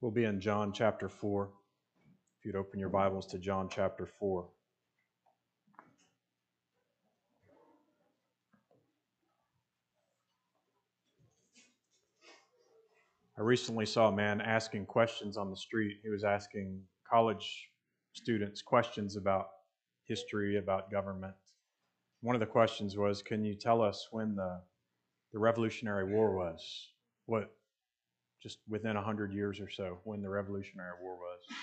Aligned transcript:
We'll 0.00 0.10
be 0.10 0.24
in 0.24 0.40
John 0.40 0.72
chapter 0.72 1.10
4. 1.10 1.50
If 2.38 2.46
you'd 2.46 2.56
open 2.56 2.80
your 2.80 2.88
Bibles 2.88 3.26
to 3.26 3.38
John 3.38 3.68
chapter 3.70 4.06
4. 4.06 4.48
I 13.36 13.42
recently 13.42 13.84
saw 13.84 14.08
a 14.08 14.12
man 14.12 14.40
asking 14.40 14.86
questions 14.86 15.36
on 15.36 15.50
the 15.50 15.56
street. 15.56 15.98
He 16.02 16.08
was 16.08 16.24
asking 16.24 16.80
college 17.06 17.68
students 18.14 18.62
questions 18.62 19.16
about 19.16 19.48
history, 20.06 20.56
about 20.56 20.90
government. 20.90 21.34
One 22.22 22.34
of 22.34 22.40
the 22.40 22.46
questions 22.46 22.96
was 22.96 23.20
Can 23.20 23.44
you 23.44 23.54
tell 23.54 23.82
us 23.82 24.08
when 24.12 24.34
the, 24.34 24.62
the 25.34 25.38
Revolutionary 25.38 26.10
War 26.10 26.34
was? 26.34 26.88
What 27.26 27.50
just 28.42 28.58
within 28.68 28.94
100 28.94 29.32
years 29.32 29.60
or 29.60 29.68
so 29.68 29.98
when 30.04 30.22
the 30.22 30.28
Revolutionary 30.28 30.92
War 31.02 31.16
was. 31.16 31.56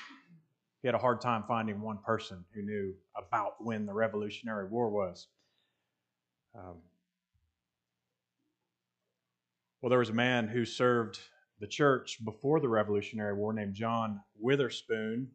He 0.82 0.88
had 0.88 0.96
a 0.96 1.00
hard 1.00 1.22
time 1.22 1.44
finding 1.48 1.82
one 1.82 1.98
person 1.98 2.46
who 2.54 2.62
knew 2.62 2.94
about 3.16 3.54
when 3.60 3.86
the 3.86 3.94
Revolutionary 3.94 4.68
War 4.68 4.90
was. 4.90 5.28
Um, 6.56 6.78
well, 9.82 9.90
there 9.90 10.00
was 10.00 10.10
a 10.10 10.14
man 10.14 10.48
who 10.48 10.66
served 10.66 11.20
the 11.60 11.68
church 11.68 12.24
before 12.24 12.60
the 12.60 12.70
Revolutionary 12.70 13.34
War 13.34 13.54
named 13.54 13.74
John 13.74 14.22
Witherspoon. 14.40 15.30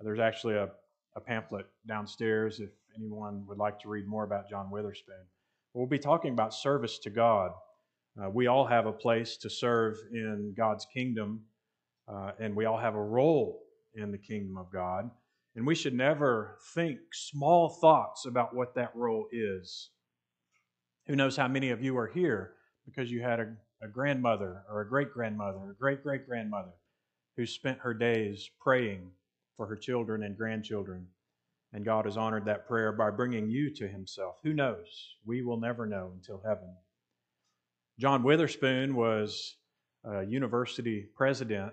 There's 0.00 0.20
actually 0.20 0.54
a, 0.54 0.68
a 1.16 1.20
pamphlet 1.20 1.66
downstairs 1.86 2.60
if 2.60 2.70
anyone 2.96 3.44
would 3.48 3.58
like 3.58 3.80
to 3.80 3.88
read 3.88 4.06
more 4.06 4.24
about 4.24 4.48
John 4.48 4.70
Witherspoon. 4.70 5.24
We'll 5.72 5.86
be 5.86 5.98
talking 5.98 6.32
about 6.32 6.54
service 6.54 6.98
to 7.00 7.10
God 7.10 7.52
uh, 8.22 8.30
we 8.30 8.46
all 8.46 8.66
have 8.66 8.86
a 8.86 8.92
place 8.92 9.36
to 9.38 9.50
serve 9.50 9.96
in 10.12 10.54
God's 10.56 10.86
kingdom, 10.92 11.42
uh, 12.08 12.32
and 12.38 12.54
we 12.54 12.64
all 12.64 12.78
have 12.78 12.94
a 12.94 13.02
role 13.02 13.62
in 13.94 14.12
the 14.12 14.18
kingdom 14.18 14.56
of 14.56 14.70
God. 14.72 15.10
And 15.56 15.66
we 15.66 15.74
should 15.74 15.94
never 15.94 16.58
think 16.74 16.98
small 17.12 17.68
thoughts 17.68 18.26
about 18.26 18.54
what 18.54 18.74
that 18.74 18.94
role 18.94 19.26
is. 19.32 19.90
Who 21.06 21.16
knows 21.16 21.36
how 21.36 21.48
many 21.48 21.70
of 21.70 21.82
you 21.82 21.96
are 21.96 22.08
here 22.08 22.54
because 22.84 23.10
you 23.10 23.22
had 23.22 23.40
a, 23.40 23.54
a 23.82 23.88
grandmother 23.88 24.62
or 24.70 24.80
a 24.80 24.88
great 24.88 25.12
grandmother 25.12 25.70
a 25.70 25.74
great 25.74 26.02
great 26.02 26.26
grandmother 26.26 26.72
who 27.36 27.46
spent 27.46 27.78
her 27.80 27.94
days 27.94 28.48
praying 28.60 29.10
for 29.56 29.66
her 29.66 29.76
children 29.76 30.22
and 30.22 30.36
grandchildren. 30.36 31.06
And 31.72 31.84
God 31.84 32.04
has 32.04 32.16
honored 32.16 32.44
that 32.46 32.68
prayer 32.68 32.92
by 32.92 33.10
bringing 33.10 33.50
you 33.50 33.74
to 33.74 33.88
Himself. 33.88 34.36
Who 34.44 34.52
knows? 34.52 35.16
We 35.26 35.42
will 35.42 35.58
never 35.58 35.86
know 35.86 36.12
until 36.14 36.40
heaven. 36.44 36.74
John 37.98 38.24
Witherspoon 38.24 38.96
was 38.96 39.56
a 40.04 40.24
university 40.24 41.06
president 41.14 41.72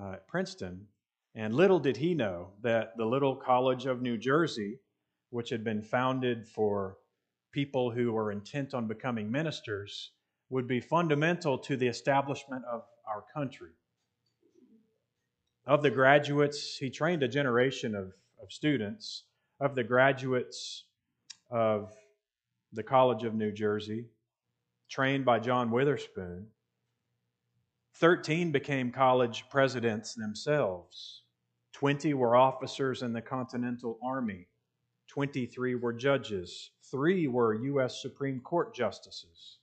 uh, 0.00 0.12
at 0.12 0.28
Princeton, 0.28 0.86
and 1.34 1.54
little 1.54 1.80
did 1.80 1.96
he 1.96 2.14
know 2.14 2.52
that 2.62 2.96
the 2.96 3.04
little 3.04 3.34
College 3.34 3.86
of 3.86 4.00
New 4.00 4.16
Jersey, 4.16 4.78
which 5.30 5.50
had 5.50 5.64
been 5.64 5.82
founded 5.82 6.46
for 6.46 6.98
people 7.52 7.90
who 7.90 8.12
were 8.12 8.30
intent 8.30 8.74
on 8.74 8.86
becoming 8.86 9.30
ministers, 9.30 10.12
would 10.50 10.68
be 10.68 10.80
fundamental 10.80 11.58
to 11.58 11.76
the 11.76 11.88
establishment 11.88 12.64
of 12.70 12.84
our 13.04 13.24
country. 13.34 13.72
Of 15.66 15.82
the 15.82 15.90
graduates, 15.90 16.76
he 16.76 16.90
trained 16.90 17.24
a 17.24 17.28
generation 17.28 17.96
of, 17.96 18.12
of 18.40 18.52
students. 18.52 19.24
Of 19.60 19.74
the 19.74 19.84
graduates 19.84 20.84
of 21.50 21.92
the 22.72 22.82
College 22.82 23.24
of 23.24 23.34
New 23.34 23.52
Jersey, 23.52 24.06
trained 24.90 25.24
by 25.24 25.38
John 25.38 25.70
Witherspoon. 25.70 26.48
Thirteen 27.94 28.50
became 28.50 28.90
college 28.90 29.44
presidents 29.48 30.14
themselves. 30.14 31.22
Twenty 31.72 32.12
were 32.12 32.36
officers 32.36 33.02
in 33.02 33.12
the 33.12 33.22
Continental 33.22 33.98
Army. 34.02 34.48
23 35.08 35.74
were 35.74 35.92
judges. 35.92 36.70
Three 36.90 37.26
were 37.26 37.54
U.S. 37.54 38.00
Supreme 38.00 38.40
Court 38.40 38.74
justices. 38.74 39.58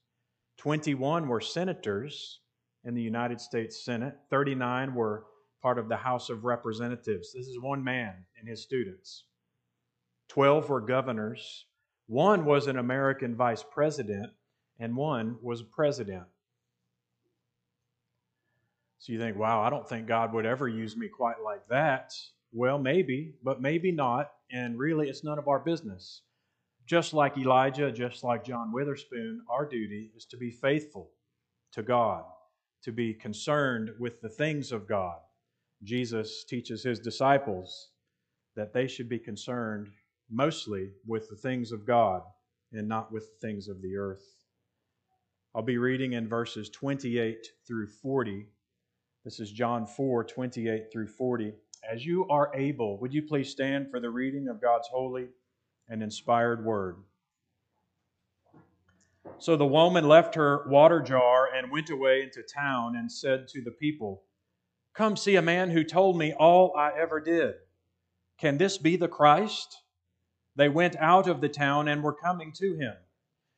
21 0.57 1.27
were 1.27 1.39
senators 1.39 2.41
in 2.83 2.93
the 2.93 3.01
United 3.01 3.39
States 3.39 3.83
Senate. 3.83 4.17
39 4.29 4.93
were 4.93 5.25
part 5.61 5.79
of 5.79 5.87
the 5.87 5.95
House 5.95 6.29
of 6.29 6.43
Representatives. 6.43 7.31
This 7.33 7.47
is 7.47 7.59
one 7.61 7.83
man 7.83 8.13
and 8.37 8.47
his 8.47 8.61
students. 8.61 9.23
12 10.29 10.69
were 10.69 10.81
governors. 10.81 11.65
One 12.07 12.43
was 12.43 12.67
an 12.67 12.77
American 12.77 13.35
vice 13.35 13.63
president 13.63 14.31
and 14.79 14.95
one 14.95 15.37
was 15.41 15.61
a 15.61 15.65
president. 15.65 16.23
So 18.99 19.13
you 19.13 19.19
think, 19.19 19.37
wow, 19.37 19.61
I 19.61 19.69
don't 19.69 19.87
think 19.87 20.07
God 20.07 20.33
would 20.33 20.45
ever 20.45 20.67
use 20.67 20.97
me 20.97 21.07
quite 21.07 21.41
like 21.43 21.67
that. 21.69 22.13
Well, 22.51 22.79
maybe, 22.79 23.35
but 23.43 23.61
maybe 23.61 23.91
not. 23.91 24.31
And 24.51 24.77
really, 24.77 25.09
it's 25.09 25.23
none 25.23 25.37
of 25.37 25.47
our 25.47 25.59
business. 25.59 26.21
Just 26.85 27.13
like 27.13 27.37
Elijah, 27.37 27.91
just 27.91 28.23
like 28.23 28.45
John 28.45 28.71
Witherspoon, 28.71 29.41
our 29.49 29.65
duty 29.65 30.11
is 30.15 30.25
to 30.25 30.37
be 30.37 30.51
faithful 30.51 31.09
to 31.73 31.83
God, 31.83 32.23
to 32.83 32.91
be 32.91 33.13
concerned 33.13 33.91
with 33.99 34.21
the 34.21 34.29
things 34.29 34.71
of 34.71 34.87
God. 34.87 35.17
Jesus 35.83 36.43
teaches 36.45 36.83
his 36.83 36.99
disciples 36.99 37.89
that 38.55 38.73
they 38.73 38.87
should 38.87 39.09
be 39.09 39.19
concerned 39.19 39.89
mostly 40.29 40.91
with 41.05 41.29
the 41.29 41.35
things 41.35 41.71
of 41.71 41.85
God 41.85 42.23
and 42.73 42.87
not 42.87 43.11
with 43.11 43.29
the 43.29 43.47
things 43.47 43.67
of 43.67 43.81
the 43.81 43.95
earth. 43.95 44.36
I'll 45.57 45.63
be 45.63 45.79
reading 45.79 46.13
in 46.13 46.29
verses 46.29 46.69
28 46.69 47.47
through 47.65 47.87
40. 47.87 48.45
This 49.25 49.39
is 49.39 49.51
John 49.51 49.87
4 49.87 50.23
28 50.23 50.91
through 50.93 51.07
40. 51.07 51.51
As 51.91 52.05
you 52.05 52.27
are 52.29 52.51
able, 52.53 52.99
would 52.99 53.11
you 53.11 53.23
please 53.23 53.49
stand 53.49 53.89
for 53.89 53.99
the 53.99 54.11
reading 54.11 54.49
of 54.49 54.61
God's 54.61 54.87
holy 54.87 55.29
and 55.89 56.03
inspired 56.03 56.63
word? 56.63 56.97
So 59.39 59.57
the 59.57 59.65
woman 59.65 60.07
left 60.07 60.35
her 60.35 60.63
water 60.69 61.01
jar 61.01 61.49
and 61.51 61.71
went 61.71 61.89
away 61.89 62.21
into 62.21 62.43
town 62.43 62.95
and 62.95 63.11
said 63.11 63.47
to 63.47 63.63
the 63.63 63.71
people, 63.71 64.25
Come 64.93 65.17
see 65.17 65.37
a 65.37 65.41
man 65.41 65.71
who 65.71 65.83
told 65.83 66.19
me 66.19 66.33
all 66.33 66.71
I 66.77 66.91
ever 66.95 67.19
did. 67.19 67.55
Can 68.37 68.59
this 68.59 68.77
be 68.77 68.95
the 68.95 69.07
Christ? 69.07 69.75
They 70.55 70.69
went 70.69 70.95
out 70.97 71.27
of 71.27 71.41
the 71.41 71.49
town 71.49 71.87
and 71.87 72.03
were 72.03 72.13
coming 72.13 72.51
to 72.57 72.75
him. 72.75 72.93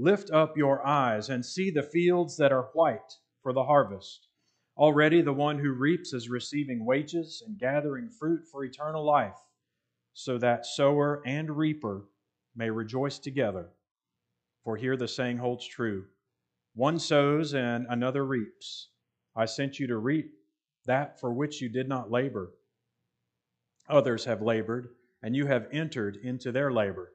Lift 0.00 0.30
up 0.30 0.56
your 0.56 0.86
eyes 0.86 1.28
and 1.28 1.44
see 1.44 1.70
the 1.70 1.82
fields 1.82 2.36
that 2.36 2.52
are 2.52 2.70
white 2.72 3.18
for 3.42 3.52
the 3.52 3.64
harvest. 3.64 4.28
Already 4.76 5.22
the 5.22 5.32
one 5.32 5.58
who 5.58 5.72
reaps 5.72 6.12
is 6.12 6.30
receiving 6.30 6.86
wages 6.86 7.42
and 7.44 7.58
gathering 7.58 8.08
fruit 8.08 8.46
for 8.46 8.64
eternal 8.64 9.04
life, 9.04 9.40
so 10.12 10.38
that 10.38 10.66
sower 10.66 11.20
and 11.26 11.50
reaper 11.50 12.04
may 12.54 12.70
rejoice 12.70 13.18
together. 13.18 13.70
For 14.62 14.76
here 14.76 14.96
the 14.96 15.08
saying 15.08 15.38
holds 15.38 15.66
true 15.66 16.06
one 16.74 17.00
sows 17.00 17.52
and 17.54 17.84
another 17.90 18.24
reaps. 18.24 18.90
I 19.34 19.46
sent 19.46 19.80
you 19.80 19.88
to 19.88 19.98
reap 19.98 20.32
that 20.84 21.18
for 21.18 21.32
which 21.32 21.60
you 21.60 21.68
did 21.68 21.88
not 21.88 22.08
labor. 22.08 22.52
Others 23.88 24.26
have 24.26 24.42
labored, 24.42 24.90
and 25.24 25.34
you 25.34 25.46
have 25.46 25.66
entered 25.72 26.18
into 26.22 26.52
their 26.52 26.70
labor. 26.70 27.14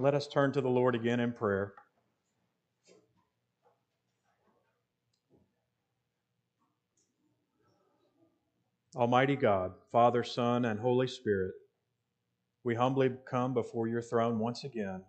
Let 0.00 0.14
us 0.14 0.28
turn 0.28 0.52
to 0.52 0.60
the 0.60 0.68
Lord 0.68 0.94
again 0.94 1.18
in 1.18 1.32
prayer. 1.32 1.72
Almighty 8.94 9.34
God, 9.34 9.72
Father, 9.90 10.22
Son, 10.22 10.66
and 10.66 10.78
Holy 10.78 11.08
Spirit, 11.08 11.52
we 12.62 12.76
humbly 12.76 13.10
come 13.28 13.52
before 13.52 13.88
your 13.88 14.00
throne 14.00 14.38
once 14.38 14.62
again 14.62 15.02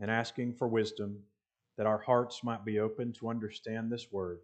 and 0.00 0.10
asking 0.10 0.54
for 0.54 0.66
wisdom 0.66 1.22
that 1.78 1.86
our 1.86 1.98
hearts 1.98 2.42
might 2.42 2.64
be 2.64 2.80
open 2.80 3.12
to 3.20 3.28
understand 3.28 3.92
this 3.92 4.08
word, 4.10 4.40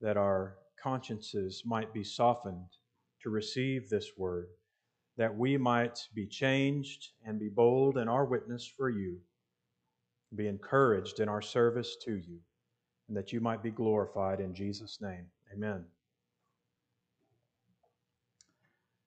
that 0.00 0.16
our 0.16 0.54
consciences 0.80 1.64
might 1.66 1.92
be 1.92 2.04
softened 2.04 2.68
to 3.24 3.30
receive 3.30 3.88
this 3.88 4.12
word, 4.16 4.46
that 5.20 5.36
we 5.36 5.58
might 5.58 5.98
be 6.14 6.26
changed 6.26 7.10
and 7.26 7.38
be 7.38 7.50
bold 7.50 7.98
in 7.98 8.08
our 8.08 8.24
witness 8.24 8.66
for 8.66 8.88
you, 8.88 9.18
be 10.34 10.48
encouraged 10.48 11.20
in 11.20 11.28
our 11.28 11.42
service 11.42 11.94
to 12.02 12.12
you, 12.12 12.38
and 13.06 13.14
that 13.14 13.30
you 13.30 13.38
might 13.38 13.62
be 13.62 13.70
glorified 13.70 14.40
in 14.40 14.54
Jesus' 14.54 14.98
name. 14.98 15.26
Amen. 15.52 15.84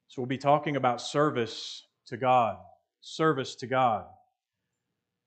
So 0.08 0.22
we'll 0.22 0.28
be 0.28 0.38
talking 0.38 0.76
about 0.76 1.02
service 1.02 1.88
to 2.06 2.18
God. 2.18 2.58
Service 3.02 3.56
to 3.56 3.66
God. 3.66 4.06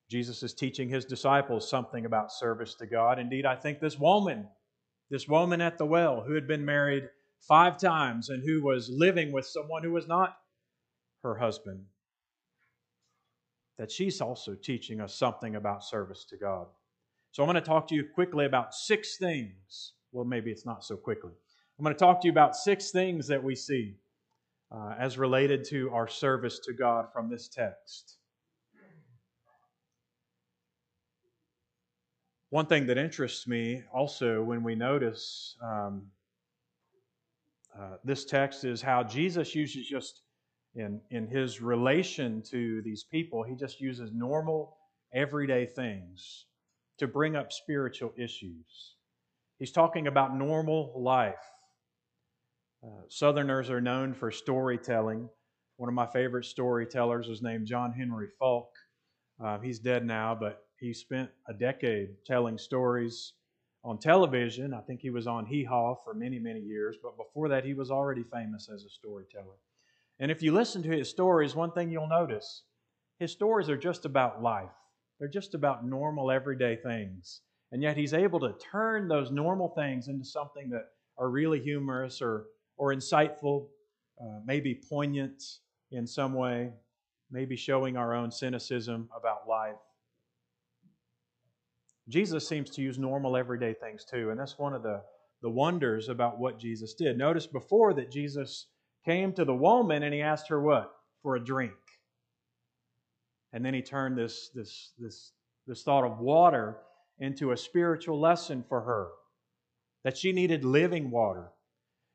Jesus 0.09 0.45
is 0.45 0.55
teaching 0.55 0.89
his 0.89 1.05
disciples 1.05 1.69
something 1.69 2.07
about 2.07 2.31
service 2.31 2.77
to 2.77 2.87
God. 2.87 3.19
Indeed, 3.19 3.45
I 3.45 3.57
think 3.57 3.81
this 3.81 3.99
woman, 3.99 4.47
this 5.11 5.27
woman 5.27 5.61
at 5.61 5.79
the 5.79 5.85
well 5.85 6.23
who 6.25 6.35
had 6.35 6.47
been 6.47 6.65
married 6.65 7.09
five 7.41 7.77
times 7.77 8.29
and 8.29 8.45
who 8.45 8.63
was 8.63 8.89
living 8.89 9.33
with 9.33 9.47
someone 9.47 9.83
who 9.83 9.91
was 9.91 10.07
not 10.07 10.37
her 11.27 11.35
husband, 11.37 11.85
that 13.79 13.91
she's 13.91 14.21
also 14.21 14.55
teaching 14.55 15.01
us 15.01 15.15
something 15.15 15.57
about 15.57 15.85
service 15.85 16.25
to 16.31 16.37
God. 16.37 16.67
So 17.33 17.43
I'm 17.43 17.47
going 17.47 17.63
to 17.63 17.69
talk 17.69 17.87
to 17.89 17.95
you 17.95 18.05
quickly 18.15 18.47
about 18.47 18.75
six 18.75 19.19
things. 19.19 19.93
Well, 20.13 20.25
maybe 20.25 20.51
it's 20.51 20.65
not 20.65 20.85
so 20.85 20.97
quickly. 20.97 21.33
I'm 21.79 21.83
going 21.85 21.95
to 21.95 21.99
talk 21.99 22.23
to 22.23 22.27
you 22.27 22.33
about 22.33 22.57
six 22.57 22.91
things 22.91 23.27
that 23.27 23.43
we 23.43 23.55
see 23.55 23.97
uh, 24.73 24.95
as 24.99 25.19
related 25.19 25.65
to 25.65 25.91
our 25.91 26.09
service 26.09 26.59
to 26.61 26.73
God 26.73 27.13
from 27.13 27.29
this 27.29 27.49
text. 27.49 28.17
One 32.51 32.67
thing 32.67 32.87
that 32.87 32.97
interests 32.97 33.47
me 33.47 33.83
also 33.93 34.43
when 34.43 34.63
we 34.63 34.75
notice 34.75 35.57
um, 35.63 36.07
uh, 37.79 37.97
this 38.05 38.25
text 38.25 38.65
is 38.65 38.81
how 38.81 39.03
Jesus 39.03 39.55
uses 39.55 39.87
just 39.87 40.23
in, 40.77 41.01
in 41.11 41.27
his 41.27 41.61
relation 41.61 42.43
to 42.51 42.83
these 42.83 43.03
people, 43.03 43.43
he 43.43 43.55
just 43.57 43.81
uses 43.81 44.11
normal, 44.13 44.77
everyday 45.13 45.67
things 45.67 46.45
to 46.99 47.07
bring 47.07 47.35
up 47.35 47.51
spiritual 47.51 48.13
issues. 48.17 48.95
He's 49.59 49.73
talking 49.73 50.07
about 50.07 50.37
normal 50.37 50.93
life. 50.95 51.35
Uh, 52.85 53.03
Southerners 53.09 53.71
are 53.71 53.81
known 53.81 54.13
for 54.13 54.31
storytelling. 54.31 55.29
One 55.79 55.89
of 55.89 55.95
my 55.95 56.07
favorite 56.07 56.45
storytellers 56.45 57.27
was 57.27 57.43
named 57.43 57.67
John 57.67 57.93
Henry 57.93 58.29
Faulk. 58.39 58.71
Uh, 59.43 59.59
he's 59.59 59.79
dead 59.79 60.05
now, 60.05 60.37
but 60.39 60.63
he 60.79 60.93
spent 60.93 61.31
a 61.49 61.55
decade 61.55 62.09
telling 62.27 62.59
stories 62.59 63.33
on 63.83 63.99
television. 63.99 64.75
I 64.75 64.81
think 64.81 65.01
he 65.01 65.11
was 65.11 65.27
on 65.27 65.47
Hee 65.47 65.65
Haw 65.65 65.95
for 66.05 66.13
many, 66.13 66.39
many 66.39 66.61
years, 66.61 66.97
but 67.03 67.17
before 67.17 67.49
that, 67.49 67.65
he 67.65 67.73
was 67.73 67.91
already 67.91 68.25
famous 68.25 68.69
as 68.73 68.85
a 68.85 68.91
storyteller. 68.91 69.57
And 70.19 70.31
if 70.31 70.43
you 70.43 70.53
listen 70.53 70.83
to 70.83 70.97
his 70.97 71.11
stories, 71.11 71.55
one 71.55 71.73
thing 71.73 71.91
you'll 71.91 72.09
notice 72.09 72.63
his 73.19 73.33
stories 73.33 73.69
are 73.69 73.77
just 73.77 74.05
about 74.05 74.43
life, 74.43 74.71
they're 75.19 75.29
just 75.29 75.55
about 75.55 75.87
normal, 75.87 76.31
everyday 76.31 76.77
things. 76.77 77.41
And 77.73 77.83
yet, 77.83 77.97
he's 77.97 78.15
able 78.15 78.39
to 78.41 78.55
turn 78.71 79.09
those 79.09 79.31
normal 79.33 79.71
things 79.71 80.09
into 80.09 80.25
something 80.25 80.71
that 80.71 80.85
are 81.19 81.29
really 81.29 81.61
humorous 81.61 82.23
or, 82.23 82.47
or 82.77 82.95
insightful, 82.95 83.67
uh, 84.21 84.41
maybe 84.45 84.81
poignant 84.89 85.43
in 85.91 86.07
some 86.07 86.33
way, 86.33 86.71
maybe 87.31 87.57
showing 87.57 87.97
our 87.97 88.15
own 88.15 88.31
cynicism 88.31 89.09
about 89.17 89.49
life. 89.49 89.75
Jesus 92.09 92.47
seems 92.47 92.71
to 92.71 92.83
use 92.83 92.99
normal, 92.99 93.37
everyday 93.37 93.75
things 93.75 94.05
too, 94.05 94.31
and 94.31 94.39
that's 94.39 94.59
one 94.59 94.75
of 94.75 94.85
the, 94.85 95.03
the 95.43 95.51
wonders 95.51 96.09
about 96.09 96.39
what 96.39 96.61
Jesus 96.61 96.95
did. 96.95 97.19
Notice 97.19 97.49
before 97.49 97.95
that 97.95 98.13
Jesus 98.13 98.69
came 99.07 99.33
to 99.33 99.45
the 99.45 99.55
woman 99.55 100.03
and 100.03 100.13
he 100.13 100.21
asked 100.21 100.49
her 100.49 100.61
what? 100.61 100.93
For 101.23 101.37
a 101.37 101.45
drink. 101.45 101.73
And 103.53 103.65
then 103.65 103.73
he 103.73 103.81
turned 103.81 104.19
this, 104.19 104.51
this, 104.55 104.93
this, 104.99 105.33
this 105.67 105.83
thought 105.83 106.05
of 106.05 106.19
water 106.19 106.77
into 107.19 107.53
a 107.53 107.57
spiritual 107.57 108.21
lesson 108.21 108.65
for 108.69 108.83
her 108.83 109.09
that 110.05 110.19
she 110.19 110.33
needed 110.33 110.65
living 110.65 111.11
water. 111.11 111.49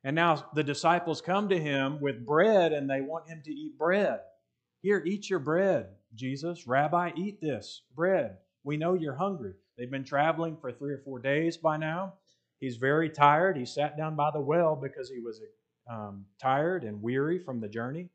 And 0.03 0.15
now 0.15 0.45
the 0.53 0.63
disciples 0.63 1.21
come 1.21 1.49
to 1.49 1.59
him 1.59 1.99
with 1.99 2.25
bread 2.25 2.73
and 2.73 2.89
they 2.89 3.01
want 3.01 3.27
him 3.27 3.41
to 3.45 3.51
eat 3.51 3.77
bread. 3.77 4.19
Here, 4.81 5.01
eat 5.05 5.29
your 5.29 5.39
bread, 5.39 5.87
Jesus. 6.13 6.67
Rabbi, 6.67 7.11
eat 7.15 7.39
this 7.41 7.83
bread. 7.95 8.37
We 8.63 8.77
know 8.77 8.93
you're 8.93 9.15
hungry. 9.15 9.53
They've 9.77 9.91
been 9.91 10.03
traveling 10.03 10.57
for 10.59 10.71
three 10.71 10.93
or 10.93 11.01
four 11.03 11.19
days 11.19 11.57
by 11.57 11.77
now. 11.77 12.13
He's 12.59 12.77
very 12.77 13.09
tired. 13.09 13.57
He 13.57 13.65
sat 13.65 13.97
down 13.97 14.15
by 14.15 14.31
the 14.31 14.41
well 14.41 14.75
because 14.75 15.09
he 15.09 15.19
was 15.19 15.39
um, 15.89 16.25
tired 16.41 16.83
and 16.83 17.01
weary 17.01 17.39
from 17.39 17.59
the 17.59 17.69
journey, 17.69 18.09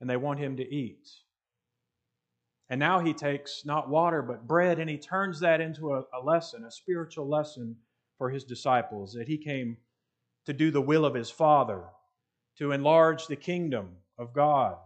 and 0.00 0.08
they 0.08 0.16
want 0.16 0.40
him 0.40 0.56
to 0.56 0.74
eat. 0.74 1.08
And 2.68 2.78
now 2.78 3.00
he 3.00 3.12
takes 3.12 3.64
not 3.66 3.90
water 3.90 4.22
but 4.22 4.46
bread 4.46 4.78
and 4.78 4.88
he 4.88 4.96
turns 4.96 5.40
that 5.40 5.60
into 5.60 5.92
a, 5.92 6.04
a 6.14 6.24
lesson, 6.24 6.64
a 6.64 6.70
spiritual 6.70 7.28
lesson 7.28 7.76
for 8.16 8.30
his 8.30 8.44
disciples 8.44 9.12
that 9.12 9.28
he 9.28 9.36
came 9.36 9.76
to 10.46 10.54
do 10.54 10.70
the 10.70 10.80
will 10.80 11.04
of 11.04 11.14
his 11.14 11.30
Father, 11.30 11.82
to 12.56 12.72
enlarge 12.72 13.26
the 13.26 13.36
kingdom 13.36 13.90
of 14.18 14.32
God, 14.32 14.76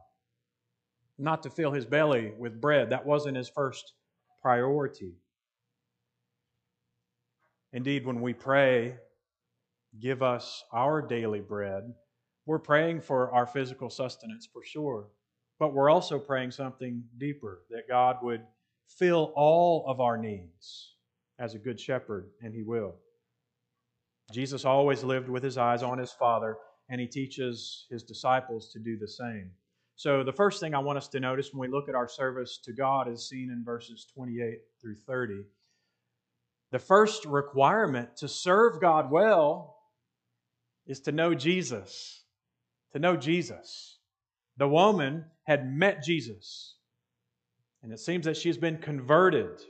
not 1.17 1.45
to 1.45 1.51
fill 1.51 1.71
his 1.71 1.87
belly 1.87 2.33
with 2.37 2.61
bread. 2.61 2.91
That 2.91 3.07
wasn't 3.07 3.37
his 3.37 3.49
first 3.49 3.93
priority. 4.43 5.15
Indeed, 7.73 8.05
when 8.05 8.21
we 8.21 8.35
pray, 8.35 8.97
give 10.01 10.23
us 10.23 10.65
our 10.73 11.03
daily 11.03 11.41
bread, 11.41 11.95
we're 12.47 12.61
praying 12.61 13.01
for 13.01 13.33
our 13.33 13.47
physical 13.47 13.91
sustenance 13.91 14.49
for 14.51 14.63
sure. 14.65 15.09
But 15.59 15.75
we're 15.75 15.91
also 15.91 16.19
praying 16.19 16.53
something 16.53 17.03
deeper 17.19 17.63
that 17.71 17.89
God 17.89 18.19
would 18.23 18.43
fill 18.87 19.33
all 19.35 19.85
of 19.89 20.01
our 20.01 20.17
needs 20.17 20.95
as 21.39 21.55
a 21.55 21.59
good 21.59 21.79
shepherd, 21.79 22.31
and 22.41 22.55
He 22.55 22.63
will. 22.63 22.95
Jesus 24.33 24.65
always 24.65 25.03
lived 25.03 25.29
with 25.29 25.43
His 25.43 25.59
eyes 25.59 25.83
on 25.83 25.99
His 25.99 26.13
Father, 26.13 26.57
and 26.89 27.01
He 27.01 27.07
teaches 27.07 27.87
His 27.91 28.03
disciples 28.03 28.71
to 28.73 28.79
do 28.79 28.97
the 28.97 29.09
same. 29.09 29.51
So, 29.97 30.23
the 30.23 30.33
first 30.33 30.61
thing 30.61 30.75
I 30.75 30.79
want 30.79 30.99
us 30.99 31.09
to 31.09 31.21
notice 31.21 31.53
when 31.53 31.71
we 31.71 31.75
look 31.75 31.89
at 31.89 31.95
our 31.95 32.09
service 32.09 32.59
to 32.65 32.73
God 32.73 33.09
is 33.09 33.29
seen 33.29 33.51
in 33.51 33.65
verses 33.65 34.07
28 34.15 34.61
through 34.81 34.97
30. 34.97 35.43
The 36.71 36.79
first 36.79 37.25
requirement 37.25 38.17
to 38.19 38.29
serve 38.29 38.81
God 38.81 39.11
well 39.11 39.79
is 40.87 41.01
to 41.01 41.13
know 41.13 41.35
Jesus. 41.35 42.26
To 42.97 43.03
know 43.03 43.15
Jesus. 43.15 43.99
The 44.57 44.67
woman 44.67 45.27
had 45.47 45.71
met 45.71 46.03
Jesus, 46.03 46.77
and 47.83 47.93
it 47.93 48.01
seems 48.01 48.25
that 48.25 48.39
she's 48.39 48.57
been 48.57 48.79
converted. 48.79 49.61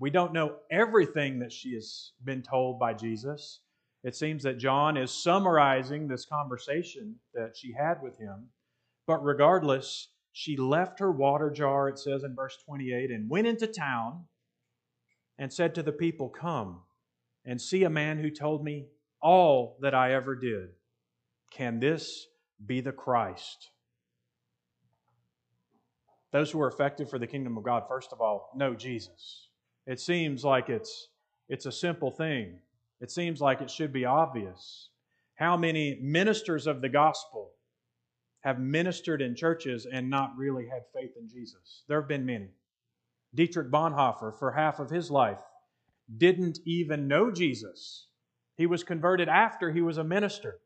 We 0.00 0.10
don't 0.10 0.32
know 0.32 0.56
everything 0.72 1.38
that 1.38 1.52
she 1.52 1.74
has 1.74 2.10
been 2.24 2.42
told 2.42 2.80
by 2.80 2.94
Jesus. 2.94 3.60
It 4.02 4.16
seems 4.16 4.42
that 4.42 4.58
John 4.58 4.96
is 4.96 5.12
summarizing 5.12 6.08
this 6.08 6.26
conversation 6.26 7.14
that 7.32 7.56
she 7.56 7.72
had 7.78 8.02
with 8.02 8.18
him. 8.18 8.48
But 9.06 9.22
regardless, 9.22 10.08
she 10.32 10.56
left 10.56 10.98
her 10.98 11.12
water 11.12 11.52
jar, 11.52 11.88
it 11.88 12.00
says 12.00 12.24
in 12.24 12.34
verse 12.34 12.58
28, 12.66 13.12
and 13.12 13.30
went 13.30 13.46
into 13.46 13.68
town 13.68 14.24
and 15.38 15.52
said 15.52 15.76
to 15.76 15.84
the 15.84 15.92
people, 15.92 16.28
Come 16.28 16.80
and 17.44 17.62
see 17.62 17.84
a 17.84 17.88
man 17.88 18.18
who 18.18 18.30
told 18.30 18.64
me 18.64 18.88
all 19.22 19.78
that 19.80 19.94
I 19.94 20.12
ever 20.12 20.34
did. 20.34 20.70
Can 21.52 21.78
this 21.78 22.26
be 22.66 22.80
the 22.80 22.92
Christ? 22.92 23.70
Those 26.32 26.50
who 26.50 26.60
are 26.60 26.68
effective 26.68 27.08
for 27.08 27.18
the 27.18 27.26
kingdom 27.26 27.56
of 27.56 27.64
God, 27.64 27.84
first 27.88 28.12
of 28.12 28.20
all, 28.20 28.50
know 28.56 28.74
Jesus. 28.74 29.48
It 29.86 30.00
seems 30.00 30.44
like 30.44 30.68
it's, 30.68 31.08
it's 31.48 31.66
a 31.66 31.72
simple 31.72 32.10
thing. 32.10 32.58
It 33.00 33.10
seems 33.10 33.40
like 33.40 33.60
it 33.60 33.70
should 33.70 33.92
be 33.92 34.04
obvious. 34.04 34.88
How 35.36 35.56
many 35.56 35.98
ministers 36.02 36.66
of 36.66 36.80
the 36.80 36.88
gospel 36.88 37.52
have 38.40 38.58
ministered 38.58 39.22
in 39.22 39.34
churches 39.34 39.86
and 39.90 40.10
not 40.10 40.36
really 40.36 40.66
had 40.66 40.82
faith 40.92 41.12
in 41.18 41.28
Jesus? 41.28 41.84
There 41.86 42.00
have 42.00 42.08
been 42.08 42.26
many. 42.26 42.48
Dietrich 43.34 43.70
Bonhoeffer, 43.70 44.38
for 44.38 44.52
half 44.52 44.78
of 44.78 44.90
his 44.90 45.10
life, 45.10 45.40
didn't 46.16 46.58
even 46.64 47.08
know 47.08 47.30
Jesus. 47.30 48.08
He 48.56 48.66
was 48.66 48.84
converted 48.84 49.28
after 49.28 49.72
he 49.72 49.82
was 49.82 49.98
a 49.98 50.04
minister. 50.04 50.60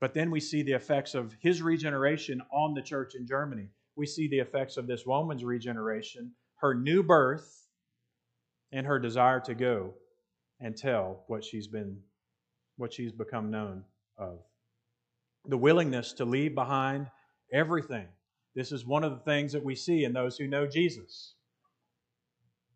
But 0.00 0.14
then 0.14 0.30
we 0.30 0.40
see 0.40 0.62
the 0.62 0.72
effects 0.72 1.14
of 1.14 1.34
his 1.40 1.62
regeneration 1.62 2.42
on 2.52 2.74
the 2.74 2.82
church 2.82 3.14
in 3.14 3.26
Germany. 3.26 3.68
We 3.96 4.06
see 4.06 4.28
the 4.28 4.40
effects 4.40 4.76
of 4.76 4.86
this 4.86 5.06
woman's 5.06 5.44
regeneration, 5.44 6.32
her 6.56 6.74
new 6.74 7.02
birth, 7.02 7.66
and 8.72 8.86
her 8.86 8.98
desire 8.98 9.40
to 9.40 9.54
go 9.54 9.94
and 10.60 10.76
tell 10.76 11.24
what 11.28 11.44
she's 11.44 11.66
been 11.66 11.98
what 12.76 12.92
she's 12.92 13.12
become 13.12 13.50
known 13.50 13.82
of. 14.18 14.40
The 15.46 15.56
willingness 15.56 16.12
to 16.14 16.26
leave 16.26 16.54
behind 16.54 17.06
everything. 17.52 18.06
This 18.54 18.70
is 18.70 18.84
one 18.84 19.04
of 19.04 19.12
the 19.12 19.24
things 19.24 19.52
that 19.52 19.64
we 19.64 19.74
see 19.74 20.04
in 20.04 20.12
those 20.12 20.36
who 20.36 20.46
know 20.46 20.66
Jesus. 20.66 21.34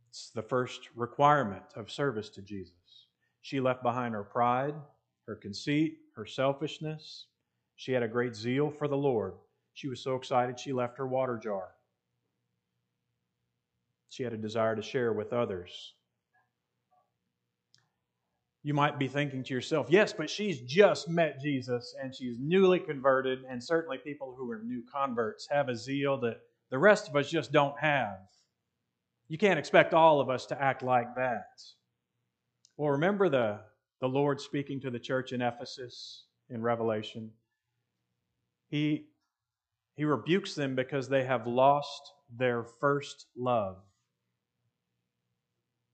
It's 0.08 0.30
the 0.30 0.42
first 0.42 0.88
requirement 0.94 1.64
of 1.76 1.90
service 1.90 2.30
to 2.30 2.42
Jesus. 2.42 2.74
She 3.42 3.60
left 3.60 3.82
behind 3.82 4.14
her 4.14 4.24
pride, 4.24 4.74
her 5.26 5.36
conceit, 5.36 5.98
her 6.20 6.26
selfishness. 6.26 7.28
She 7.76 7.92
had 7.92 8.02
a 8.02 8.08
great 8.08 8.36
zeal 8.36 8.70
for 8.70 8.86
the 8.86 8.96
Lord. 8.96 9.32
She 9.72 9.88
was 9.88 10.02
so 10.02 10.16
excited 10.16 10.60
she 10.60 10.74
left 10.74 10.98
her 10.98 11.06
water 11.06 11.40
jar. 11.42 11.68
She 14.10 14.22
had 14.22 14.34
a 14.34 14.36
desire 14.36 14.76
to 14.76 14.82
share 14.82 15.14
with 15.14 15.32
others. 15.32 15.94
You 18.62 18.74
might 18.74 18.98
be 18.98 19.08
thinking 19.08 19.42
to 19.44 19.54
yourself, 19.54 19.86
yes, 19.88 20.12
but 20.12 20.28
she's 20.28 20.60
just 20.60 21.08
met 21.08 21.40
Jesus 21.40 21.94
and 22.02 22.14
she's 22.14 22.36
newly 22.38 22.80
converted, 22.80 23.38
and 23.48 23.64
certainly 23.64 23.96
people 23.96 24.34
who 24.36 24.50
are 24.50 24.58
new 24.62 24.82
converts 24.92 25.48
have 25.50 25.70
a 25.70 25.76
zeal 25.76 26.20
that 26.20 26.40
the 26.68 26.78
rest 26.78 27.08
of 27.08 27.16
us 27.16 27.30
just 27.30 27.50
don't 27.50 27.78
have. 27.80 28.18
You 29.28 29.38
can't 29.38 29.58
expect 29.58 29.94
all 29.94 30.20
of 30.20 30.28
us 30.28 30.44
to 30.46 30.60
act 30.60 30.82
like 30.82 31.14
that. 31.14 31.62
Well, 32.76 32.90
remember 32.90 33.30
the, 33.30 33.60
the 34.00 34.08
Lord 34.08 34.40
speaking 34.40 34.80
to 34.80 34.90
the 34.90 34.98
church 34.98 35.32
in 35.32 35.42
Ephesus 35.42 36.24
in 36.48 36.62
Revelation? 36.62 37.30
He, 38.68 39.06
he 39.96 40.04
rebukes 40.04 40.54
them 40.54 40.74
because 40.74 41.08
they 41.08 41.24
have 41.24 41.46
lost 41.46 42.12
their 42.36 42.64
first 42.64 43.26
love. 43.36 43.76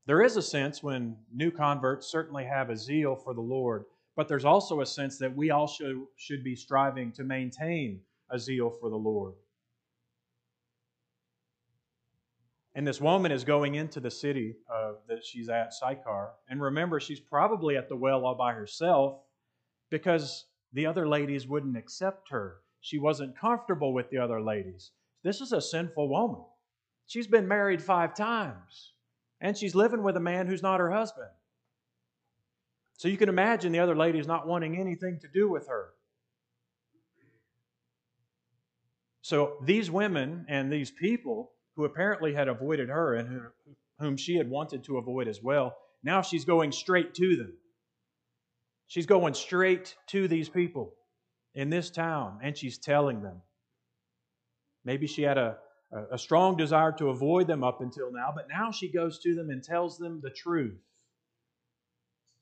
There 0.07 0.23
is 0.23 0.37
a 0.37 0.43
sense 0.43 0.83
when 0.83 1.17
new 1.35 1.51
converts 1.51 2.07
certainly 2.07 2.45
have 2.45 2.71
a 2.71 2.77
zeal 2.77 3.17
for 3.17 3.35
the 3.35 3.41
Lord, 3.41 3.87
but 4.15 4.29
there's 4.29 4.45
also 4.45 4.81
a 4.81 4.87
sense 4.87 5.19
that 5.19 5.35
we 5.35 5.51
also 5.51 6.09
should 6.17 6.45
be 6.45 6.55
striving 6.55 7.11
to 7.13 7.25
maintain 7.25 8.01
a 8.31 8.39
zeal 8.39 8.71
for 8.71 8.89
the 8.89 8.97
Lord. 8.97 9.35
And 12.77 12.87
this 12.87 13.01
woman 13.01 13.33
is 13.33 13.43
going 13.43 13.75
into 13.75 14.01
the 14.01 14.11
city 14.11 14.55
that 15.09 15.25
she's 15.25 15.49
at, 15.49 15.73
Sychar. 15.73 16.33
And 16.51 16.61
remember, 16.61 17.01
she's 17.01 17.19
probably 17.19 17.79
at 17.79 17.89
the 17.89 17.97
well 17.97 18.27
all 18.27 18.35
by 18.35 18.53
herself 18.53 19.23
because 19.91 20.45
the 20.75 20.85
other 20.85 21.09
ladies 21.09 21.49
wouldn't 21.49 21.79
accept 21.79 22.29
her. 22.29 22.59
She 22.83 22.99
wasn't 22.99 23.39
comfortable 23.39 23.95
with 23.95 24.11
the 24.11 24.19
other 24.19 24.43
ladies. 24.43 24.91
This 25.25 25.41
is 25.41 25.53
a 25.53 25.61
sinful 25.61 26.11
woman. 26.11 26.43
She's 27.07 27.27
been 27.27 27.49
married 27.49 27.83
five 27.83 28.15
times, 28.15 28.93
and 29.41 29.57
she's 29.57 29.75
living 29.75 30.03
with 30.03 30.19
a 30.19 30.21
man 30.21 30.47
who's 30.47 30.63
not 30.63 30.79
her 30.79 30.91
husband. 30.91 31.31
So 32.99 33.09
you 33.09 33.17
can 33.17 33.31
imagine 33.31 33.73
the 33.73 33.79
other 33.79 33.97
ladies 33.97 34.27
not 34.27 34.47
wanting 34.47 34.77
anything 34.77 35.19
to 35.21 35.29
do 35.29 35.49
with 35.49 35.67
her. 35.69 35.95
So 39.23 39.57
these 39.65 39.91
women 39.91 40.45
and 40.49 40.71
these 40.71 40.91
people 40.91 41.53
who 41.77 41.85
apparently 41.85 42.35
had 42.35 42.49
avoided 42.49 42.89
her 42.89 43.15
and 43.15 43.43
whom 44.01 44.17
she 44.17 44.37
had 44.37 44.49
wanted 44.49 44.85
to 44.85 44.97
avoid 44.97 45.29
as 45.29 45.43
well, 45.43 45.77
now 46.03 46.23
she's 46.23 46.45
going 46.45 46.73
straight 46.73 47.15
to 47.15 47.37
them. 47.37 47.53
She's 48.87 49.07
going 49.07 49.35
straight 49.35 49.97
to 50.09 50.29
these 50.29 50.49
people 50.49 50.95
in 51.55 51.71
this 51.71 51.91
town 51.91 52.39
and 52.43 52.57
she's 52.57 52.79
telling 52.79 53.23
them. 53.23 53.43
Maybe 54.85 55.07
she 55.07 55.23
had 55.23 55.39
a, 55.39 55.59
a 56.13 56.19
strong 56.19 56.57
desire 56.57 56.93
to 56.93 57.09
avoid 57.09 57.47
them 57.47 57.65
up 57.65 57.81
until 57.81 58.13
now, 58.13 58.33
but 58.35 58.47
now 58.49 58.71
she 58.71 58.91
goes 58.91 59.19
to 59.21 59.35
them 59.35 59.51
and 59.51 59.63
tells 59.63 59.99
them 59.99 60.21
the 60.23 60.31
truth. 60.31 60.81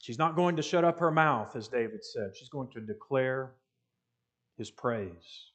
She's 0.03 0.19
not 0.19 0.37
going 0.37 0.57
to 0.57 0.63
shut 0.63 0.85
up 0.85 0.99
her 1.01 1.11
mouth, 1.11 1.57
as 1.57 1.69
David 1.69 2.05
said. 2.05 2.37
She's 2.37 2.51
going 2.51 2.69
to 2.73 2.81
declare 2.81 3.55
his 4.59 4.71
praise. 4.71 5.54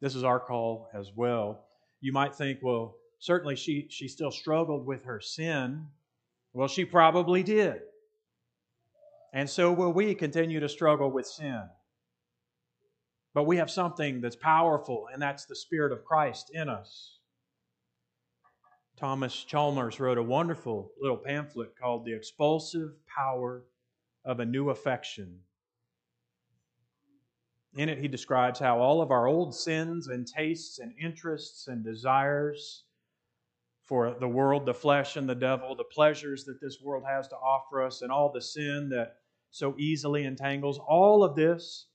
This 0.00 0.14
is 0.14 0.24
our 0.24 0.40
call 0.40 0.88
as 0.94 1.12
well. 1.14 1.64
You 2.00 2.12
might 2.12 2.34
think, 2.34 2.60
well, 2.62 2.96
certainly 3.18 3.56
she, 3.56 3.86
she 3.90 4.08
still 4.08 4.30
struggled 4.30 4.86
with 4.86 5.04
her 5.04 5.20
sin. 5.20 5.86
Well, 6.52 6.68
she 6.68 6.84
probably 6.84 7.42
did. 7.42 7.82
And 9.32 9.48
so 9.48 9.72
will 9.72 9.92
we 9.92 10.14
continue 10.14 10.60
to 10.60 10.68
struggle 10.68 11.10
with 11.10 11.26
sin. 11.26 11.62
But 13.32 13.44
we 13.44 13.58
have 13.58 13.70
something 13.70 14.20
that's 14.20 14.34
powerful, 14.34 15.06
and 15.12 15.22
that's 15.22 15.44
the 15.44 15.54
Spirit 15.54 15.92
of 15.92 16.04
Christ 16.04 16.50
in 16.52 16.68
us. 16.68 17.18
Thomas 18.98 19.44
Chalmers 19.44 20.00
wrote 20.00 20.18
a 20.18 20.22
wonderful 20.22 20.90
little 21.00 21.16
pamphlet 21.16 21.78
called 21.80 22.04
The 22.04 22.14
Expulsive 22.14 22.90
Power 23.06 23.64
of 24.24 24.40
a 24.40 24.44
New 24.44 24.70
Affection. 24.70 25.38
In 27.74 27.88
it, 27.88 27.98
he 27.98 28.08
describes 28.08 28.58
how 28.58 28.80
all 28.80 29.00
of 29.00 29.10
our 29.10 29.26
old 29.26 29.54
sins 29.54 30.08
and 30.08 30.26
tastes 30.26 30.80
and 30.80 30.92
interests 31.00 31.68
and 31.68 31.84
desires 31.84 32.84
for 33.84 34.16
the 34.18 34.28
world, 34.28 34.66
the 34.66 34.74
flesh, 34.74 35.16
and 35.16 35.28
the 35.28 35.34
devil, 35.34 35.74
the 35.74 35.84
pleasures 35.84 36.44
that 36.44 36.60
this 36.60 36.78
world 36.82 37.04
has 37.08 37.28
to 37.28 37.36
offer 37.36 37.82
us, 37.82 38.02
and 38.02 38.10
all 38.10 38.32
the 38.32 38.40
sin 38.40 38.88
that 38.90 39.16
so 39.50 39.74
easily 39.78 40.24
entangles, 40.24 40.78
all 40.78 41.24
of 41.24 41.34
this 41.34 41.86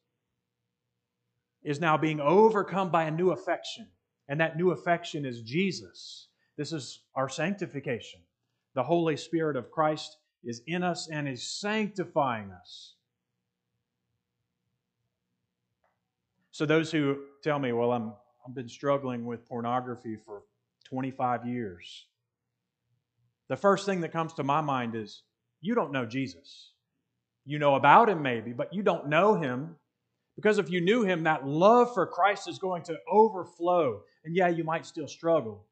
is 1.63 1.79
now 1.79 1.97
being 1.97 2.19
overcome 2.19 2.91
by 2.91 3.05
a 3.05 3.11
new 3.11 3.31
affection. 3.31 3.87
And 4.27 4.39
that 4.39 4.57
new 4.57 4.71
affection 4.71 5.25
is 5.25 5.41
Jesus. 5.41 6.29
This 6.57 6.71
is 6.71 7.01
our 7.15 7.29
sanctification. 7.29 8.21
The 8.73 8.83
Holy 8.83 9.17
Spirit 9.17 9.55
of 9.55 9.71
Christ 9.71 10.17
is 10.43 10.61
in 10.67 10.83
us 10.83 11.09
and 11.09 11.27
is 11.27 11.43
sanctifying 11.43 12.51
us. 12.51 12.94
So 16.55 16.65
those 16.65 16.89
who 16.89 17.17
tell 17.43 17.59
me, 17.59 17.73
well, 17.73 17.91
I'm 17.91 18.13
I've 18.47 18.55
been 18.55 18.69
struggling 18.69 19.25
with 19.25 19.45
pornography 19.45 20.15
for 20.15 20.43
25 20.85 21.45
years. 21.45 22.05
The 23.49 23.57
first 23.57 23.85
thing 23.85 23.99
that 24.01 24.13
comes 24.13 24.31
to 24.35 24.43
my 24.45 24.61
mind 24.61 24.95
is 24.95 25.23
you 25.59 25.75
don't 25.75 25.91
know 25.91 26.05
Jesus. 26.05 26.71
You 27.43 27.59
know 27.59 27.75
about 27.75 28.07
him 28.07 28.21
maybe, 28.21 28.53
but 28.53 28.73
you 28.73 28.83
don't 28.83 29.09
know 29.09 29.35
him. 29.35 29.75
Because 30.37 30.57
if 30.57 30.69
you 30.69 30.79
knew 30.79 31.03
him, 31.03 31.23
that 31.23 31.45
love 31.45 31.93
for 31.93 32.07
Christ 32.07 32.47
is 32.47 32.57
going 32.57 32.83
to 32.83 32.95
overflow. 33.11 34.03
And 34.23 34.33
yeah, 34.33 34.47
you 34.47 34.63
might 34.63 34.85
still 34.85 35.09
struggle, 35.09 35.65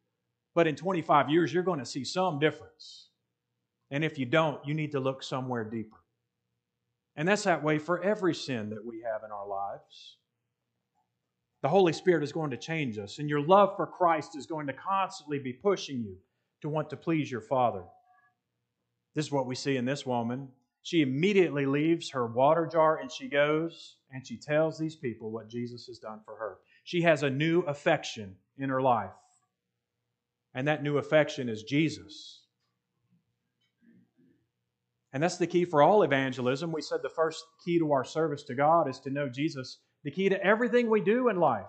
but 0.53 0.67
in 0.67 0.75
25 0.75 1.29
years, 1.29 1.53
you're 1.53 1.63
going 1.63 1.79
to 1.79 1.85
see 1.85 2.03
some 2.03 2.39
difference. 2.39 3.07
And 3.89 4.03
if 4.03 4.19
you 4.19 4.25
don't, 4.25 4.59
you 4.67 4.73
need 4.73 4.91
to 4.91 4.99
look 4.99 5.23
somewhere 5.23 5.63
deeper. 5.63 6.03
And 7.15 7.25
that's 7.25 7.43
that 7.43 7.63
way 7.63 7.79
for 7.79 8.03
every 8.03 8.35
sin 8.35 8.71
that 8.71 8.85
we 8.85 9.01
have 9.09 9.21
in 9.23 9.31
our 9.31 9.47
lives. 9.47 10.17
The 11.63 11.69
Holy 11.69 11.93
Spirit 11.93 12.25
is 12.25 12.33
going 12.33 12.51
to 12.51 12.57
change 12.57 12.97
us, 12.99 13.19
and 13.19 13.29
your 13.29 13.41
love 13.41 13.77
for 13.77 13.87
Christ 13.87 14.35
is 14.35 14.45
going 14.45 14.67
to 14.67 14.73
constantly 14.73 15.39
be 15.39 15.53
pushing 15.53 16.03
you 16.03 16.17
to 16.61 16.67
want 16.67 16.89
to 16.89 16.97
please 16.97 17.31
your 17.31 17.39
Father. 17.39 17.83
This 19.15 19.27
is 19.27 19.31
what 19.31 19.47
we 19.47 19.55
see 19.55 19.77
in 19.77 19.85
this 19.85 20.05
woman. 20.05 20.49
She 20.81 21.01
immediately 21.01 21.65
leaves 21.65 22.09
her 22.09 22.27
water 22.27 22.67
jar 22.69 22.97
and 22.97 23.09
she 23.09 23.29
goes 23.29 23.95
and 24.11 24.27
she 24.27 24.35
tells 24.35 24.77
these 24.77 24.97
people 24.97 25.31
what 25.31 25.47
Jesus 25.47 25.85
has 25.87 25.99
done 25.99 26.19
for 26.25 26.35
her. 26.35 26.57
She 26.83 27.01
has 27.03 27.23
a 27.23 27.29
new 27.29 27.61
affection 27.61 28.35
in 28.57 28.67
her 28.67 28.81
life, 28.81 29.15
and 30.53 30.67
that 30.67 30.83
new 30.83 30.97
affection 30.97 31.47
is 31.47 31.63
Jesus. 31.63 32.41
And 35.13 35.23
that's 35.23 35.37
the 35.37 35.47
key 35.47 35.63
for 35.63 35.81
all 35.81 36.03
evangelism. 36.03 36.73
We 36.73 36.81
said 36.81 36.99
the 37.01 37.07
first 37.07 37.45
key 37.63 37.79
to 37.79 37.93
our 37.93 38.03
service 38.03 38.43
to 38.43 38.55
God 38.55 38.89
is 38.89 38.99
to 39.01 39.09
know 39.09 39.29
Jesus 39.29 39.77
the 40.03 40.11
key 40.11 40.29
to 40.29 40.43
everything 40.43 40.89
we 40.89 41.01
do 41.01 41.29
in 41.29 41.37
life. 41.37 41.65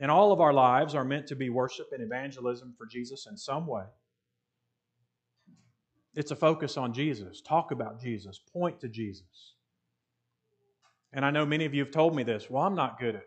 And 0.00 0.10
all 0.10 0.32
of 0.32 0.40
our 0.40 0.52
lives 0.52 0.94
are 0.94 1.04
meant 1.04 1.26
to 1.28 1.36
be 1.36 1.50
worship 1.50 1.88
and 1.92 2.02
evangelism 2.02 2.74
for 2.78 2.86
Jesus 2.86 3.26
in 3.26 3.36
some 3.36 3.66
way. 3.66 3.84
It's 6.14 6.30
a 6.30 6.36
focus 6.36 6.76
on 6.76 6.92
Jesus. 6.92 7.40
Talk 7.40 7.70
about 7.70 8.00
Jesus. 8.00 8.40
Point 8.52 8.80
to 8.80 8.88
Jesus. 8.88 9.54
And 11.12 11.24
I 11.24 11.30
know 11.30 11.46
many 11.46 11.64
of 11.64 11.74
you 11.74 11.84
have 11.84 11.92
told 11.92 12.14
me 12.14 12.22
this. 12.22 12.48
Well, 12.50 12.62
I'm 12.62 12.74
not 12.74 13.00
good 13.00 13.16
at 13.16 13.24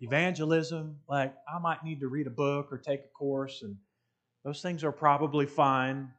evangelism. 0.00 1.00
Like, 1.08 1.34
I 1.52 1.58
might 1.58 1.84
need 1.84 2.00
to 2.00 2.08
read 2.08 2.26
a 2.26 2.30
book 2.30 2.68
or 2.70 2.78
take 2.78 3.00
a 3.00 3.18
course, 3.18 3.62
and 3.62 3.76
those 4.44 4.62
things 4.62 4.84
are 4.84 4.92
probably 4.92 5.46
fine. 5.46 6.10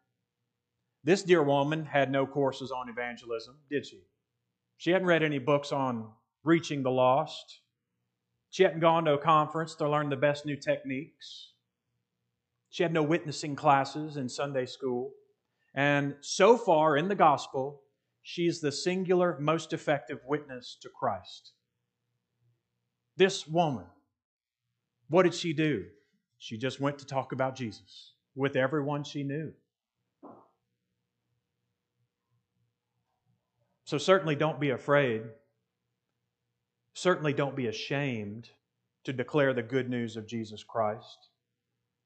This 1.03 1.23
dear 1.23 1.43
woman 1.43 1.85
had 1.85 2.11
no 2.11 2.25
courses 2.25 2.71
on 2.71 2.89
evangelism, 2.89 3.55
did 3.69 3.85
she? 3.85 4.01
She 4.77 4.91
hadn't 4.91 5.07
read 5.07 5.23
any 5.23 5.37
books 5.37 5.71
on 5.71 6.09
reaching 6.45 6.83
the 6.83 6.91
lost. 6.91 7.59
She 8.51 8.63
hadn't 8.63 8.79
gone 8.79 9.03
to 9.05 9.13
a 9.13 9.17
conference 9.17 9.75
to 9.75 9.89
learn 9.89 10.09
the 10.09 10.15
best 10.15 10.45
new 10.45 10.55
techniques. 10.55 11.51
She 12.69 12.83
had 12.83 12.93
no 12.93 13.03
witnessing 13.03 13.55
classes 13.55 14.15
in 14.15 14.29
Sunday 14.29 14.65
school. 14.65 15.11
And 15.73 16.15
so 16.21 16.57
far 16.57 16.95
in 16.95 17.09
the 17.09 17.15
gospel, 17.15 17.81
she's 18.21 18.61
the 18.61 18.71
singular, 18.71 19.37
most 19.39 19.73
effective 19.73 20.19
witness 20.25 20.77
to 20.81 20.89
Christ. 20.89 21.51
This 23.17 23.47
woman, 23.47 23.85
what 25.09 25.23
did 25.23 25.33
she 25.33 25.51
do? 25.51 25.85
She 26.37 26.57
just 26.57 26.79
went 26.79 26.99
to 26.99 27.05
talk 27.05 27.31
about 27.31 27.55
Jesus 27.55 28.13
with 28.35 28.55
everyone 28.55 29.03
she 29.03 29.23
knew. 29.23 29.51
So 33.85 33.97
certainly 33.97 34.35
don't 34.35 34.59
be 34.59 34.71
afraid. 34.71 35.23
Certainly 36.95 37.33
don't 37.33 37.57
be 37.57 37.67
ashamed 37.67 38.49
to 39.03 39.11
declare 39.13 39.53
the 39.53 39.61
good 39.61 39.89
news 39.89 40.15
of 40.15 40.25
Jesus 40.25 40.63
Christ. 40.63 41.29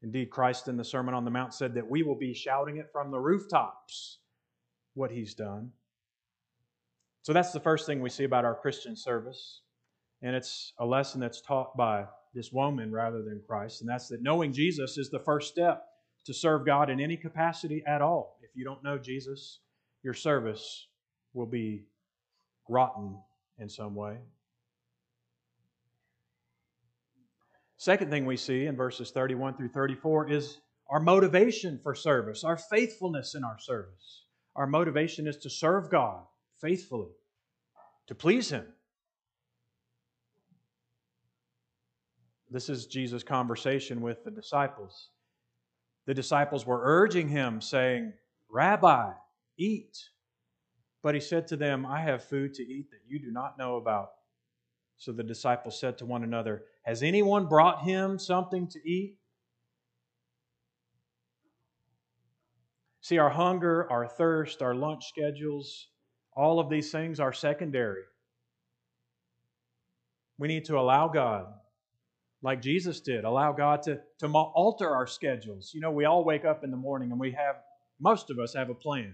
Indeed, 0.01 0.31
Christ 0.31 0.67
in 0.67 0.77
the 0.77 0.83
Sermon 0.83 1.13
on 1.13 1.25
the 1.25 1.31
Mount 1.31 1.53
said 1.53 1.75
that 1.75 1.89
we 1.89 2.01
will 2.01 2.15
be 2.15 2.33
shouting 2.33 2.77
it 2.77 2.89
from 2.91 3.11
the 3.11 3.19
rooftops 3.19 4.17
what 4.95 5.11
he's 5.11 5.35
done. 5.35 5.71
So 7.21 7.33
that's 7.33 7.51
the 7.51 7.59
first 7.59 7.85
thing 7.85 8.01
we 8.01 8.09
see 8.09 8.23
about 8.23 8.45
our 8.45 8.55
Christian 8.55 8.95
service. 8.95 9.61
And 10.23 10.35
it's 10.35 10.73
a 10.79 10.85
lesson 10.85 11.21
that's 11.21 11.41
taught 11.41 11.77
by 11.77 12.05
this 12.33 12.51
woman 12.51 12.91
rather 12.91 13.21
than 13.21 13.41
Christ. 13.45 13.81
And 13.81 13.89
that's 13.89 14.07
that 14.07 14.23
knowing 14.23 14.51
Jesus 14.51 14.97
is 14.97 15.11
the 15.11 15.19
first 15.19 15.51
step 15.51 15.85
to 16.25 16.33
serve 16.33 16.65
God 16.65 16.89
in 16.89 16.99
any 16.99 17.15
capacity 17.15 17.83
at 17.85 18.01
all. 18.01 18.39
If 18.41 18.49
you 18.55 18.65
don't 18.65 18.83
know 18.83 18.97
Jesus, 18.97 19.59
your 20.01 20.15
service 20.15 20.87
will 21.33 21.45
be 21.45 21.83
rotten 22.67 23.19
in 23.59 23.69
some 23.69 23.93
way. 23.93 24.17
Second 27.79 28.11
thing 28.11 28.25
we 28.25 28.35
see 28.35 28.65
in 28.65 28.75
verses 28.75 29.09
31 29.09 29.55
through 29.55 29.69
34 29.69 30.29
is 30.29 30.59
our 30.89 30.99
motivation 30.99 31.79
for 31.81 31.95
service, 31.95 32.43
our 32.43 32.57
faithfulness 32.57 33.35
in 33.35 33.45
our 33.45 33.57
service. 33.57 34.25
Our 34.57 34.67
motivation 34.67 35.25
is 35.27 35.37
to 35.37 35.49
serve 35.49 35.89
God 35.89 36.23
faithfully, 36.59 37.13
to 38.07 38.15
please 38.15 38.49
Him. 38.49 38.65
This 42.51 42.67
is 42.67 42.85
Jesus' 42.85 43.23
conversation 43.23 44.01
with 44.01 44.25
the 44.25 44.31
disciples. 44.31 45.11
The 46.05 46.13
disciples 46.13 46.65
were 46.65 46.81
urging 46.83 47.29
him, 47.29 47.61
saying, 47.61 48.11
Rabbi, 48.49 49.11
eat. 49.57 49.97
But 51.01 51.13
he 51.13 51.21
said 51.21 51.47
to 51.47 51.55
them, 51.55 51.85
I 51.85 52.01
have 52.01 52.25
food 52.25 52.55
to 52.55 52.63
eat 52.63 52.89
that 52.91 53.01
you 53.07 53.19
do 53.19 53.31
not 53.31 53.57
know 53.57 53.77
about. 53.77 54.09
So 54.99 55.13
the 55.13 55.23
disciples 55.23 55.79
said 55.79 55.97
to 55.99 56.05
one 56.05 56.23
another, 56.23 56.65
Has 56.83 57.03
anyone 57.03 57.47
brought 57.47 57.83
him 57.83 58.19
something 58.19 58.67
to 58.67 58.79
eat? 58.87 59.17
See, 62.99 63.17
our 63.17 63.29
hunger, 63.29 63.89
our 63.89 64.05
thirst, 64.05 64.61
our 64.61 64.75
lunch 64.75 65.07
schedules, 65.07 65.87
all 66.35 66.59
of 66.59 66.69
these 66.69 66.91
things 66.91 67.21
are 67.21 67.31
secondary. 67.31 68.03
We 70.37 70.49
need 70.49 70.65
to 70.65 70.77
allow 70.77 71.07
God, 71.07 71.45
like 72.43 72.61
Jesus 72.61 72.99
did, 72.99 73.23
allow 73.23 73.53
God 73.53 73.81
to, 73.83 74.01
to 74.19 74.27
alter 74.27 74.89
our 74.93 75.07
schedules. 75.07 75.71
You 75.73 75.79
know, 75.79 75.91
we 75.91 76.05
all 76.05 76.25
wake 76.25 76.43
up 76.43 76.65
in 76.65 76.71
the 76.71 76.77
morning 76.77 77.11
and 77.11 77.19
we 77.19 77.31
have, 77.31 77.55
most 78.01 78.29
of 78.29 78.37
us 78.37 78.53
have 78.53 78.69
a 78.69 78.75
plan. 78.75 79.13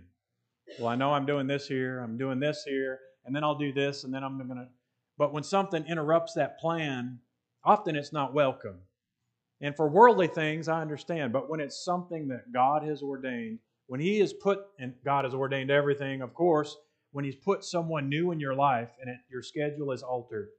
Well, 0.79 0.87
I 0.87 0.95
know 0.95 1.13
I'm 1.13 1.27
doing 1.27 1.45
this 1.45 1.67
here, 1.67 1.99
I'm 1.99 2.17
doing 2.17 2.39
this 2.39 2.63
here, 2.67 2.99
and 3.23 3.35
then 3.35 3.43
I'll 3.43 3.57
do 3.57 3.71
this, 3.71 4.03
and 4.03 4.13
then 4.13 4.23
I'm 4.23 4.37
going 4.37 4.59
to 4.59 4.67
but 5.17 5.33
when 5.33 5.43
something 5.43 5.85
interrupts 5.85 6.33
that 6.33 6.59
plan, 6.59 7.19
often 7.63 7.95
it's 7.95 8.13
not 8.13 8.33
welcome. 8.33 8.79
And 9.61 9.75
for 9.75 9.87
worldly 9.87 10.27
things, 10.27 10.67
I 10.67 10.81
understand. 10.81 11.31
But 11.31 11.49
when 11.49 11.59
it's 11.59 11.83
something 11.83 12.27
that 12.27 12.51
God 12.53 12.83
has 12.83 13.01
ordained, 13.01 13.59
when 13.87 13.99
He 13.99 14.19
has 14.19 14.33
put, 14.33 14.59
and 14.79 14.93
God 15.03 15.23
has 15.23 15.33
ordained 15.33 15.71
everything, 15.71 16.21
of 16.21 16.33
course, 16.33 16.75
when 17.11 17.23
He's 17.23 17.35
put 17.35 17.63
someone 17.63 18.09
new 18.09 18.31
in 18.31 18.39
your 18.39 18.55
life 18.55 18.89
and 18.99 19.09
it, 19.09 19.17
your 19.31 19.41
schedule 19.41 19.91
is 19.91 20.03
altered, 20.03 20.49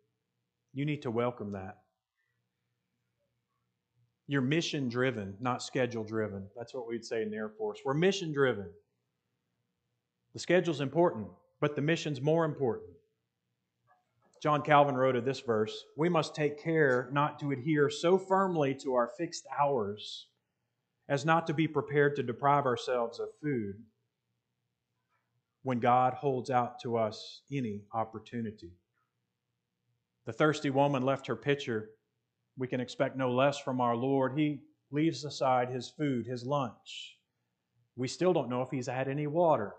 you 0.73 0.87
need 0.87 1.03
to 1.03 1.11
welcome 1.11 1.53
that. 1.53 1.79
You're 4.29 4.43
mission 4.43 4.89
driven, 4.89 5.37
not 5.41 5.63
schedule 5.63 6.03
driven. 6.03 6.49
That's 6.57 6.75
what 6.75 6.89
we'd 6.89 7.05
say 7.05 7.23
in 7.23 7.31
the 7.31 7.37
Air 7.37 7.53
Force. 7.57 7.81
We're 7.85 7.95
mission 7.95 8.33
driven. 8.33 8.67
The 10.33 10.41
schedule's 10.41 10.81
important, 10.81 11.29
but 11.61 11.77
the 11.77 11.83
mission's 11.83 12.21
more 12.21 12.45
important. 12.45 12.96
John 14.47 14.63
Calvin 14.63 14.97
wrote 14.97 15.17
of 15.17 15.25
this 15.25 15.41
verse 15.41 15.87
We 15.97 16.09
must 16.09 16.37
take 16.37 16.63
care 16.63 17.09
not 17.11 17.41
to 17.41 17.51
adhere 17.51 17.91
so 17.91 18.17
firmly 18.17 18.77
to 18.77 18.95
our 18.95 19.11
fixed 19.19 19.45
hours 19.59 20.29
as 21.09 21.25
not 21.25 21.49
to 21.49 21.53
be 21.53 21.67
prepared 21.67 22.15
to 22.15 22.23
deprive 22.23 22.65
ourselves 22.65 23.19
of 23.19 23.27
food 23.43 23.75
when 25.65 25.81
God 25.81 26.15
holds 26.15 26.49
out 26.49 26.79
to 26.83 26.97
us 26.97 27.43
any 27.51 27.83
opportunity. 27.93 28.71
The 30.27 30.33
thirsty 30.33 30.71
woman 30.71 31.03
left 31.03 31.27
her 31.27 31.35
pitcher. 31.35 31.91
We 32.57 32.69
can 32.69 32.79
expect 32.79 33.17
no 33.17 33.33
less 33.33 33.59
from 33.59 33.81
our 33.81 33.97
Lord. 33.97 34.39
He 34.39 34.61
leaves 34.93 35.25
aside 35.25 35.71
his 35.71 35.91
food, 35.91 36.25
his 36.25 36.47
lunch. 36.47 37.19
We 37.97 38.07
still 38.07 38.33
don't 38.33 38.49
know 38.49 38.63
if 38.63 38.71
he's 38.71 38.87
had 38.87 39.09
any 39.09 39.27
water. 39.27 39.75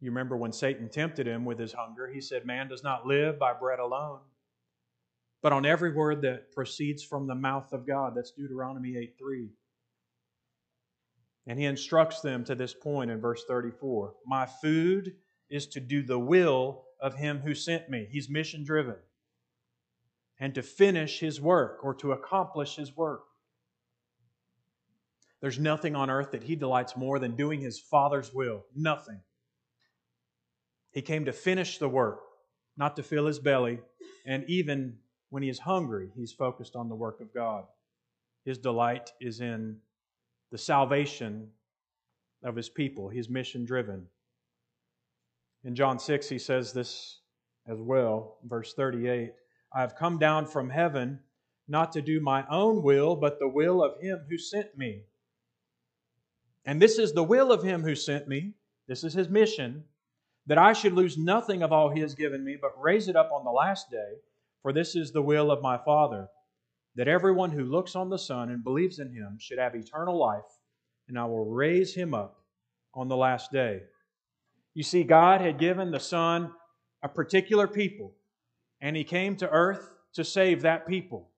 You 0.00 0.10
remember 0.10 0.36
when 0.36 0.52
Satan 0.52 0.88
tempted 0.88 1.26
him 1.26 1.44
with 1.44 1.58
his 1.58 1.72
hunger, 1.72 2.08
he 2.08 2.20
said, 2.20 2.46
Man 2.46 2.68
does 2.68 2.84
not 2.84 3.06
live 3.06 3.38
by 3.38 3.52
bread 3.52 3.80
alone, 3.80 4.20
but 5.42 5.52
on 5.52 5.66
every 5.66 5.92
word 5.92 6.22
that 6.22 6.52
proceeds 6.52 7.02
from 7.02 7.26
the 7.26 7.34
mouth 7.34 7.72
of 7.72 7.86
God. 7.86 8.14
That's 8.14 8.30
Deuteronomy 8.30 8.96
8 8.96 9.14
3. 9.18 9.48
And 11.48 11.58
he 11.58 11.64
instructs 11.64 12.20
them 12.20 12.44
to 12.44 12.54
this 12.54 12.74
point 12.74 13.10
in 13.10 13.20
verse 13.20 13.42
34 13.48 14.14
My 14.26 14.46
food 14.46 15.14
is 15.50 15.66
to 15.68 15.80
do 15.80 16.02
the 16.02 16.18
will 16.18 16.84
of 17.00 17.14
him 17.14 17.40
who 17.40 17.54
sent 17.54 17.88
me. 17.88 18.06
He's 18.10 18.28
mission 18.28 18.64
driven. 18.64 18.96
And 20.38 20.54
to 20.54 20.62
finish 20.62 21.18
his 21.18 21.40
work 21.40 21.80
or 21.82 21.94
to 21.94 22.12
accomplish 22.12 22.76
his 22.76 22.96
work. 22.96 23.22
There's 25.40 25.58
nothing 25.58 25.96
on 25.96 26.10
earth 26.10 26.32
that 26.32 26.44
he 26.44 26.54
delights 26.54 26.96
more 26.96 27.18
than 27.18 27.34
doing 27.34 27.60
his 27.60 27.80
Father's 27.80 28.32
will. 28.32 28.64
Nothing. 28.76 29.20
He 30.98 31.02
came 31.02 31.26
to 31.26 31.32
finish 31.32 31.78
the 31.78 31.88
work, 31.88 32.22
not 32.76 32.96
to 32.96 33.04
fill 33.04 33.26
his 33.26 33.38
belly. 33.38 33.78
And 34.26 34.42
even 34.48 34.96
when 35.30 35.44
he 35.44 35.48
is 35.48 35.60
hungry, 35.60 36.10
he's 36.16 36.32
focused 36.32 36.74
on 36.74 36.88
the 36.88 36.96
work 36.96 37.20
of 37.20 37.32
God. 37.32 37.66
His 38.44 38.58
delight 38.58 39.12
is 39.20 39.40
in 39.40 39.76
the 40.50 40.58
salvation 40.58 41.50
of 42.42 42.56
his 42.56 42.68
people. 42.68 43.08
He's 43.08 43.28
mission 43.28 43.64
driven. 43.64 44.08
In 45.62 45.76
John 45.76 46.00
6, 46.00 46.28
he 46.28 46.36
says 46.36 46.72
this 46.72 47.20
as 47.68 47.78
well, 47.78 48.38
verse 48.42 48.74
38 48.74 49.34
I 49.72 49.80
have 49.80 49.94
come 49.94 50.18
down 50.18 50.46
from 50.46 50.68
heaven 50.68 51.20
not 51.68 51.92
to 51.92 52.02
do 52.02 52.18
my 52.18 52.44
own 52.50 52.82
will, 52.82 53.14
but 53.14 53.38
the 53.38 53.46
will 53.46 53.84
of 53.84 54.00
him 54.00 54.26
who 54.28 54.36
sent 54.36 54.76
me. 54.76 55.04
And 56.64 56.82
this 56.82 56.98
is 56.98 57.12
the 57.12 57.22
will 57.22 57.52
of 57.52 57.62
him 57.62 57.84
who 57.84 57.94
sent 57.94 58.26
me. 58.26 58.54
This 58.88 59.04
is 59.04 59.14
his 59.14 59.28
mission 59.28 59.84
that 60.48 60.58
I 60.58 60.72
should 60.72 60.94
lose 60.94 61.16
nothing 61.18 61.62
of 61.62 61.72
all 61.72 61.90
he 61.90 62.00
has 62.00 62.14
given 62.14 62.44
me, 62.44 62.56
but 62.60 62.80
raise 62.80 63.06
it 63.06 63.16
up 63.16 63.30
on 63.32 63.44
the 63.44 63.50
last 63.50 63.90
day. 63.90 64.14
For 64.62 64.72
this 64.72 64.96
is 64.96 65.12
the 65.12 65.22
will 65.22 65.50
of 65.50 65.62
my 65.62 65.78
Father, 65.78 66.28
that 66.96 67.06
everyone 67.06 67.50
who 67.50 67.64
looks 67.64 67.94
on 67.94 68.08
the 68.08 68.18
Son 68.18 68.50
and 68.50 68.64
believes 68.64 68.98
in 68.98 69.12
him 69.12 69.36
should 69.38 69.58
have 69.58 69.74
eternal 69.74 70.18
life, 70.18 70.40
and 71.06 71.18
I 71.18 71.26
will 71.26 71.44
raise 71.44 71.94
him 71.94 72.14
up 72.14 72.42
on 72.94 73.08
the 73.08 73.16
last 73.16 73.52
day. 73.52 73.82
You 74.74 74.82
see, 74.82 75.04
God 75.04 75.40
had 75.40 75.58
given 75.58 75.90
the 75.90 76.00
Son 76.00 76.52
a 77.02 77.08
particular 77.08 77.68
people, 77.68 78.14
and 78.80 78.96
he 78.96 79.04
came 79.04 79.36
to 79.36 79.50
earth 79.50 79.92
to 80.14 80.24
save 80.24 80.62
that 80.62 80.88
people. 80.88 81.28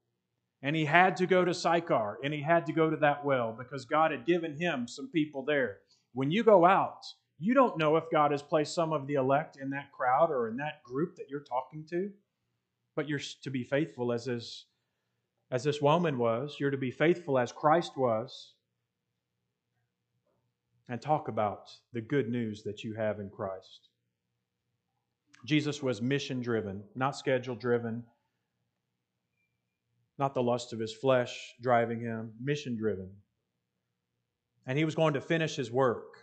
And 0.62 0.76
he 0.76 0.84
had 0.84 1.16
to 1.16 1.26
go 1.26 1.44
to 1.44 1.54
Sychar, 1.54 2.18
and 2.22 2.32
he 2.32 2.42
had 2.42 2.66
to 2.66 2.72
go 2.72 2.90
to 2.90 2.96
that 2.98 3.24
well 3.24 3.54
because 3.58 3.84
God 3.86 4.12
had 4.12 4.26
given 4.26 4.56
him 4.56 4.86
some 4.86 5.10
people 5.10 5.42
there. 5.42 5.78
When 6.12 6.30
you 6.30 6.44
go 6.44 6.64
out, 6.64 7.00
you 7.40 7.54
don't 7.54 7.78
know 7.78 7.96
if 7.96 8.04
God 8.12 8.32
has 8.32 8.42
placed 8.42 8.74
some 8.74 8.92
of 8.92 9.06
the 9.06 9.14
elect 9.14 9.56
in 9.56 9.70
that 9.70 9.90
crowd 9.92 10.30
or 10.30 10.48
in 10.48 10.58
that 10.58 10.82
group 10.84 11.16
that 11.16 11.30
you're 11.30 11.40
talking 11.40 11.84
to, 11.88 12.10
but 12.94 13.08
you're 13.08 13.20
to 13.42 13.50
be 13.50 13.64
faithful 13.64 14.12
as 14.12 14.26
this, 14.26 14.66
as 15.50 15.64
this 15.64 15.80
woman 15.80 16.18
was. 16.18 16.56
You're 16.60 16.70
to 16.70 16.76
be 16.76 16.90
faithful 16.90 17.38
as 17.38 17.50
Christ 17.50 17.96
was 17.96 18.52
and 20.90 21.00
talk 21.00 21.28
about 21.28 21.70
the 21.94 22.02
good 22.02 22.28
news 22.28 22.62
that 22.64 22.84
you 22.84 22.94
have 22.94 23.20
in 23.20 23.30
Christ. 23.30 23.88
Jesus 25.46 25.82
was 25.82 26.02
mission 26.02 26.42
driven, 26.42 26.82
not 26.94 27.16
schedule 27.16 27.54
driven, 27.54 28.04
not 30.18 30.34
the 30.34 30.42
lust 30.42 30.74
of 30.74 30.78
his 30.78 30.92
flesh 30.92 31.54
driving 31.62 32.00
him, 32.00 32.32
mission 32.38 32.76
driven. 32.76 33.08
And 34.66 34.76
he 34.76 34.84
was 34.84 34.94
going 34.94 35.14
to 35.14 35.20
finish 35.22 35.56
his 35.56 35.70
work. 35.70 36.18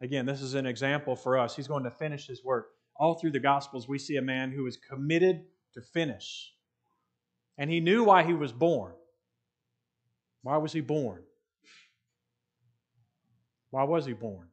Again, 0.00 0.26
this 0.26 0.42
is 0.42 0.54
an 0.54 0.66
example 0.66 1.16
for 1.16 1.38
us. 1.38 1.56
He's 1.56 1.68
going 1.68 1.84
to 1.84 1.90
finish 1.90 2.26
his 2.26 2.44
work. 2.44 2.68
All 2.98 3.14
through 3.14 3.32
the 3.32 3.40
Gospels, 3.40 3.88
we 3.88 3.98
see 3.98 4.16
a 4.16 4.22
man 4.22 4.50
who 4.50 4.66
is 4.66 4.76
committed 4.76 5.44
to 5.74 5.80
finish. 5.80 6.52
And 7.58 7.70
he 7.70 7.80
knew 7.80 8.04
why 8.04 8.22
he 8.22 8.34
was 8.34 8.52
born. 8.52 8.92
Why 10.42 10.58
was 10.58 10.72
he 10.72 10.80
born? 10.80 11.22
Why 13.70 13.84
was 13.84 14.06
he 14.06 14.12
born? 14.12 14.48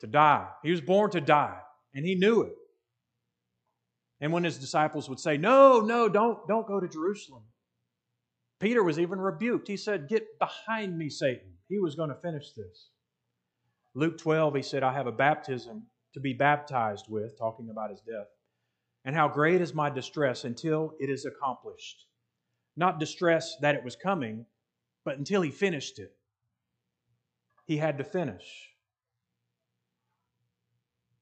To 0.00 0.06
die. 0.06 0.46
He 0.62 0.70
was 0.70 0.80
born 0.80 1.10
to 1.10 1.20
die, 1.20 1.58
and 1.94 2.04
he 2.04 2.14
knew 2.14 2.42
it. 2.42 2.54
And 4.20 4.32
when 4.32 4.44
his 4.44 4.58
disciples 4.58 5.08
would 5.08 5.20
say, 5.20 5.36
No, 5.36 5.80
no, 5.80 6.08
don't, 6.08 6.46
don't 6.46 6.66
go 6.66 6.80
to 6.80 6.88
Jerusalem. 6.88 7.42
Peter 8.60 8.82
was 8.82 8.98
even 8.98 9.20
rebuked. 9.20 9.68
He 9.68 9.76
said, 9.76 10.08
Get 10.08 10.38
behind 10.38 10.96
me, 10.96 11.08
Satan. 11.08 11.54
He 11.68 11.78
was 11.78 11.94
going 11.94 12.10
to 12.10 12.16
finish 12.16 12.52
this. 12.52 12.90
Luke 13.98 14.16
12, 14.16 14.54
he 14.54 14.62
said, 14.62 14.84
I 14.84 14.92
have 14.92 15.08
a 15.08 15.12
baptism 15.12 15.82
to 16.14 16.20
be 16.20 16.32
baptized 16.32 17.06
with, 17.08 17.36
talking 17.36 17.68
about 17.68 17.90
his 17.90 18.00
death. 18.00 18.28
And 19.04 19.16
how 19.16 19.26
great 19.26 19.60
is 19.60 19.74
my 19.74 19.90
distress 19.90 20.44
until 20.44 20.92
it 21.00 21.10
is 21.10 21.24
accomplished. 21.26 22.06
Not 22.76 23.00
distress 23.00 23.56
that 23.60 23.74
it 23.74 23.82
was 23.82 23.96
coming, 23.96 24.46
but 25.04 25.18
until 25.18 25.42
he 25.42 25.50
finished 25.50 25.98
it. 25.98 26.12
He 27.66 27.76
had 27.76 27.98
to 27.98 28.04
finish. 28.04 28.68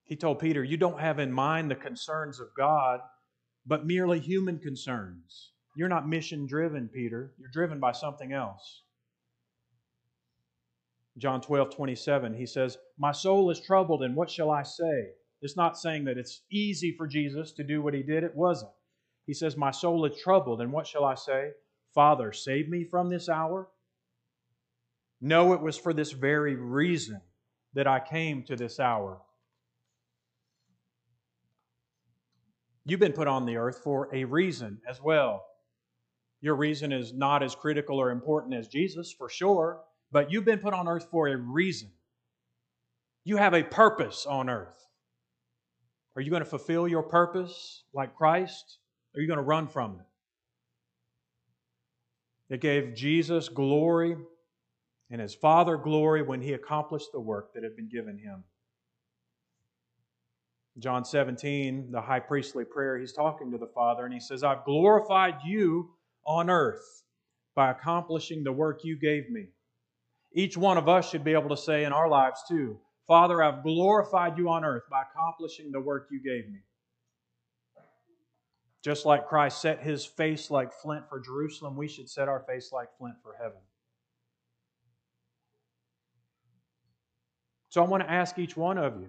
He 0.05 0.15
told 0.15 0.39
Peter, 0.39 0.63
You 0.63 0.77
don't 0.77 1.01
have 1.01 1.19
in 1.19 1.33
mind 1.33 1.71
the 1.71 1.77
concerns 1.77 2.41
of 2.41 2.49
God, 2.55 3.01
but 3.65 3.87
merely 3.87 4.21
human 4.21 4.59
concerns. 4.59 5.53
You're 5.77 5.89
not 5.89 6.07
mission 6.07 6.47
driven, 6.47 6.91
Peter. 6.93 7.33
You're 7.39 7.49
driven 7.51 7.81
by 7.81 7.93
something 7.93 8.35
else. 8.35 8.83
John 11.19 11.41
12, 11.41 11.75
27, 11.75 12.35
he 12.35 12.47
says, 12.47 12.77
My 12.99 13.13
soul 13.13 13.51
is 13.51 13.61
troubled, 13.61 14.03
and 14.03 14.15
what 14.15 14.31
shall 14.31 14.51
I 14.51 14.63
say? 14.63 15.11
It's 15.41 15.57
not 15.57 15.79
saying 15.79 16.05
that 16.05 16.19
it's 16.19 16.43
easy 16.51 16.95
for 16.97 17.07
Jesus 17.07 17.53
to 17.53 17.65
do 17.65 17.81
what 17.83 17.95
he 17.95 18.03
did. 18.03 18.25
It 18.25 18.35
wasn't. 18.35 18.73
He 19.27 19.35
says, 19.35 19.57
My 19.57 19.71
soul 19.71 20.05
is 20.05 20.21
troubled, 20.21 20.61
and 20.61 20.73
what 20.73 20.87
shall 20.87 21.05
I 21.05 21.15
say? 21.15 21.51
Father, 21.95 22.33
save 22.33 22.69
me 22.69 22.85
from 22.85 23.09
this 23.09 23.29
hour? 23.29 23.69
No, 25.21 25.55
it 25.55 25.63
was 25.63 25.79
for 25.79 25.95
this 25.95 26.13
very 26.13 26.55
reason 26.55 27.21
that 27.73 27.87
I 27.87 28.01
came 28.01 28.43
to 28.45 28.57
this 28.57 28.79
hour. 28.79 29.21
You've 32.85 33.01
been 33.01 33.13
put 33.13 33.27
on 33.27 33.47
the 33.47 33.57
earth 33.57 33.81
for 33.83 34.15
a 34.15 34.25
reason 34.25 34.81
as 34.89 35.03
well. 35.03 35.45
Your 36.41 36.55
reason 36.55 36.93
is 36.93 37.13
not 37.13 37.43
as 37.43 37.55
critical 37.55 37.99
or 37.99 38.11
important 38.11 38.55
as 38.55 38.69
Jesus, 38.69 39.13
for 39.13 39.29
sure, 39.29 39.81
but 40.13 40.31
you've 40.31 40.45
been 40.45 40.59
put 40.59 40.75
on 40.75 40.89
earth 40.89 41.09
for 41.11 41.29
a 41.29 41.37
reason. 41.37 41.91
You 43.25 43.37
have 43.37 43.55
a 43.55 43.63
purpose 43.63 44.27
on 44.27 44.49
earth. 44.49 44.87
Are 46.15 46.23
you 46.23 46.31
going 46.31 46.43
to 46.43 46.49
fulfill 46.49 46.89
your 46.89 47.03
purpose 47.03 47.83
like 47.93 48.15
Christ? 48.15 48.79
Or 49.15 49.19
are 49.19 49.21
you 49.21 49.27
going 49.27 49.39
to 49.39 49.43
run 49.43 49.67
from 49.67 50.01
it? 50.01 52.55
It 52.55 52.61
gave 52.61 52.95
Jesus 52.95 53.49
glory 53.49 54.17
and 55.11 55.21
his 55.21 55.35
Father 55.35 55.77
glory 55.77 56.23
when 56.23 56.41
he 56.41 56.53
accomplished 56.53 57.11
the 57.13 57.21
work 57.21 57.53
that 57.55 57.63
had 57.63 57.77
been 57.77 57.89
given 57.89 58.19
him. 58.19 58.45
John 60.79 61.05
17, 61.05 61.91
the 61.91 62.01
high 62.01 62.21
priestly 62.21 62.65
prayer, 62.65 62.99
he's 62.99 63.13
talking 63.13 63.51
to 63.51 63.59
the 63.59 63.71
Father 63.75 64.05
and 64.05 64.13
he 64.13 64.21
says, 64.21 64.45
I've 64.45 64.65
glorified 64.65 65.37
you 65.45 65.91
on 66.27 66.51
earth 66.51 67.05
by 67.55 67.71
accomplishing 67.71 68.45
the 68.45 68.53
work 68.53 68.81
you 68.85 68.99
gave 68.99 69.31
me. 69.31 69.47
Each 70.37 70.57
one 70.57 70.79
of 70.79 70.89
us 70.89 71.11
should 71.11 71.25
be 71.25 71.33
able 71.33 71.49
to 71.49 71.57
say 71.57 71.85
in 71.85 71.93
our 71.93 72.09
lives 72.09 72.43
too, 72.47 72.79
Father, 73.09 73.43
I've 73.43 73.63
glorified 73.63 74.39
you 74.39 74.51
on 74.51 74.65
earth 74.65 74.85
by 74.91 75.03
accomplishing 75.03 75.73
the 75.73 75.81
work 75.81 76.09
you 76.11 76.21
gave 76.23 76.49
me. 76.49 76.61
Just 78.85 79.07
like 79.07 79.27
Christ 79.27 79.61
set 79.61 79.83
his 79.83 80.05
face 80.05 80.51
like 80.51 80.73
flint 80.73 81.09
for 81.09 81.19
Jerusalem, 81.19 81.77
we 81.77 81.89
should 81.89 82.09
set 82.09 82.29
our 82.29 82.41
face 82.41 82.71
like 82.71 82.89
flint 82.99 83.17
for 83.23 83.35
heaven. 83.41 83.59
So 87.71 87.83
I 87.83 87.89
want 87.89 88.05
to 88.05 88.11
ask 88.11 88.39
each 88.39 88.57
one 88.57 88.79
of 88.79 89.01
you 89.01 89.09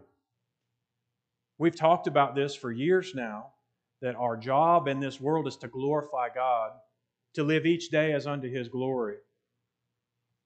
We've 1.59 1.75
talked 1.75 2.07
about 2.07 2.35
this 2.35 2.55
for 2.55 2.71
years 2.71 3.15
now 3.15 3.47
that 4.01 4.15
our 4.15 4.37
job 4.37 4.87
in 4.87 4.99
this 4.99 5.19
world 5.19 5.47
is 5.47 5.57
to 5.57 5.67
glorify 5.67 6.29
God, 6.33 6.71
to 7.33 7.43
live 7.43 7.65
each 7.65 7.89
day 7.89 8.13
as 8.13 8.27
unto 8.27 8.49
His 8.49 8.67
glory. 8.67 9.15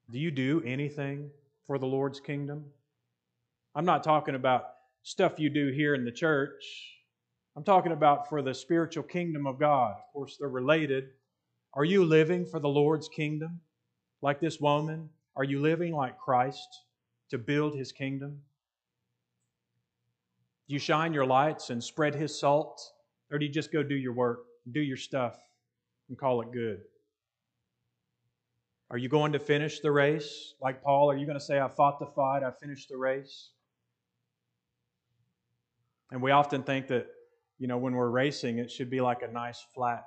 Do 0.10 0.20
you 0.20 0.32
do 0.32 0.62
anything 0.66 1.30
for 1.66 1.78
the 1.78 1.86
Lord's 1.86 2.20
kingdom? 2.20 2.66
I'm 3.76 3.86
not 3.86 4.04
talking 4.04 4.36
about 4.36 4.66
stuff 5.04 5.40
you 5.40 5.50
do 5.50 5.72
here 5.72 5.96
in 5.96 6.04
the 6.04 6.12
church. 6.12 6.64
I'm 7.56 7.64
talking 7.64 7.92
about 7.92 8.30
for 8.30 8.42
the 8.42 8.54
spiritual 8.54 9.04
kingdom 9.04 9.46
of 9.46 9.60
God. 9.60 9.92
Of 9.92 10.14
course, 10.14 10.38
they're 10.40 10.50
related. 10.50 11.10
Are 11.74 11.86
you 11.86 12.04
living 12.04 12.46
for 12.46 12.60
the 12.60 12.70
Lord's 12.70 13.08
kingdom 13.08 13.62
like 14.22 14.40
this 14.40 14.60
woman? 14.60 15.10
Are 15.36 15.44
you 15.44 15.62
living 15.62 15.94
like 15.94 16.18
Christ 16.18 16.68
to 17.30 17.38
build 17.38 17.76
His 17.76 17.92
kingdom? 17.92 18.42
Do 20.68 20.74
you 20.74 20.80
shine 20.80 21.14
your 21.14 21.26
lights 21.26 21.70
and 21.70 21.84
spread 21.84 22.16
His 22.16 22.38
salt? 22.38 22.82
Or 23.32 23.40
do 23.40 23.46
you 23.46 23.52
just 23.52 23.72
go 23.72 23.82
do 23.82 23.96
your 23.96 24.14
work, 24.14 24.44
do 24.72 24.82
your 24.82 24.98
stuff, 24.98 25.38
and 26.10 26.18
call 26.18 26.42
it 26.42 26.52
good? 26.52 26.82
Are 28.92 28.98
you 28.98 29.10
going 29.10 29.34
to 29.34 29.40
finish 29.40 29.80
the 29.80 29.92
race? 29.92 30.54
Like 30.62 30.84
Paul, 30.84 31.10
are 31.10 31.18
you 31.18 31.26
going 31.26 31.40
to 31.40 31.44
say, 31.44 31.60
I 31.60 31.68
fought 31.68 31.98
the 31.98 32.06
fight, 32.06 32.44
I 32.44 32.52
finished 32.52 32.90
the 32.90 32.98
race? 32.98 33.50
And 36.12 36.22
we 36.22 36.30
often 36.30 36.62
think 36.62 36.88
that, 36.90 37.08
you 37.58 37.68
know, 37.68 37.80
when 37.80 37.96
we're 37.96 38.10
racing, 38.10 38.60
it 38.60 38.70
should 38.70 38.90
be 38.90 39.02
like 39.02 39.24
a 39.24 39.32
nice, 39.32 39.66
flat, 39.74 40.04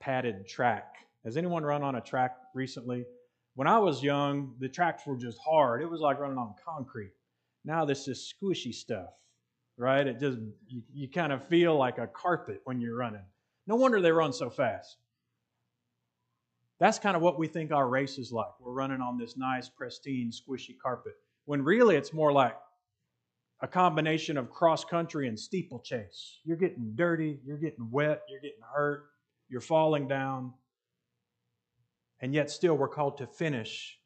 padded 0.00 0.48
track. 0.48 0.94
Has 1.24 1.36
anyone 1.36 1.62
run 1.62 1.82
on 1.82 1.96
a 1.96 2.00
track 2.00 2.36
recently? 2.54 3.04
When 3.54 3.68
I 3.68 3.78
was 3.78 4.02
young, 4.02 4.54
the 4.60 4.68
tracks 4.70 5.04
were 5.06 5.16
just 5.16 5.38
hard. 5.44 5.82
It 5.82 5.90
was 5.90 6.00
like 6.00 6.18
running 6.18 6.38
on 6.38 6.54
concrete. 6.64 7.12
Now 7.64 7.84
this 7.84 8.08
is 8.08 8.32
squishy 8.32 8.72
stuff 8.72 9.10
right? 9.78 10.06
It 10.06 10.20
just, 10.20 10.38
you, 10.66 10.82
you 10.92 11.08
kind 11.08 11.32
of 11.32 11.46
feel 11.46 11.78
like 11.78 11.98
a 11.98 12.06
carpet 12.06 12.60
when 12.64 12.80
you're 12.80 12.96
running. 12.96 13.24
No 13.66 13.76
wonder 13.76 14.00
they 14.00 14.12
run 14.12 14.32
so 14.32 14.50
fast. 14.50 14.96
That's 16.80 16.98
kind 16.98 17.16
of 17.16 17.22
what 17.22 17.38
we 17.38 17.48
think 17.48 17.72
our 17.72 17.88
race 17.88 18.18
is 18.18 18.30
like. 18.32 18.60
We're 18.60 18.72
running 18.72 19.00
on 19.00 19.18
this 19.18 19.36
nice, 19.36 19.68
pristine, 19.68 20.30
squishy 20.30 20.76
carpet. 20.80 21.14
When 21.44 21.62
really 21.62 21.96
it's 21.96 22.12
more 22.12 22.32
like 22.32 22.56
a 23.60 23.66
combination 23.66 24.36
of 24.36 24.50
cross 24.50 24.84
country 24.84 25.26
and 25.26 25.38
steeplechase. 25.38 26.38
You're 26.44 26.56
getting 26.56 26.92
dirty, 26.94 27.40
you're 27.44 27.58
getting 27.58 27.90
wet, 27.90 28.22
you're 28.28 28.40
getting 28.40 28.62
hurt, 28.72 29.06
you're 29.48 29.60
falling 29.60 30.06
down. 30.06 30.52
And 32.20 32.34
yet, 32.34 32.50
still, 32.50 32.76
we're 32.76 32.88
called 32.88 33.18
to 33.18 33.26
finish 33.26 33.98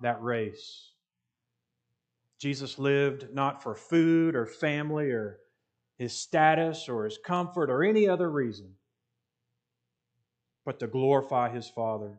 that 0.00 0.22
race. 0.22 0.92
Jesus 2.38 2.78
lived 2.78 3.32
not 3.32 3.62
for 3.62 3.74
food 3.74 4.34
or 4.34 4.46
family 4.46 5.10
or 5.10 5.38
his 5.96 6.12
status 6.12 6.88
or 6.88 7.04
his 7.04 7.18
comfort 7.18 7.70
or 7.70 7.82
any 7.84 8.08
other 8.08 8.30
reason, 8.30 8.74
but 10.64 10.80
to 10.80 10.86
glorify 10.86 11.48
his 11.50 11.68
Father. 11.68 12.18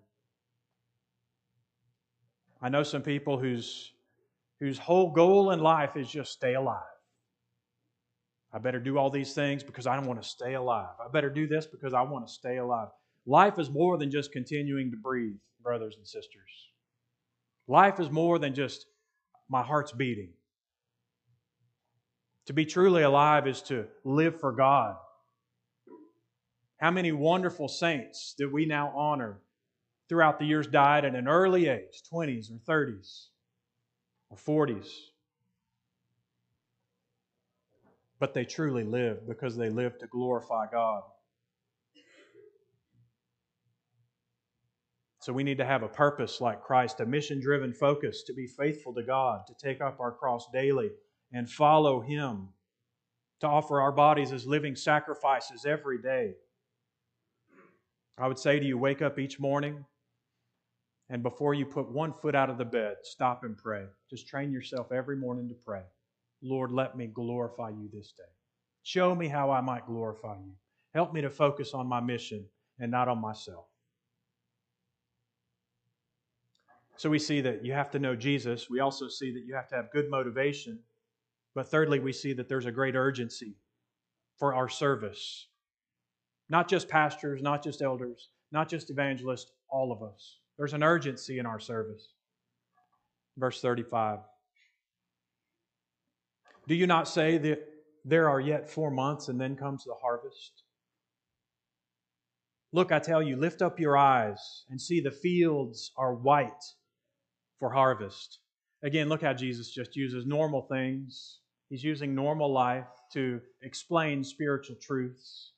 I 2.61 2.69
know 2.69 2.83
some 2.83 3.01
people 3.01 3.37
whose, 3.37 3.91
whose 4.59 4.77
whole 4.77 5.11
goal 5.11 5.51
in 5.51 5.59
life 5.59 5.95
is 5.95 6.09
just 6.09 6.31
stay 6.31 6.53
alive. 6.55 6.81
I 8.53 8.57
better 8.57 8.79
do 8.79 8.97
all 8.97 9.09
these 9.09 9.33
things 9.33 9.63
because 9.63 9.85
I 9.85 9.95
don't 9.95 10.07
want 10.07 10.21
to 10.21 10.27
stay 10.27 10.53
alive. 10.53 10.95
I 11.03 11.09
better 11.11 11.29
do 11.29 11.47
this 11.47 11.65
because 11.65 11.93
I 11.93 12.01
want 12.03 12.25
to 12.27 12.33
stay 12.33 12.57
alive. 12.57 12.87
Life 13.25 13.59
is 13.59 13.69
more 13.69 13.97
than 13.97 14.09
just 14.09 14.31
continuing 14.31 14.91
to 14.91 14.97
breathe, 14.97 15.35
brothers 15.61 15.95
and 15.97 16.07
sisters. 16.07 16.71
Life 17.67 17.99
is 17.99 18.09
more 18.09 18.39
than 18.39 18.53
just 18.53 18.85
my 19.49 19.61
heart's 19.61 19.91
beating. 19.91 20.29
To 22.45 22.53
be 22.53 22.65
truly 22.65 23.01
alive 23.01 23.47
is 23.47 23.61
to 23.63 23.87
live 24.03 24.39
for 24.39 24.51
God. 24.51 24.95
How 26.85 26.91
many 26.91 27.11
wonderful 27.11 27.67
saints 27.67 28.35
that 28.37 28.51
we 28.51 28.67
now 28.67 28.93
honor 28.95 29.39
throughout 30.07 30.37
the 30.37 30.45
years 30.45 30.67
died 30.67 31.03
at 31.03 31.15
an 31.15 31.27
early 31.27 31.67
age, 31.67 32.03
20s 32.13 32.51
or 32.51 32.59
30s 32.59 33.29
or 34.29 34.37
40s. 34.37 34.85
But 38.19 38.35
they 38.35 38.45
truly 38.45 38.83
lived 38.83 39.27
because 39.27 39.57
they 39.57 39.71
lived 39.71 40.01
to 40.01 40.05
glorify 40.05 40.67
God. 40.71 41.01
So 45.21 45.33
we 45.33 45.41
need 45.41 45.57
to 45.57 45.65
have 45.65 45.81
a 45.81 45.87
purpose 45.87 46.39
like 46.39 46.61
Christ, 46.61 46.99
a 46.99 47.05
mission 47.07 47.41
driven 47.41 47.73
focus 47.73 48.21
to 48.27 48.33
be 48.35 48.45
faithful 48.45 48.93
to 48.93 49.01
God, 49.01 49.47
to 49.47 49.55
take 49.55 49.81
up 49.81 49.99
our 49.99 50.11
cross 50.11 50.47
daily 50.53 50.91
and 51.33 51.49
follow 51.49 52.01
Him, 52.01 52.49
to 53.39 53.47
offer 53.47 53.81
our 53.81 53.91
bodies 53.91 54.31
as 54.31 54.45
living 54.45 54.75
sacrifices 54.75 55.65
every 55.65 55.99
day. 55.99 56.35
I 58.17 58.27
would 58.27 58.39
say 58.39 58.59
to 58.59 58.65
you, 58.65 58.77
wake 58.77 59.01
up 59.01 59.19
each 59.19 59.39
morning 59.39 59.85
and 61.09 61.21
before 61.21 61.53
you 61.53 61.65
put 61.65 61.91
one 61.91 62.13
foot 62.13 62.35
out 62.35 62.49
of 62.49 62.57
the 62.57 62.65
bed, 62.65 62.97
stop 63.03 63.43
and 63.43 63.57
pray. 63.57 63.85
Just 64.09 64.27
train 64.27 64.51
yourself 64.51 64.91
every 64.91 65.15
morning 65.15 65.47
to 65.49 65.55
pray. 65.55 65.83
Lord, 66.41 66.71
let 66.71 66.97
me 66.97 67.07
glorify 67.07 67.69
you 67.69 67.89
this 67.93 68.13
day. 68.17 68.23
Show 68.83 69.13
me 69.13 69.27
how 69.27 69.51
I 69.51 69.61
might 69.61 69.85
glorify 69.85 70.35
you. 70.35 70.53
Help 70.93 71.13
me 71.13 71.21
to 71.21 71.29
focus 71.29 71.73
on 71.73 71.87
my 71.87 71.99
mission 71.99 72.45
and 72.79 72.89
not 72.89 73.07
on 73.07 73.19
myself. 73.19 73.65
So 76.97 77.09
we 77.09 77.19
see 77.19 77.41
that 77.41 77.65
you 77.65 77.73
have 77.73 77.91
to 77.91 77.99
know 77.99 78.15
Jesus. 78.15 78.69
We 78.69 78.79
also 78.79 79.07
see 79.09 79.31
that 79.33 79.45
you 79.45 79.53
have 79.53 79.67
to 79.69 79.75
have 79.75 79.91
good 79.91 80.09
motivation. 80.09 80.79
But 81.53 81.69
thirdly, 81.69 81.99
we 81.99 82.13
see 82.13 82.33
that 82.33 82.47
there's 82.47 82.65
a 82.65 82.71
great 82.71 82.95
urgency 82.95 83.55
for 84.37 84.53
our 84.53 84.69
service. 84.69 85.47
Not 86.49 86.69
just 86.69 86.87
pastors, 86.89 87.41
not 87.41 87.63
just 87.63 87.81
elders, 87.81 88.29
not 88.51 88.69
just 88.69 88.89
evangelists, 88.89 89.51
all 89.69 89.91
of 89.91 90.03
us. 90.03 90.39
There's 90.57 90.73
an 90.73 90.83
urgency 90.83 91.39
in 91.39 91.45
our 91.45 91.59
service. 91.59 92.13
Verse 93.37 93.61
35. 93.61 94.19
Do 96.67 96.75
you 96.75 96.87
not 96.87 97.07
say 97.07 97.37
that 97.37 97.59
there 98.05 98.29
are 98.29 98.39
yet 98.39 98.69
four 98.69 98.91
months 98.91 99.27
and 99.27 99.39
then 99.39 99.55
comes 99.55 99.83
the 99.83 99.95
harvest? 100.01 100.63
Look, 102.71 102.91
I 102.91 102.99
tell 102.99 103.21
you, 103.21 103.35
lift 103.35 103.61
up 103.61 103.79
your 103.79 103.97
eyes 103.97 104.65
and 104.69 104.81
see 104.81 104.99
the 104.99 105.11
fields 105.11 105.91
are 105.97 106.13
white 106.13 106.63
for 107.59 107.69
harvest. 107.71 108.39
Again, 108.83 109.09
look 109.09 109.21
how 109.21 109.33
Jesus 109.33 109.71
just 109.71 109.95
uses 109.95 110.25
normal 110.25 110.61
things. 110.63 111.39
He's 111.69 111.83
using 111.83 112.13
normal 112.13 112.51
life 112.51 112.87
to 113.13 113.41
explain 113.61 114.23
spiritual 114.23 114.75
truths. 114.81 115.53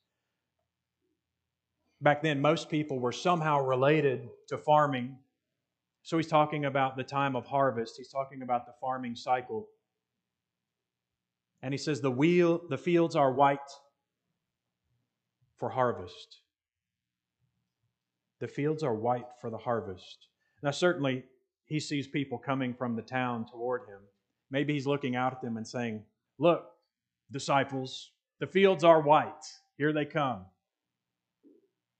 Back 2.00 2.22
then, 2.22 2.40
most 2.40 2.68
people 2.70 3.00
were 3.00 3.12
somehow 3.12 3.60
related 3.64 4.28
to 4.48 4.58
farming. 4.58 5.16
So 6.02 6.16
he's 6.16 6.28
talking 6.28 6.64
about 6.64 6.96
the 6.96 7.02
time 7.02 7.34
of 7.34 7.46
harvest, 7.46 7.96
he's 7.96 8.08
talking 8.08 8.42
about 8.42 8.66
the 8.66 8.72
farming 8.80 9.16
cycle. 9.16 9.68
And 11.60 11.74
he 11.74 11.78
says, 11.78 12.00
The, 12.00 12.10
wheel, 12.10 12.62
the 12.68 12.78
fields 12.78 13.16
are 13.16 13.32
white 13.32 13.58
for 15.58 15.70
harvest. 15.70 16.40
The 18.38 18.48
fields 18.48 18.84
are 18.84 18.94
white 18.94 19.26
for 19.40 19.50
the 19.50 19.58
harvest. 19.58 20.28
Now, 20.62 20.70
certainly, 20.70 21.24
he 21.66 21.80
sees 21.80 22.06
people 22.06 22.38
coming 22.38 22.74
from 22.74 22.94
the 22.94 23.02
town 23.02 23.44
toward 23.50 23.82
him. 23.82 23.98
Maybe 24.50 24.72
he's 24.72 24.86
looking 24.86 25.16
out 25.16 25.32
at 25.32 25.42
them 25.42 25.56
and 25.56 25.66
saying, 25.66 26.04
Look, 26.38 26.64
disciples, 27.32 28.12
the 28.38 28.46
fields 28.46 28.84
are 28.84 29.00
white. 29.00 29.44
Here 29.76 29.92
they 29.92 30.04
come. 30.04 30.44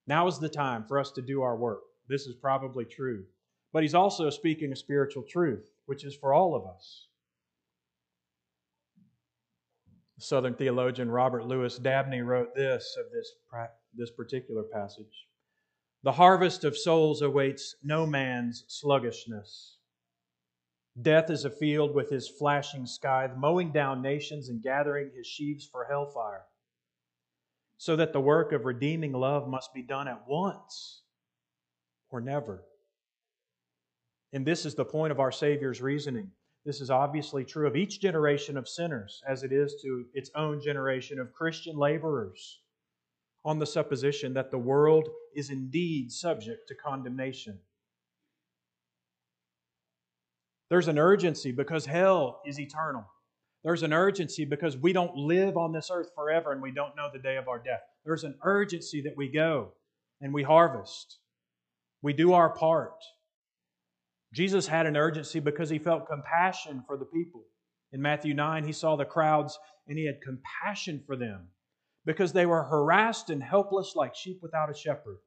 Now 0.09 0.25
is 0.25 0.39
the 0.39 0.49
time 0.49 0.85
for 0.87 0.97
us 0.97 1.11
to 1.11 1.21
do 1.21 1.43
our 1.43 1.55
work. 1.55 1.81
This 2.07 2.25
is 2.25 2.35
probably 2.35 2.83
true. 2.83 3.25
But 3.71 3.83
he's 3.83 3.93
also 3.93 4.31
speaking 4.31 4.71
a 4.71 4.75
spiritual 4.75 5.21
truth, 5.21 5.69
which 5.85 6.03
is 6.03 6.15
for 6.15 6.33
all 6.33 6.55
of 6.55 6.65
us. 6.65 7.05
Southern 10.17 10.55
theologian 10.55 11.11
Robert 11.11 11.45
Louis 11.45 11.77
Dabney 11.77 12.21
wrote 12.21 12.55
this 12.55 12.97
of 12.99 13.11
this, 13.11 13.31
this 13.93 14.09
particular 14.09 14.63
passage 14.63 15.27
The 16.01 16.13
harvest 16.13 16.63
of 16.63 16.75
souls 16.75 17.21
awaits 17.21 17.75
no 17.83 18.07
man's 18.07 18.65
sluggishness. 18.67 19.77
Death 20.99 21.29
is 21.29 21.45
afield 21.45 21.93
with 21.93 22.09
his 22.09 22.27
flashing 22.27 22.87
scythe, 22.87 23.37
mowing 23.37 23.71
down 23.71 24.01
nations 24.01 24.49
and 24.49 24.63
gathering 24.63 25.11
his 25.15 25.27
sheaves 25.27 25.69
for 25.71 25.85
hellfire. 25.85 26.45
So 27.79 27.95
that 27.95 28.11
the 28.11 28.19
work 28.19 28.51
of 28.51 28.65
redeeming 28.65 29.13
love 29.13 29.47
must 29.47 29.73
be 29.73 29.81
done 29.81 30.09
at 30.09 30.27
once 30.27 31.01
or 32.11 32.19
never. 32.19 32.61
And 34.33 34.45
this 34.45 34.65
is 34.65 34.75
the 34.75 34.83
point 34.83 35.11
of 35.11 35.19
our 35.21 35.31
Savior's 35.31 35.81
reasoning. 35.81 36.29
This 36.65 36.81
is 36.81 36.91
obviously 36.91 37.45
true 37.45 37.67
of 37.67 37.77
each 37.77 38.01
generation 38.01 38.57
of 38.57 38.67
sinners, 38.67 39.23
as 39.25 39.43
it 39.43 39.53
is 39.53 39.75
to 39.81 40.05
its 40.13 40.29
own 40.35 40.61
generation 40.61 41.19
of 41.19 41.33
Christian 41.33 41.77
laborers, 41.77 42.59
on 43.45 43.59
the 43.59 43.65
supposition 43.65 44.33
that 44.33 44.51
the 44.51 44.57
world 44.57 45.07
is 45.33 45.49
indeed 45.49 46.11
subject 46.11 46.67
to 46.67 46.75
condemnation. 46.75 47.57
There's 50.69 50.89
an 50.89 50.99
urgency 50.99 51.53
because 51.53 51.85
hell 51.85 52.41
is 52.45 52.59
eternal. 52.59 53.05
There's 53.63 53.83
an 53.83 53.93
urgency 53.93 54.45
because 54.45 54.77
we 54.77 54.93
don't 54.93 55.15
live 55.15 55.57
on 55.57 55.73
this 55.73 55.89
earth 55.91 56.09
forever 56.15 56.51
and 56.51 56.61
we 56.61 56.71
don't 56.71 56.95
know 56.95 57.09
the 57.11 57.19
day 57.19 57.35
of 57.35 57.47
our 57.47 57.59
death. 57.59 57.81
There's 58.05 58.23
an 58.23 58.35
urgency 58.43 59.01
that 59.01 59.17
we 59.17 59.27
go 59.29 59.73
and 60.21 60.33
we 60.33 60.43
harvest. 60.43 61.19
We 62.01 62.13
do 62.13 62.33
our 62.33 62.49
part. 62.49 62.95
Jesus 64.33 64.67
had 64.67 64.85
an 64.85 64.95
urgency 64.95 65.39
because 65.39 65.69
he 65.69 65.79
felt 65.79 66.07
compassion 66.07 66.83
for 66.87 66.97
the 66.97 67.05
people. 67.05 67.43
In 67.91 68.01
Matthew 68.01 68.33
9, 68.33 68.63
he 68.63 68.71
saw 68.71 68.95
the 68.95 69.05
crowds 69.05 69.57
and 69.87 69.97
he 69.97 70.05
had 70.05 70.21
compassion 70.21 71.03
for 71.05 71.15
them 71.15 71.47
because 72.05 72.31
they 72.31 72.45
were 72.45 72.63
harassed 72.63 73.29
and 73.29 73.43
helpless 73.43 73.93
like 73.95 74.15
sheep 74.15 74.39
without 74.41 74.69
a 74.69 74.77
shepherd. 74.77 75.17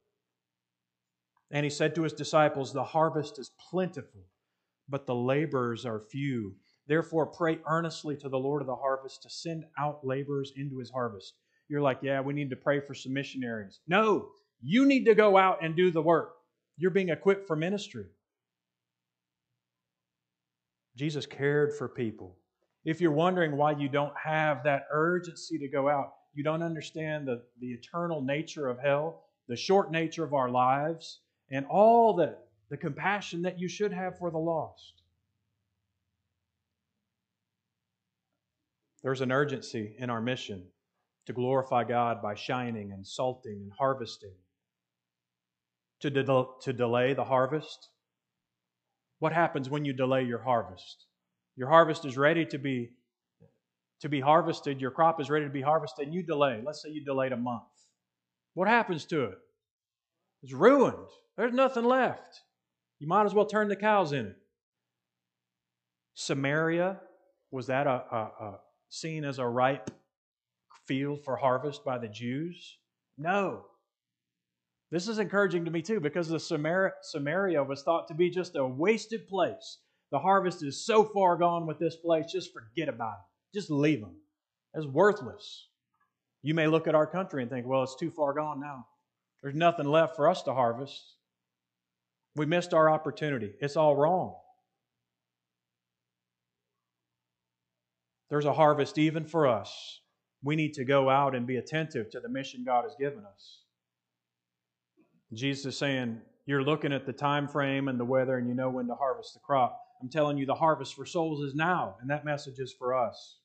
And 1.51 1.63
he 1.63 1.69
said 1.69 1.93
to 1.95 2.03
his 2.03 2.13
disciples, 2.13 2.73
The 2.73 2.83
harvest 2.83 3.37
is 3.37 3.51
plentiful, 3.69 4.21
but 4.89 5.05
the 5.05 5.13
laborers 5.13 5.85
are 5.85 5.99
few. 5.99 6.55
Therefore, 6.87 7.27
pray 7.27 7.59
earnestly 7.67 8.15
to 8.17 8.29
the 8.29 8.37
Lord 8.37 8.61
of 8.61 8.67
the 8.67 8.75
harvest 8.75 9.23
to 9.23 9.29
send 9.29 9.63
out 9.79 10.05
laborers 10.05 10.51
into 10.57 10.79
his 10.79 10.89
harvest. 10.89 11.33
You're 11.69 11.81
like, 11.81 11.99
yeah, 12.01 12.19
we 12.21 12.33
need 12.33 12.49
to 12.49 12.55
pray 12.55 12.81
for 12.81 12.93
some 12.93 13.13
missionaries. 13.13 13.79
No, 13.87 14.29
you 14.61 14.85
need 14.85 15.05
to 15.05 15.15
go 15.15 15.37
out 15.37 15.63
and 15.63 15.75
do 15.75 15.91
the 15.91 16.01
work. 16.01 16.35
You're 16.77 16.91
being 16.91 17.09
equipped 17.09 17.47
for 17.47 17.55
ministry. 17.55 18.05
Jesus 20.95 21.25
cared 21.25 21.73
for 21.73 21.87
people. 21.87 22.37
If 22.85 22.99
you're 22.99 23.11
wondering 23.11 23.55
why 23.55 23.71
you 23.71 23.87
don't 23.87 24.13
have 24.21 24.63
that 24.63 24.87
urgency 24.91 25.57
to 25.57 25.67
go 25.69 25.89
out, 25.89 26.13
you 26.33 26.43
don't 26.43 26.61
understand 26.61 27.27
the, 27.27 27.41
the 27.59 27.67
eternal 27.67 28.21
nature 28.21 28.67
of 28.67 28.79
hell, 28.79 29.23
the 29.47 29.55
short 29.55 29.91
nature 29.91 30.23
of 30.23 30.33
our 30.33 30.49
lives, 30.49 31.21
and 31.51 31.65
all 31.67 32.13
the, 32.13 32.35
the 32.69 32.77
compassion 32.77 33.41
that 33.43 33.59
you 33.59 33.67
should 33.67 33.93
have 33.93 34.17
for 34.17 34.31
the 34.31 34.37
lost. 34.37 35.02
There's 39.03 39.21
an 39.21 39.31
urgency 39.31 39.95
in 39.99 40.09
our 40.09 40.21
mission 40.21 40.63
to 41.25 41.33
glorify 41.33 41.83
God 41.83 42.21
by 42.21 42.35
shining 42.35 42.91
and 42.91 43.05
salting 43.05 43.59
and 43.61 43.71
harvesting. 43.77 44.33
To, 46.01 46.09
de- 46.09 46.45
to 46.61 46.73
delay 46.73 47.13
the 47.13 47.23
harvest, 47.23 47.89
what 49.19 49.31
happens 49.31 49.69
when 49.69 49.85
you 49.85 49.93
delay 49.93 50.23
your 50.23 50.41
harvest? 50.41 51.05
Your 51.55 51.69
harvest 51.69 52.03
is 52.05 52.17
ready 52.17 52.45
to 52.47 52.57
be 52.57 52.91
to 54.01 54.09
be 54.09 54.19
harvested, 54.19 54.81
your 54.81 54.91
crop 54.91 55.21
is 55.21 55.29
ready 55.29 55.45
to 55.45 55.51
be 55.51 55.61
harvested, 55.61 56.05
and 56.05 56.13
you 56.13 56.23
delay. 56.23 56.61
Let's 56.61 56.81
say 56.81 56.89
you 56.89 57.05
delayed 57.05 57.31
a 57.31 57.37
month. 57.37 57.63
What 58.53 58.67
happens 58.67 59.05
to 59.05 59.23
it? 59.23 59.37
It's 60.41 60.51
ruined. 60.51 61.07
There's 61.37 61.53
nothing 61.53 61.85
left. 61.85 62.41
You 62.99 63.07
might 63.07 63.25
as 63.25 63.33
well 63.33 63.45
turn 63.45 63.69
the 63.69 63.77
cows 63.77 64.11
in. 64.11 64.35
Samaria, 66.15 66.99
was 67.49 67.67
that 67.67 67.87
a, 67.87 67.91
a 67.91 68.59
seen 68.93 69.25
as 69.25 69.39
a 69.39 69.47
ripe 69.47 69.89
field 70.87 71.23
for 71.23 71.35
harvest 71.35 71.83
by 71.83 71.97
the 71.97 72.07
Jews? 72.07 72.77
No. 73.17 73.65
This 74.91 75.07
is 75.07 75.17
encouraging 75.17 75.65
to 75.65 75.71
me 75.71 75.81
too 75.81 75.99
because 75.99 76.27
the 76.27 76.39
Samaria 76.39 77.63
was 77.63 77.81
thought 77.81 78.07
to 78.09 78.13
be 78.13 78.29
just 78.29 78.55
a 78.55 78.65
wasted 78.65 79.27
place. 79.27 79.79
The 80.11 80.19
harvest 80.19 80.63
is 80.63 80.85
so 80.85 81.03
far 81.03 81.35
gone 81.37 81.65
with 81.65 81.79
this 81.79 81.95
place, 81.95 82.31
just 82.31 82.53
forget 82.53 82.87
about 82.87 83.13
it. 83.13 83.57
Just 83.57 83.71
leave 83.71 84.01
them. 84.01 84.15
It's 84.75 84.85
worthless. 84.85 85.69
You 86.43 86.53
may 86.53 86.67
look 86.67 86.87
at 86.87 86.93
our 86.93 87.07
country 87.07 87.41
and 87.41 87.49
think, 87.49 87.65
well, 87.65 87.81
it's 87.81 87.95
too 87.95 88.11
far 88.11 88.33
gone 88.33 88.59
now. 88.59 88.85
There's 89.41 89.55
nothing 89.55 89.87
left 89.87 90.15
for 90.15 90.29
us 90.29 90.43
to 90.43 90.53
harvest. 90.53 91.01
We 92.35 92.45
missed 92.45 92.73
our 92.73 92.89
opportunity. 92.89 93.53
It's 93.59 93.75
all 93.75 93.95
wrong. 93.95 94.35
There's 98.33 98.45
a 98.45 98.53
harvest 98.53 98.97
even 98.97 99.25
for 99.25 99.45
us. 99.45 100.01
We 100.41 100.55
need 100.55 100.73
to 100.73 100.85
go 100.85 101.07
out 101.07 101.35
and 101.35 101.45
be 101.45 101.57
attentive 101.57 102.09
to 102.09 102.19
the 102.19 102.27
mission 102.27 102.63
God 102.65 102.83
has 102.83 102.95
given 102.99 103.23
us. 103.31 103.59
Jesus 105.33 105.67
is 105.67 105.77
saying, 105.77 106.19
You're 106.47 106.63
looking 106.63 106.91
at 106.91 107.05
the 107.05 107.13
time 107.13 107.47
frame 107.47 107.89
and 107.89 107.99
the 107.99 108.05
weather, 108.05 108.39
and 108.39 108.47
you 108.47 108.55
know 108.55 108.71
when 108.71 108.87
to 108.87 108.95
harvest 108.95 109.35
the 109.35 109.39
crop. 109.39 109.79
I'm 110.01 110.09
telling 110.09 110.39
you, 110.39 110.47
the 110.47 110.55
harvest 110.55 110.95
for 110.95 111.05
souls 111.05 111.41
is 111.41 111.53
now, 111.53 111.97
and 112.01 112.09
that 112.09 112.25
message 112.25 112.57
is 112.57 112.73
for 112.73 112.95
us. 112.95 113.37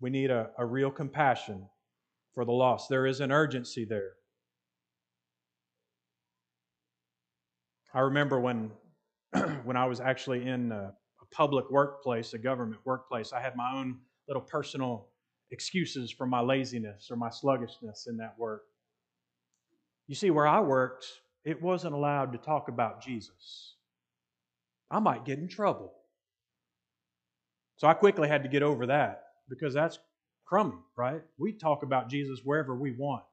We 0.00 0.10
need 0.10 0.32
a, 0.32 0.50
a 0.58 0.66
real 0.66 0.90
compassion 0.90 1.68
for 2.34 2.44
the 2.44 2.50
lost. 2.50 2.88
There 2.88 3.06
is 3.06 3.20
an 3.20 3.30
urgency 3.30 3.84
there. 3.84 4.14
I 7.94 8.00
remember 8.00 8.40
when, 8.40 8.72
when 9.62 9.76
I 9.76 9.84
was 9.84 10.00
actually 10.00 10.44
in 10.44 10.72
a, 10.72 10.92
public 11.30 11.70
workplace, 11.70 12.34
a 12.34 12.38
government 12.38 12.80
workplace, 12.84 13.32
I 13.32 13.40
had 13.40 13.56
my 13.56 13.72
own 13.74 13.98
little 14.28 14.42
personal 14.42 15.08
excuses 15.50 16.10
for 16.10 16.26
my 16.26 16.40
laziness 16.40 17.08
or 17.10 17.16
my 17.16 17.30
sluggishness 17.30 18.06
in 18.08 18.16
that 18.18 18.38
work. 18.38 18.62
You 20.08 20.14
see, 20.14 20.30
where 20.30 20.46
I 20.46 20.60
worked, 20.60 21.06
it 21.44 21.62
wasn't 21.62 21.94
allowed 21.94 22.32
to 22.32 22.38
talk 22.38 22.68
about 22.68 23.02
Jesus. 23.02 23.74
I 24.90 24.98
might 24.98 25.24
get 25.24 25.38
in 25.38 25.48
trouble. 25.48 25.92
So 27.76 27.88
I 27.88 27.94
quickly 27.94 28.28
had 28.28 28.42
to 28.44 28.48
get 28.48 28.62
over 28.62 28.86
that 28.86 29.22
because 29.48 29.74
that's 29.74 29.98
crummy, 30.44 30.78
right? 30.96 31.22
We 31.38 31.52
talk 31.52 31.82
about 31.82 32.08
Jesus 32.08 32.40
wherever 32.42 32.74
we 32.74 32.92
want. 32.92 33.24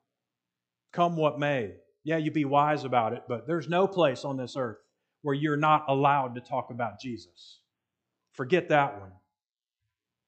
Come 0.91 1.15
what 1.15 1.39
may. 1.39 1.73
Yeah, 2.03 2.17
you 2.17 2.31
be 2.31 2.45
wise 2.45 2.83
about 2.83 3.13
it, 3.13 3.23
but 3.27 3.47
there's 3.47 3.69
no 3.69 3.87
place 3.87 4.25
on 4.25 4.35
this 4.37 4.55
earth 4.57 4.77
where 5.21 5.35
you're 5.35 5.55
not 5.55 5.85
allowed 5.87 6.35
to 6.35 6.41
talk 6.41 6.69
about 6.69 6.99
Jesus. 6.99 7.59
Forget 8.33 8.69
that 8.69 8.99
one. 8.99 9.11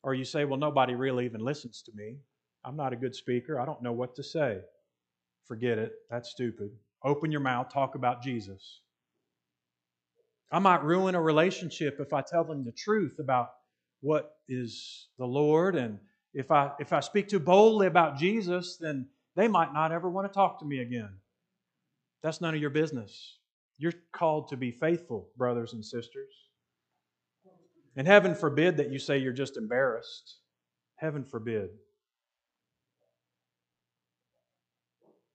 Or 0.04 0.14
you 0.14 0.24
say, 0.24 0.46
well, 0.46 0.60
nobody 0.60 0.96
really 0.96 1.26
even 1.26 1.42
listens 1.42 1.82
to 1.84 1.92
me. 1.96 2.18
I'm 2.64 2.76
not 2.76 2.94
a 2.94 2.96
good 2.96 3.16
speaker. 3.16 3.60
I 3.60 3.66
don't 3.66 3.82
know 3.82 3.92
what 3.92 4.16
to 4.16 4.24
say. 4.24 4.60
Forget 5.48 5.78
it. 5.78 5.94
That's 6.10 6.30
stupid. 6.30 6.72
Open 7.04 7.32
your 7.32 7.42
mouth, 7.42 7.72
talk 7.72 7.96
about 7.96 8.24
Jesus. 8.24 8.82
I 10.52 10.60
might 10.60 10.84
ruin 10.84 11.16
a 11.16 11.22
relationship 11.22 12.00
if 12.00 12.14
I 12.14 12.22
tell 12.22 12.44
them 12.44 12.64
the 12.64 12.72
truth 12.72 13.18
about 13.20 13.50
what 14.02 14.38
is 14.48 15.08
the 15.18 15.26
Lord. 15.26 15.76
And 15.76 16.00
if 16.34 16.52
I, 16.52 16.72
if 16.80 16.94
I 16.94 17.00
speak 17.00 17.28
too 17.28 17.40
boldly 17.40 17.88
about 17.88 18.18
Jesus, 18.18 18.78
then 18.78 19.08
they 19.36 19.48
might 19.48 19.74
not 19.74 19.92
ever 19.92 20.10
want 20.10 20.32
to 20.32 20.34
talk 20.34 20.60
to 20.60 20.66
me 20.66 20.80
again. 20.80 21.10
That's 22.22 22.42
none 22.42 22.56
of 22.56 22.62
your 22.62 22.70
business. 22.70 23.38
You're 23.78 23.94
called 24.12 24.50
to 24.50 24.58
be 24.58 24.72
faithful, 24.72 25.30
brothers 25.38 25.74
and 25.74 25.84
sisters. 25.84 26.34
And 27.96 28.08
heaven 28.08 28.36
forbid 28.36 28.78
that 28.78 28.92
you 28.92 29.00
say 29.00 29.18
you're 29.18 29.34
just 29.34 29.58
embarrassed. 29.58 30.38
Heaven 30.98 31.24
forbid. 31.24 31.70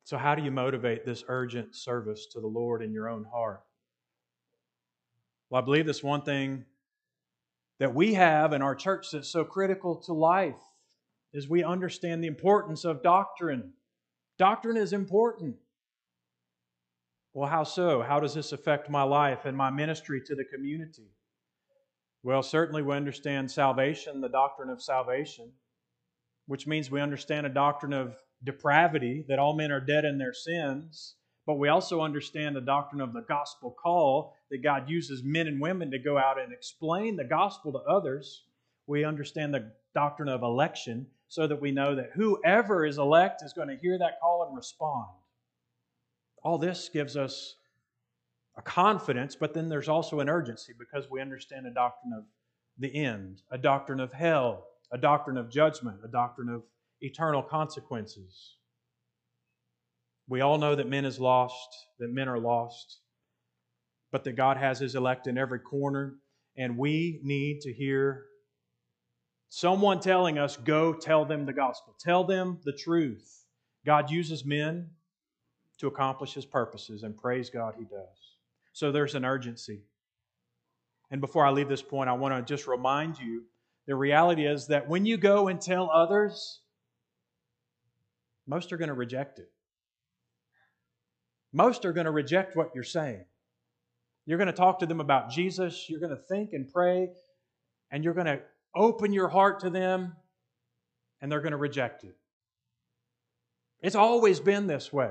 So, 0.04 0.18
how 0.18 0.34
do 0.34 0.42
you 0.42 0.50
motivate 0.50 1.04
this 1.04 1.22
urgent 1.28 1.76
service 1.76 2.26
to 2.32 2.40
the 2.40 2.46
Lord 2.46 2.82
in 2.82 2.92
your 2.92 3.08
own 3.08 3.24
heart? 3.24 3.62
Well, 5.48 5.62
I 5.62 5.64
believe 5.64 5.86
this 5.86 6.02
one 6.02 6.22
thing 6.22 6.64
that 7.78 7.94
we 7.94 8.14
have 8.14 8.52
in 8.52 8.60
our 8.60 8.74
church 8.74 9.12
that's 9.12 9.28
so 9.28 9.44
critical 9.44 9.96
to 10.02 10.12
life 10.12 10.60
is 11.32 11.48
we 11.48 11.62
understand 11.62 12.22
the 12.22 12.28
importance 12.28 12.84
of 12.84 13.02
doctrine. 13.02 13.72
Doctrine 14.38 14.76
is 14.76 14.92
important. 14.92 15.56
Well, 17.32 17.48
how 17.48 17.62
so? 17.62 18.02
How 18.02 18.18
does 18.18 18.34
this 18.34 18.52
affect 18.52 18.90
my 18.90 19.02
life 19.02 19.44
and 19.44 19.56
my 19.56 19.70
ministry 19.70 20.20
to 20.26 20.34
the 20.34 20.44
community? 20.44 21.08
Well, 22.22 22.42
certainly 22.42 22.82
we 22.82 22.94
understand 22.94 23.50
salvation, 23.50 24.20
the 24.20 24.28
doctrine 24.28 24.68
of 24.68 24.82
salvation, 24.82 25.52
which 26.46 26.66
means 26.66 26.90
we 26.90 27.00
understand 27.00 27.46
a 27.46 27.50
doctrine 27.50 27.94
of 27.94 28.14
depravity, 28.44 29.24
that 29.28 29.38
all 29.38 29.54
men 29.54 29.72
are 29.72 29.80
dead 29.80 30.04
in 30.04 30.18
their 30.18 30.34
sins, 30.34 31.14
but 31.46 31.54
we 31.58 31.68
also 31.68 32.02
understand 32.02 32.54
the 32.54 32.60
doctrine 32.60 33.00
of 33.00 33.12
the 33.12 33.24
gospel 33.26 33.74
call, 33.82 34.34
that 34.50 34.62
God 34.62 34.88
uses 34.88 35.22
men 35.24 35.46
and 35.46 35.60
women 35.60 35.90
to 35.90 35.98
go 35.98 36.18
out 36.18 36.38
and 36.38 36.52
explain 36.52 37.16
the 37.16 37.24
gospel 37.24 37.72
to 37.72 37.78
others. 37.78 38.44
We 38.86 39.04
understand 39.04 39.54
the 39.54 39.72
doctrine 39.94 40.28
of 40.28 40.42
election, 40.42 41.06
so 41.28 41.46
that 41.46 41.60
we 41.60 41.70
know 41.70 41.94
that 41.94 42.10
whoever 42.14 42.84
is 42.84 42.98
elect 42.98 43.42
is 43.42 43.52
going 43.52 43.68
to 43.68 43.76
hear 43.76 43.96
that 43.98 44.20
call 44.20 44.46
and 44.46 44.56
respond. 44.56 45.08
All 46.42 46.58
this 46.58 46.90
gives 46.92 47.16
us 47.16 47.54
a 48.60 48.62
confidence, 48.62 49.34
but 49.34 49.54
then 49.54 49.70
there's 49.70 49.88
also 49.88 50.20
an 50.20 50.28
urgency 50.28 50.74
because 50.78 51.10
we 51.10 51.20
understand 51.20 51.66
a 51.66 51.72
doctrine 51.72 52.12
of 52.12 52.24
the 52.78 52.94
end, 52.94 53.40
a 53.50 53.56
doctrine 53.56 54.00
of 54.00 54.12
hell, 54.12 54.66
a 54.92 54.98
doctrine 54.98 55.38
of 55.38 55.50
judgment, 55.50 55.96
a 56.04 56.08
doctrine 56.08 56.50
of 56.50 56.62
eternal 57.00 57.42
consequences. 57.42 58.56
We 60.28 60.42
all 60.42 60.58
know 60.58 60.74
that 60.74 60.88
men 60.88 61.06
is 61.06 61.18
lost, 61.18 61.68
that 62.00 62.10
men 62.10 62.28
are 62.28 62.38
lost, 62.38 62.98
but 64.12 64.24
that 64.24 64.36
God 64.36 64.58
has 64.58 64.78
his 64.78 64.94
elect 64.94 65.26
in 65.26 65.38
every 65.38 65.60
corner, 65.60 66.16
and 66.54 66.76
we 66.76 67.18
need 67.22 67.62
to 67.62 67.72
hear 67.72 68.26
someone 69.48 70.00
telling 70.00 70.36
us, 70.36 70.58
go 70.58 70.92
tell 70.92 71.24
them 71.24 71.46
the 71.46 71.54
gospel. 71.54 71.96
Tell 71.98 72.24
them 72.24 72.58
the 72.64 72.72
truth. 72.72 73.46
God 73.86 74.10
uses 74.10 74.44
men 74.44 74.90
to 75.78 75.86
accomplish 75.86 76.34
his 76.34 76.44
purposes, 76.44 77.04
and 77.04 77.16
praise 77.16 77.48
God, 77.48 77.74
he 77.78 77.84
does. 77.84 78.29
So 78.72 78.92
there's 78.92 79.14
an 79.14 79.24
urgency. 79.24 79.82
And 81.10 81.20
before 81.20 81.44
I 81.44 81.50
leave 81.50 81.68
this 81.68 81.82
point, 81.82 82.08
I 82.08 82.12
want 82.12 82.34
to 82.34 82.54
just 82.54 82.68
remind 82.68 83.18
you 83.18 83.44
the 83.86 83.96
reality 83.96 84.46
is 84.46 84.68
that 84.68 84.88
when 84.88 85.04
you 85.04 85.16
go 85.16 85.48
and 85.48 85.60
tell 85.60 85.90
others, 85.90 86.60
most 88.46 88.72
are 88.72 88.76
going 88.76 88.88
to 88.88 88.94
reject 88.94 89.38
it. 89.38 89.50
Most 91.52 91.84
are 91.84 91.92
going 91.92 92.04
to 92.04 92.12
reject 92.12 92.56
what 92.56 92.70
you're 92.74 92.84
saying. 92.84 93.24
You're 94.26 94.38
going 94.38 94.46
to 94.46 94.52
talk 94.52 94.78
to 94.80 94.86
them 94.86 95.00
about 95.00 95.30
Jesus, 95.30 95.86
you're 95.88 95.98
going 95.98 96.14
to 96.14 96.22
think 96.22 96.52
and 96.52 96.72
pray, 96.72 97.08
and 97.90 98.04
you're 98.04 98.14
going 98.14 98.26
to 98.26 98.40
open 98.74 99.12
your 99.12 99.28
heart 99.28 99.60
to 99.60 99.70
them, 99.70 100.14
and 101.20 101.30
they're 101.30 101.40
going 101.40 101.50
to 101.50 101.56
reject 101.56 102.04
it. 102.04 102.16
It's 103.82 103.96
always 103.96 104.38
been 104.38 104.66
this 104.66 104.92
way. 104.92 105.10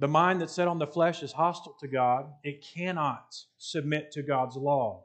The 0.00 0.08
mind 0.08 0.40
that's 0.40 0.54
set 0.54 0.66
on 0.66 0.78
the 0.78 0.86
flesh 0.86 1.22
is 1.22 1.30
hostile 1.30 1.76
to 1.80 1.86
God. 1.86 2.32
It 2.42 2.64
cannot 2.64 3.36
submit 3.58 4.10
to 4.12 4.22
God's 4.22 4.56
law. 4.56 5.04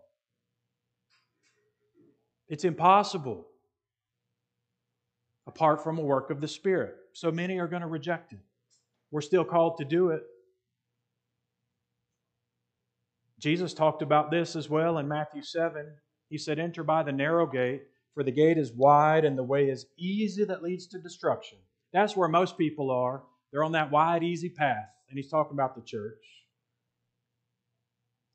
It's 2.47 2.63
impossible 2.63 3.45
apart 5.47 5.83
from 5.83 5.99
a 5.99 6.01
work 6.01 6.29
of 6.29 6.39
the 6.39 6.47
Spirit. 6.47 6.95
So 7.11 7.29
many 7.29 7.59
are 7.59 7.67
going 7.67 7.81
to 7.81 7.89
reject 7.89 8.31
it. 8.31 8.39
We're 9.11 9.19
still 9.19 9.43
called 9.43 9.77
to 9.79 9.85
do 9.85 10.11
it. 10.11 10.23
Jesus 13.37 13.73
talked 13.73 14.01
about 14.01 14.31
this 14.31 14.55
as 14.55 14.69
well 14.69 14.97
in 14.97 15.09
Matthew 15.09 15.41
7. 15.41 15.87
He 16.29 16.37
said, 16.37 16.57
Enter 16.57 16.83
by 16.85 17.03
the 17.03 17.11
narrow 17.11 17.45
gate, 17.45 17.83
for 18.13 18.23
the 18.23 18.31
gate 18.31 18.57
is 18.57 18.71
wide 18.71 19.25
and 19.25 19.37
the 19.37 19.43
way 19.43 19.69
is 19.69 19.87
easy 19.99 20.45
that 20.45 20.63
leads 20.63 20.87
to 20.87 20.99
destruction. 20.99 21.57
That's 21.91 22.15
where 22.15 22.29
most 22.29 22.57
people 22.57 22.89
are. 22.89 23.23
They're 23.55 23.63
on 23.63 23.71
that 23.71 23.89
wide, 23.89 24.21
easy 24.21 24.49
path. 24.49 24.89
And 25.07 25.17
he's 25.17 25.29
talking 25.29 25.53
about 25.53 25.75
the 25.75 25.81
church. 25.81 26.25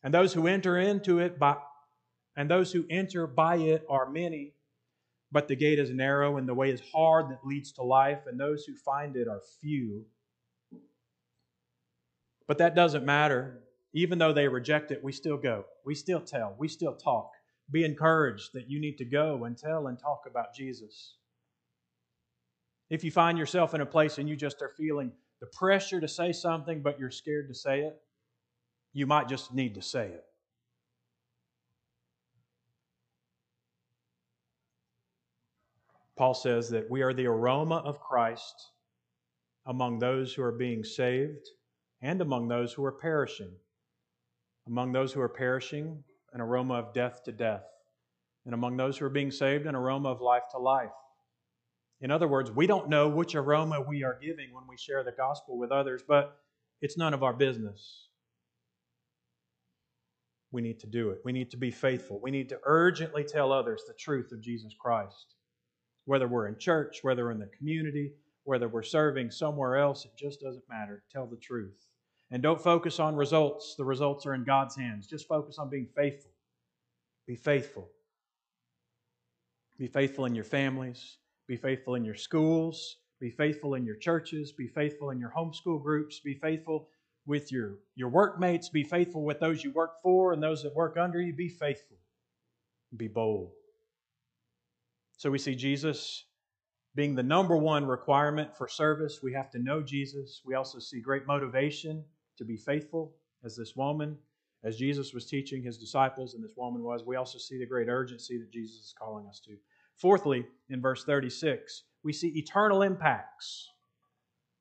And 0.03 0.15
those 0.15 0.33
who 0.33 0.47
enter 0.47 0.79
into 0.79 1.19
it 1.19 1.39
by 1.39 1.59
and 2.37 2.51
those 2.51 2.73
who 2.73 2.87
enter 2.89 3.27
by 3.27 3.57
it 3.57 3.85
are 3.91 4.09
many, 4.09 4.55
but 5.31 5.47
the 5.47 5.57
gate 5.57 5.79
is 5.79 5.91
narrow 5.91 6.39
and 6.39 6.49
the 6.49 6.55
way 6.55 6.71
is 6.71 6.81
hard 6.95 7.29
that 7.29 7.45
leads 7.45 7.71
to 7.73 7.83
life, 7.83 8.21
and 8.27 8.41
those 8.41 8.65
who 8.65 8.75
find 8.75 9.15
it 9.15 9.29
are 9.29 9.43
few. 9.61 10.07
But 12.49 12.57
that 12.57 12.75
doesn't 12.75 13.05
matter. 13.05 13.61
Even 13.93 14.19
though 14.19 14.33
they 14.33 14.49
reject 14.49 14.91
it, 14.91 15.05
we 15.05 15.13
still 15.13 15.37
go. 15.37 15.67
We 15.85 15.95
still 15.95 16.23
tell. 16.23 16.55
We 16.59 16.67
still 16.67 16.95
talk. 16.95 17.33
Be 17.71 17.85
encouraged 17.85 18.55
that 18.55 18.71
you 18.71 18.81
need 18.81 18.97
to 18.97 19.05
go 19.05 19.45
and 19.45 19.59
tell 19.59 19.89
and 19.89 19.99
talk 19.99 20.23
about 20.27 20.55
Jesus. 20.55 21.17
If 22.91 23.05
you 23.05 23.13
find 23.13 23.39
yourself 23.39 23.73
in 23.73 23.81
a 23.81 23.87
place 23.87 24.19
and 24.19 24.29
you 24.29 24.37
just 24.37 24.61
are 24.61 24.75
feeling 24.77 25.13
the 25.41 25.47
pressure 25.47 26.01
to 26.01 26.09
say 26.09 26.33
something, 26.33 26.83
but 26.83 26.99
you're 26.99 27.11
scared 27.11 27.49
to 27.49 27.55
say 27.55 27.81
it, 27.83 27.97
you 28.93 29.07
might 29.07 29.29
just 29.29 29.55
need 29.55 29.77
to 29.77 29.83
say 29.83 30.09
it. 30.09 30.25
Paul 36.17 36.35
says 36.35 36.69
that 36.71 36.91
we 36.91 37.01
are 37.01 37.15
the 37.15 37.27
aroma 37.27 37.77
of 37.77 38.01
Christ 38.01 38.73
among 39.65 40.01
those 40.01 40.35
who 40.35 40.43
are 40.43 40.53
being 40.53 40.85
saved 40.85 41.49
and 42.03 42.21
among 42.21 42.49
those 42.49 42.73
who 42.73 42.85
are 42.85 42.93
perishing. 42.93 43.53
Among 44.67 44.93
those 44.93 45.13
who 45.13 45.21
are 45.21 45.29
perishing, 45.29 46.03
an 46.33 46.41
aroma 46.41 46.75
of 46.75 46.93
death 46.93 47.23
to 47.25 47.33
death. 47.33 47.65
And 48.45 48.53
among 48.53 48.77
those 48.77 48.99
who 48.99 49.07
are 49.07 49.11
being 49.11 49.31
saved, 49.31 49.67
an 49.67 49.75
aroma 49.75 50.11
of 50.11 50.21
life 50.21 50.43
to 50.51 50.59
life. 50.59 50.91
In 52.01 52.11
other 52.11 52.29
words, 52.29 52.51
we 52.51 52.67
don't 52.67 52.89
know 52.89 53.09
which 53.09 53.35
aroma 53.35 53.81
we 53.81 54.05
are 54.05 54.19
giving 54.21 54.53
when 54.53 54.65
we 54.69 54.77
share 54.77 55.05
the 55.05 55.13
gospel 55.13 55.59
with 55.59 55.71
others, 55.71 56.03
but 56.07 56.39
it's 56.81 56.97
none 56.97 57.13
of 57.13 57.23
our 57.23 57.35
business. 57.35 58.09
We 60.53 60.63
need 60.63 60.81
to 60.81 60.87
do 60.87 61.11
it. 61.11 61.21
We 61.25 61.33
need 61.33 61.51
to 61.51 61.57
be 61.57 61.71
faithful. 61.71 62.19
We 62.21 62.31
need 62.31 62.49
to 62.49 62.59
urgently 62.65 63.23
tell 63.23 63.53
others 63.53 63.85
the 63.87 63.95
truth 63.95 64.33
of 64.33 64.41
Jesus 64.41 64.75
Christ. 64.79 65.35
Whether 66.07 66.27
we're 66.27 66.49
in 66.49 66.59
church, 66.59 67.01
whether 67.03 67.25
we're 67.25 67.33
in 67.33 67.39
the 67.39 67.51
community, 67.59 68.13
whether 68.45 68.67
we're 68.67 68.83
serving 68.83 69.31
somewhere 69.31 69.77
else, 69.77 70.05
it 70.05 70.13
just 70.17 70.41
doesn't 70.41 70.69
matter. 70.69 71.05
Tell 71.13 71.27
the 71.27 71.37
truth. 71.37 71.87
And 72.31 72.43
don't 72.43 72.61
focus 72.61 72.99
on 72.99 73.15
results. 73.15 73.75
The 73.77 73.85
results 73.85 74.25
are 74.27 74.35
in 74.35 74.45
God's 74.45 74.75
hands. 74.75 75.07
Just 75.07 75.29
focus 75.29 75.59
on 75.59 75.69
being 75.69 75.87
faithful. 75.95 76.31
Be 77.27 77.37
faithful. 77.37 77.89
Be 79.79 79.87
faithful 79.87 80.25
in 80.25 80.35
your 80.35 80.45
families. 80.45 81.19
Be 81.51 81.57
faithful 81.57 81.97
in 81.97 82.05
your 82.05 82.15
schools. 82.15 82.99
Be 83.19 83.29
faithful 83.29 83.75
in 83.75 83.85
your 83.85 83.97
churches. 83.97 84.53
Be 84.53 84.69
faithful 84.69 85.11
in 85.11 85.19
your 85.19 85.33
homeschool 85.37 85.83
groups. 85.83 86.21
Be 86.21 86.35
faithful 86.35 86.87
with 87.27 87.51
your, 87.51 87.79
your 87.97 88.09
workmates. 88.09 88.69
Be 88.69 88.85
faithful 88.85 89.25
with 89.25 89.41
those 89.41 89.65
you 89.65 89.73
work 89.73 90.01
for 90.01 90.33
and 90.33 90.41
those 90.41 90.63
that 90.63 90.77
work 90.77 90.97
under 90.97 91.21
you. 91.21 91.33
Be 91.33 91.49
faithful. 91.49 91.97
Be 92.97 93.09
bold. 93.09 93.51
So 95.17 95.29
we 95.29 95.39
see 95.39 95.57
Jesus 95.57 96.23
being 96.95 97.17
the 97.17 97.23
number 97.25 97.57
one 97.57 97.85
requirement 97.85 98.57
for 98.57 98.69
service. 98.69 99.19
We 99.21 99.33
have 99.33 99.51
to 99.51 99.59
know 99.59 99.83
Jesus. 99.83 100.43
We 100.45 100.55
also 100.55 100.79
see 100.79 101.01
great 101.01 101.27
motivation 101.27 102.05
to 102.39 102.45
be 102.45 102.59
faithful, 102.59 103.17
as 103.45 103.57
this 103.57 103.75
woman, 103.75 104.17
as 104.63 104.77
Jesus 104.77 105.13
was 105.13 105.27
teaching 105.27 105.65
his 105.65 105.79
disciples, 105.79 106.35
and 106.35 106.45
this 106.45 106.55
woman 106.57 106.85
was. 106.85 107.03
We 107.05 107.17
also 107.17 107.39
see 107.39 107.59
the 107.59 107.67
great 107.67 107.89
urgency 107.89 108.39
that 108.39 108.53
Jesus 108.53 108.77
is 108.77 108.95
calling 108.97 109.27
us 109.27 109.41
to. 109.47 109.57
Fourthly, 110.01 110.47
in 110.71 110.81
verse 110.81 111.05
36, 111.05 111.85
we 112.03 112.13
see 112.13 112.29
eternal 112.29 112.83
impacts 112.83 113.69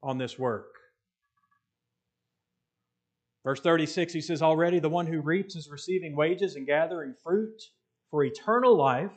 on 0.03 0.17
this 0.17 0.37
work. 0.37 0.75
Verse 3.45 3.61
36, 3.61 4.13
he 4.13 4.21
says, 4.21 4.41
Already 4.41 4.79
the 4.79 4.89
one 4.89 5.07
who 5.07 5.21
reaps 5.21 5.55
is 5.55 5.69
receiving 5.69 6.15
wages 6.15 6.55
and 6.55 6.67
gathering 6.67 7.13
fruit 7.23 7.61
for 8.11 8.23
eternal 8.23 8.75
life, 8.75 9.13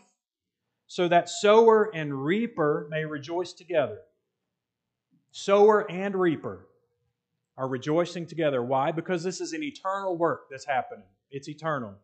so 0.87 1.09
that 1.09 1.29
sower 1.29 1.91
and 1.95 2.25
reaper 2.25 2.87
may 2.91 3.05
rejoice 3.05 3.53
together. 3.53 3.99
Sower 5.33 5.91
and 5.91 6.15
reaper 6.15 6.69
are 7.57 7.69
rejoicing 7.69 8.27
together. 8.27 8.63
Why? 8.63 8.93
Because 8.93 9.25
this 9.25 9.41
is 9.41 9.55
an 9.55 9.63
eternal 9.63 10.17
work 10.17 10.43
that's 10.51 10.67
happening, 10.67 11.07
it's 11.31 11.49
eternal. 11.49 11.95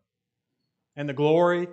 and 0.96 1.08
the 1.08 1.12
glory 1.12 1.68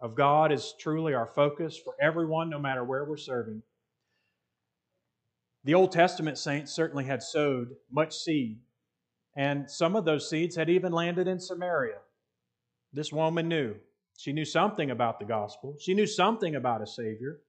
of 0.00 0.14
God 0.14 0.52
is 0.52 0.74
truly 0.78 1.14
our 1.14 1.26
focus 1.26 1.78
for 1.78 1.94
everyone, 2.00 2.50
no 2.50 2.58
matter 2.58 2.84
where 2.84 3.04
we're 3.04 3.16
serving. 3.16 3.62
The 5.64 5.74
Old 5.74 5.90
Testament 5.92 6.38
saints 6.38 6.72
certainly 6.72 7.04
had 7.04 7.22
sowed 7.22 7.74
much 7.90 8.14
seed, 8.14 8.60
and 9.36 9.70
some 9.70 9.96
of 9.96 10.04
those 10.04 10.28
seeds 10.30 10.54
had 10.54 10.70
even 10.70 10.92
landed 10.92 11.26
in 11.26 11.40
Samaria. 11.40 11.98
This 12.92 13.12
woman 13.12 13.48
knew. 13.48 13.74
She 14.18 14.32
knew 14.32 14.44
something 14.44 14.90
about 14.90 15.18
the 15.18 15.26
gospel, 15.26 15.76
she 15.78 15.94
knew 15.94 16.06
something 16.06 16.54
about 16.54 16.82
a 16.82 16.86
Savior. 16.86 17.40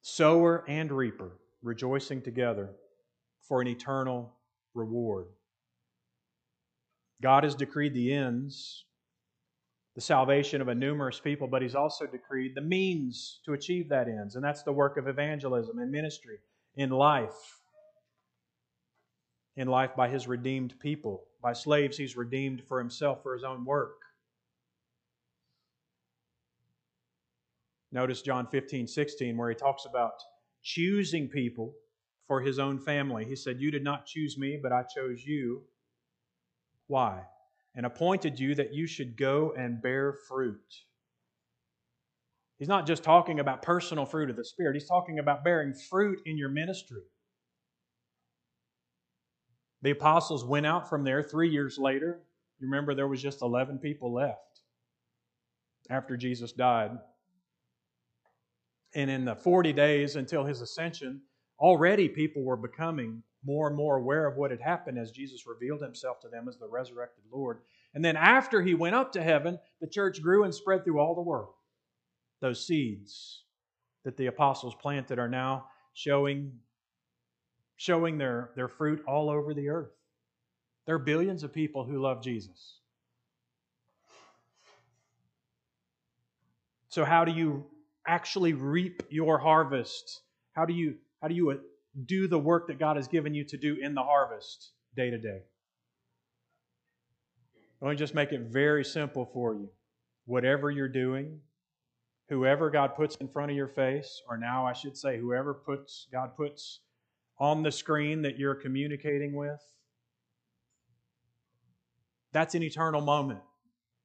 Sower 0.00 0.64
and 0.68 0.90
reaper 0.90 1.32
rejoicing 1.62 2.22
together 2.22 2.70
for 3.40 3.60
an 3.60 3.68
eternal 3.68 4.32
reward. 4.74 5.26
God 7.22 7.44
has 7.44 7.54
decreed 7.54 7.94
the 7.94 8.12
ends, 8.12 8.84
the 9.94 10.00
salvation 10.00 10.60
of 10.60 10.66
a 10.68 10.74
numerous 10.74 11.20
people, 11.20 11.46
but 11.46 11.62
He's 11.62 11.76
also 11.76 12.04
decreed 12.04 12.54
the 12.54 12.60
means 12.60 13.40
to 13.44 13.52
achieve 13.52 13.88
that 13.88 14.08
ends, 14.08 14.34
and 14.34 14.44
that's 14.44 14.64
the 14.64 14.72
work 14.72 14.96
of 14.96 15.06
evangelism 15.06 15.78
and 15.78 15.90
ministry 15.90 16.38
in 16.74 16.90
life. 16.90 17.60
In 19.54 19.68
life 19.68 19.94
by 19.96 20.08
His 20.08 20.26
redeemed 20.26 20.74
people, 20.80 21.24
by 21.40 21.52
slaves 21.52 21.96
He's 21.96 22.16
redeemed 22.16 22.62
for 22.66 22.78
Himself 22.78 23.22
for 23.22 23.34
His 23.34 23.44
own 23.44 23.64
work. 23.64 24.00
Notice 27.92 28.22
John 28.22 28.48
15, 28.48 28.88
16, 28.88 29.36
where 29.36 29.50
He 29.50 29.54
talks 29.54 29.84
about 29.84 30.14
choosing 30.62 31.28
people 31.28 31.74
for 32.26 32.40
His 32.40 32.58
own 32.58 32.80
family. 32.80 33.26
He 33.26 33.36
said, 33.36 33.60
You 33.60 33.70
did 33.70 33.84
not 33.84 34.06
choose 34.06 34.36
me, 34.36 34.58
but 34.60 34.72
I 34.72 34.82
chose 34.82 35.22
you 35.24 35.62
why? 36.92 37.22
And 37.74 37.86
appointed 37.86 38.38
you 38.38 38.54
that 38.54 38.74
you 38.74 38.86
should 38.86 39.16
go 39.16 39.54
and 39.56 39.80
bear 39.80 40.12
fruit. 40.28 40.60
He's 42.58 42.68
not 42.68 42.86
just 42.86 43.02
talking 43.02 43.40
about 43.40 43.62
personal 43.62 44.04
fruit 44.04 44.28
of 44.28 44.36
the 44.36 44.44
Spirit, 44.44 44.74
he's 44.74 44.86
talking 44.86 45.18
about 45.18 45.42
bearing 45.42 45.72
fruit 45.72 46.20
in 46.26 46.36
your 46.36 46.50
ministry. 46.50 47.02
The 49.80 49.90
apostles 49.90 50.44
went 50.44 50.66
out 50.66 50.88
from 50.88 51.02
there 51.02 51.22
three 51.22 51.48
years 51.48 51.78
later. 51.78 52.20
You 52.60 52.68
remember 52.68 52.94
there 52.94 53.08
was 53.08 53.22
just 53.22 53.42
11 53.42 53.78
people 53.78 54.12
left 54.12 54.60
after 55.90 56.16
Jesus 56.16 56.52
died. 56.52 56.92
And 58.94 59.10
in 59.10 59.24
the 59.24 59.34
40 59.34 59.72
days 59.72 60.14
until 60.14 60.44
his 60.44 60.60
ascension, 60.60 61.22
already 61.58 62.08
people 62.08 62.44
were 62.44 62.56
becoming 62.56 63.22
more 63.44 63.66
and 63.66 63.76
more 63.76 63.96
aware 63.96 64.26
of 64.26 64.36
what 64.36 64.50
had 64.50 64.60
happened 64.60 64.98
as 64.98 65.10
Jesus 65.10 65.46
revealed 65.46 65.82
himself 65.82 66.20
to 66.20 66.28
them 66.28 66.48
as 66.48 66.56
the 66.58 66.68
resurrected 66.68 67.24
Lord. 67.30 67.58
And 67.94 68.04
then 68.04 68.16
after 68.16 68.62
he 68.62 68.74
went 68.74 68.94
up 68.94 69.12
to 69.12 69.22
heaven, 69.22 69.58
the 69.80 69.86
church 69.86 70.22
grew 70.22 70.44
and 70.44 70.54
spread 70.54 70.84
through 70.84 70.98
all 70.98 71.14
the 71.14 71.22
world. 71.22 71.54
Those 72.40 72.66
seeds 72.66 73.42
that 74.04 74.16
the 74.16 74.26
apostles 74.26 74.74
planted 74.74 75.18
are 75.18 75.28
now 75.28 75.66
showing, 75.94 76.52
showing 77.76 78.18
their, 78.18 78.50
their 78.56 78.68
fruit 78.68 79.02
all 79.06 79.28
over 79.28 79.54
the 79.54 79.68
earth. 79.68 79.92
There 80.86 80.94
are 80.94 81.00
billions 81.00 81.42
of 81.42 81.52
people 81.52 81.84
who 81.84 82.00
love 82.00 82.22
Jesus. 82.22 82.78
So, 86.88 87.04
how 87.04 87.24
do 87.24 87.32
you 87.32 87.64
actually 88.06 88.52
reap 88.52 89.02
your 89.08 89.38
harvest? 89.38 90.22
How 90.52 90.66
do 90.66 90.74
you, 90.74 90.96
how 91.22 91.28
do 91.28 91.34
you 91.34 91.60
do 92.06 92.26
the 92.26 92.38
work 92.38 92.68
that 92.68 92.78
God 92.78 92.96
has 92.96 93.08
given 93.08 93.34
you 93.34 93.44
to 93.44 93.56
do 93.56 93.76
in 93.80 93.94
the 93.94 94.02
harvest 94.02 94.72
day 94.96 95.10
to 95.10 95.18
day. 95.18 95.40
Let 97.80 97.90
me 97.90 97.96
just 97.96 98.14
make 98.14 98.32
it 98.32 98.42
very 98.42 98.84
simple 98.84 99.28
for 99.32 99.54
you. 99.54 99.68
Whatever 100.24 100.70
you're 100.70 100.88
doing, 100.88 101.40
whoever 102.28 102.70
God 102.70 102.94
puts 102.94 103.16
in 103.16 103.28
front 103.28 103.50
of 103.50 103.56
your 103.56 103.68
face, 103.68 104.22
or 104.28 104.36
now 104.36 104.64
I 104.64 104.72
should 104.72 104.96
say, 104.96 105.18
whoever 105.18 105.52
puts 105.52 106.06
God 106.12 106.36
puts 106.36 106.80
on 107.38 107.62
the 107.62 107.72
screen 107.72 108.22
that 108.22 108.38
you're 108.38 108.54
communicating 108.54 109.34
with, 109.34 109.60
that's 112.32 112.54
an 112.54 112.62
eternal 112.62 113.00
moment. 113.00 113.40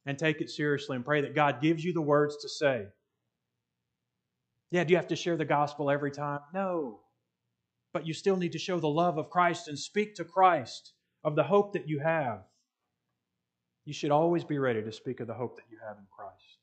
And 0.05 0.17
take 0.17 0.39
it 0.39 0.49
seriously 0.49 0.95
and 0.95 1.03
pray 1.03 1.21
that 1.21 1.35
God 1.35 1.61
gives 1.61 1.83
you 1.83 1.91
the 1.91 2.01
words 2.01 2.37
to 2.37 2.49
say. 2.49 2.85
Yeah, 4.71 4.85
do 4.85 4.91
you 4.91 4.97
have 4.97 5.07
to 5.07 5.17
share 5.17 5.35
the 5.35 5.45
gospel 5.45 5.91
every 5.91 6.11
time? 6.11 6.39
No 6.53 7.01
but 7.93 8.05
you 8.05 8.13
still 8.13 8.37
need 8.37 8.51
to 8.51 8.59
show 8.59 8.79
the 8.79 8.87
love 8.87 9.17
of 9.17 9.29
Christ 9.29 9.67
and 9.67 9.77
speak 9.77 10.15
to 10.15 10.23
Christ 10.23 10.93
of 11.23 11.35
the 11.35 11.43
hope 11.43 11.73
that 11.73 11.87
you 11.87 11.99
have. 11.99 12.43
You 13.85 13.93
should 13.93 14.11
always 14.11 14.43
be 14.43 14.59
ready 14.59 14.81
to 14.83 14.91
speak 14.91 15.19
of 15.19 15.27
the 15.27 15.33
hope 15.33 15.55
that 15.57 15.65
you 15.71 15.77
have 15.87 15.97
in 15.97 16.05
Christ. 16.15 16.57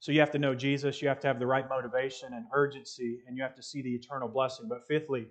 So 0.00 0.12
you 0.12 0.20
have 0.20 0.30
to 0.32 0.38
know 0.38 0.54
Jesus, 0.54 1.02
you 1.02 1.08
have 1.08 1.20
to 1.20 1.26
have 1.26 1.38
the 1.38 1.46
right 1.46 1.68
motivation 1.68 2.32
and 2.32 2.46
urgency, 2.54 3.20
and 3.26 3.36
you 3.36 3.42
have 3.42 3.56
to 3.56 3.62
see 3.62 3.82
the 3.82 3.94
eternal 3.94 4.28
blessing. 4.28 4.66
But 4.68 4.86
fifthly, 4.86 5.26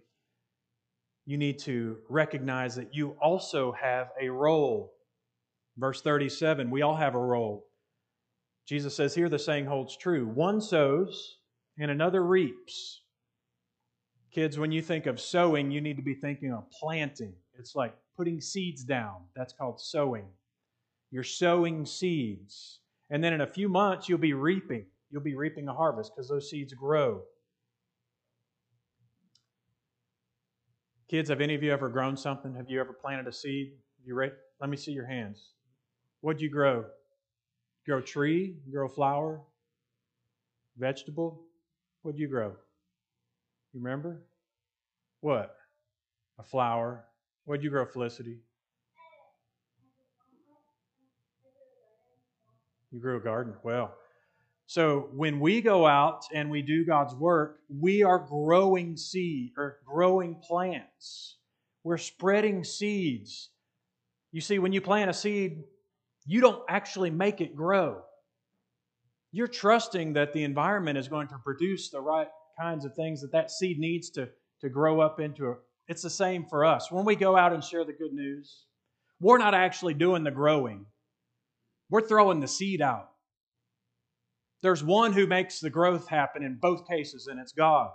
you 1.25 1.37
need 1.37 1.59
to 1.59 1.97
recognize 2.09 2.75
that 2.75 2.93
you 2.93 3.15
also 3.21 3.71
have 3.71 4.09
a 4.21 4.29
role. 4.29 4.93
Verse 5.77 6.01
37, 6.01 6.69
we 6.69 6.81
all 6.81 6.95
have 6.95 7.15
a 7.15 7.19
role. 7.19 7.65
Jesus 8.67 8.95
says 8.95 9.15
here 9.15 9.29
the 9.29 9.39
saying 9.39 9.65
holds 9.65 9.95
true 9.95 10.27
one 10.27 10.59
sows 10.59 11.37
and 11.77 11.91
another 11.91 12.23
reaps. 12.23 13.01
Kids, 14.35 14.59
when 14.59 14.69
you 14.69 14.81
think 14.81 15.05
of 15.05 15.21
sowing, 15.21 15.71
you 15.71 15.79
need 15.79 15.95
to 15.95 16.03
be 16.03 16.13
thinking 16.13 16.51
of 16.51 16.69
planting. 16.69 17.33
It's 17.57 17.73
like 17.73 17.95
putting 18.17 18.41
seeds 18.41 18.83
down. 18.83 19.21
That's 19.33 19.53
called 19.53 19.79
sowing. 19.79 20.25
You're 21.09 21.23
sowing 21.23 21.85
seeds. 21.85 22.81
And 23.09 23.23
then 23.23 23.31
in 23.31 23.39
a 23.39 23.47
few 23.47 23.69
months, 23.69 24.09
you'll 24.09 24.17
be 24.17 24.33
reaping. 24.33 24.87
You'll 25.09 25.21
be 25.21 25.35
reaping 25.35 25.69
a 25.69 25.73
harvest 25.73 26.11
because 26.13 26.27
those 26.27 26.49
seeds 26.49 26.73
grow. 26.73 27.21
Kids, 31.09 31.29
have 31.29 31.39
any 31.39 31.55
of 31.55 31.63
you 31.63 31.71
ever 31.71 31.87
grown 31.87 32.17
something? 32.17 32.55
Have 32.55 32.69
you 32.69 32.81
ever 32.81 32.91
planted 32.91 33.27
a 33.27 33.31
seed? 33.31 33.71
You 34.03 34.21
Let 34.59 34.69
me 34.69 34.75
see 34.75 34.91
your 34.91 35.07
hands. 35.07 35.51
What'd 36.19 36.41
you 36.41 36.49
grow? 36.49 36.83
Grow 37.85 38.01
tree? 38.01 38.57
Grow 38.69 38.89
flower? 38.89 39.39
Vegetable? 40.77 41.41
What'd 42.01 42.19
you 42.19 42.27
grow? 42.27 42.57
You 43.75 43.81
remember? 43.81 44.21
What? 45.19 45.53
A 46.39 46.43
flower. 46.43 47.03
What'd 47.43 47.61
you 47.61 47.69
grow, 47.69 47.85
Felicity? 47.85 48.37
You 52.93 53.01
grew 53.01 53.17
a 53.17 53.19
garden. 53.19 53.53
Well, 53.63 53.93
so 54.65 55.09
when 55.13 55.41
we 55.41 55.61
go 55.61 55.85
out 55.85 56.23
and 56.33 56.49
we 56.49 56.61
do 56.61 56.85
God's 56.85 57.15
work, 57.15 57.59
we 57.67 58.01
are 58.01 58.17
growing 58.17 58.95
seed 58.95 59.51
or 59.57 59.79
growing 59.85 60.35
plants. 60.35 61.35
We're 61.83 61.97
spreading 61.97 62.63
seeds. 62.63 63.49
You 64.31 64.39
see, 64.39 64.57
when 64.57 64.71
you 64.71 64.79
plant 64.79 65.09
a 65.09 65.13
seed, 65.13 65.65
you 66.25 66.39
don't 66.39 66.63
actually 66.69 67.09
make 67.09 67.41
it 67.41 67.57
grow. 67.57 68.03
You're 69.33 69.49
trusting 69.49 70.13
that 70.13 70.31
the 70.31 70.45
environment 70.45 70.97
is 70.97 71.09
going 71.09 71.27
to 71.27 71.37
produce 71.43 71.89
the 71.89 71.99
right 71.99 72.29
kinds 72.59 72.85
of 72.85 72.95
things 72.95 73.21
that 73.21 73.31
that 73.31 73.51
seed 73.51 73.79
needs 73.79 74.09
to, 74.11 74.29
to 74.61 74.69
grow 74.69 75.01
up 75.01 75.19
into. 75.19 75.55
It's 75.87 76.01
the 76.01 76.09
same 76.09 76.45
for 76.45 76.65
us. 76.65 76.91
When 76.91 77.05
we 77.05 77.15
go 77.15 77.37
out 77.37 77.53
and 77.53 77.63
share 77.63 77.85
the 77.85 77.93
good 77.93 78.13
news, 78.13 78.65
we're 79.19 79.37
not 79.37 79.53
actually 79.53 79.93
doing 79.93 80.23
the 80.23 80.31
growing, 80.31 80.85
we're 81.89 82.07
throwing 82.07 82.39
the 82.39 82.47
seed 82.47 82.81
out. 82.81 83.09
There's 84.61 84.83
one 84.83 85.13
who 85.13 85.27
makes 85.27 85.59
the 85.59 85.69
growth 85.69 86.07
happen 86.07 86.43
in 86.43 86.57
both 86.59 86.87
cases, 86.87 87.27
and 87.27 87.39
it's 87.39 87.51
God. 87.51 87.91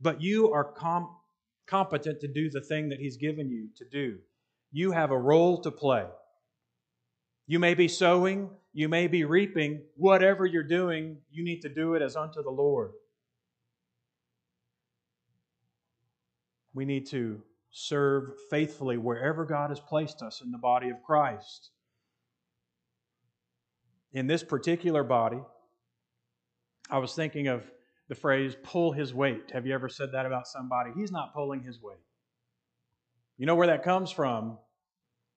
But 0.00 0.20
you 0.20 0.52
are 0.52 0.64
com- 0.64 1.16
competent 1.66 2.20
to 2.20 2.28
do 2.28 2.50
the 2.50 2.60
thing 2.60 2.90
that 2.90 2.98
He's 2.98 3.16
given 3.16 3.48
you 3.48 3.68
to 3.76 3.84
do. 3.90 4.18
You 4.72 4.92
have 4.92 5.10
a 5.10 5.18
role 5.18 5.60
to 5.62 5.70
play. 5.70 6.04
You 7.46 7.58
may 7.58 7.74
be 7.74 7.88
sowing, 7.88 8.50
you 8.72 8.88
may 8.88 9.06
be 9.06 9.24
reaping. 9.24 9.82
Whatever 9.96 10.46
you're 10.46 10.62
doing, 10.62 11.18
you 11.30 11.44
need 11.44 11.62
to 11.62 11.68
do 11.68 11.94
it 11.94 12.02
as 12.02 12.14
unto 12.14 12.42
the 12.42 12.50
Lord. 12.50 12.92
We 16.74 16.84
need 16.84 17.06
to 17.08 17.42
serve 17.70 18.32
faithfully 18.50 18.96
wherever 18.96 19.44
God 19.44 19.70
has 19.70 19.80
placed 19.80 20.22
us 20.22 20.40
in 20.42 20.50
the 20.50 20.58
body 20.58 20.90
of 20.90 21.02
Christ. 21.02 21.70
In 24.12 24.26
this 24.26 24.42
particular 24.42 25.04
body, 25.04 25.40
I 26.90 26.98
was 26.98 27.14
thinking 27.14 27.46
of 27.46 27.62
the 28.08 28.14
phrase 28.16 28.56
pull 28.64 28.92
his 28.92 29.14
weight. 29.14 29.52
Have 29.52 29.66
you 29.66 29.74
ever 29.74 29.88
said 29.88 30.10
that 30.12 30.26
about 30.26 30.48
somebody? 30.48 30.90
He's 30.96 31.12
not 31.12 31.32
pulling 31.32 31.62
his 31.62 31.80
weight. 31.80 32.02
You 33.38 33.46
know 33.46 33.54
where 33.54 33.68
that 33.68 33.84
comes 33.84 34.10
from? 34.10 34.58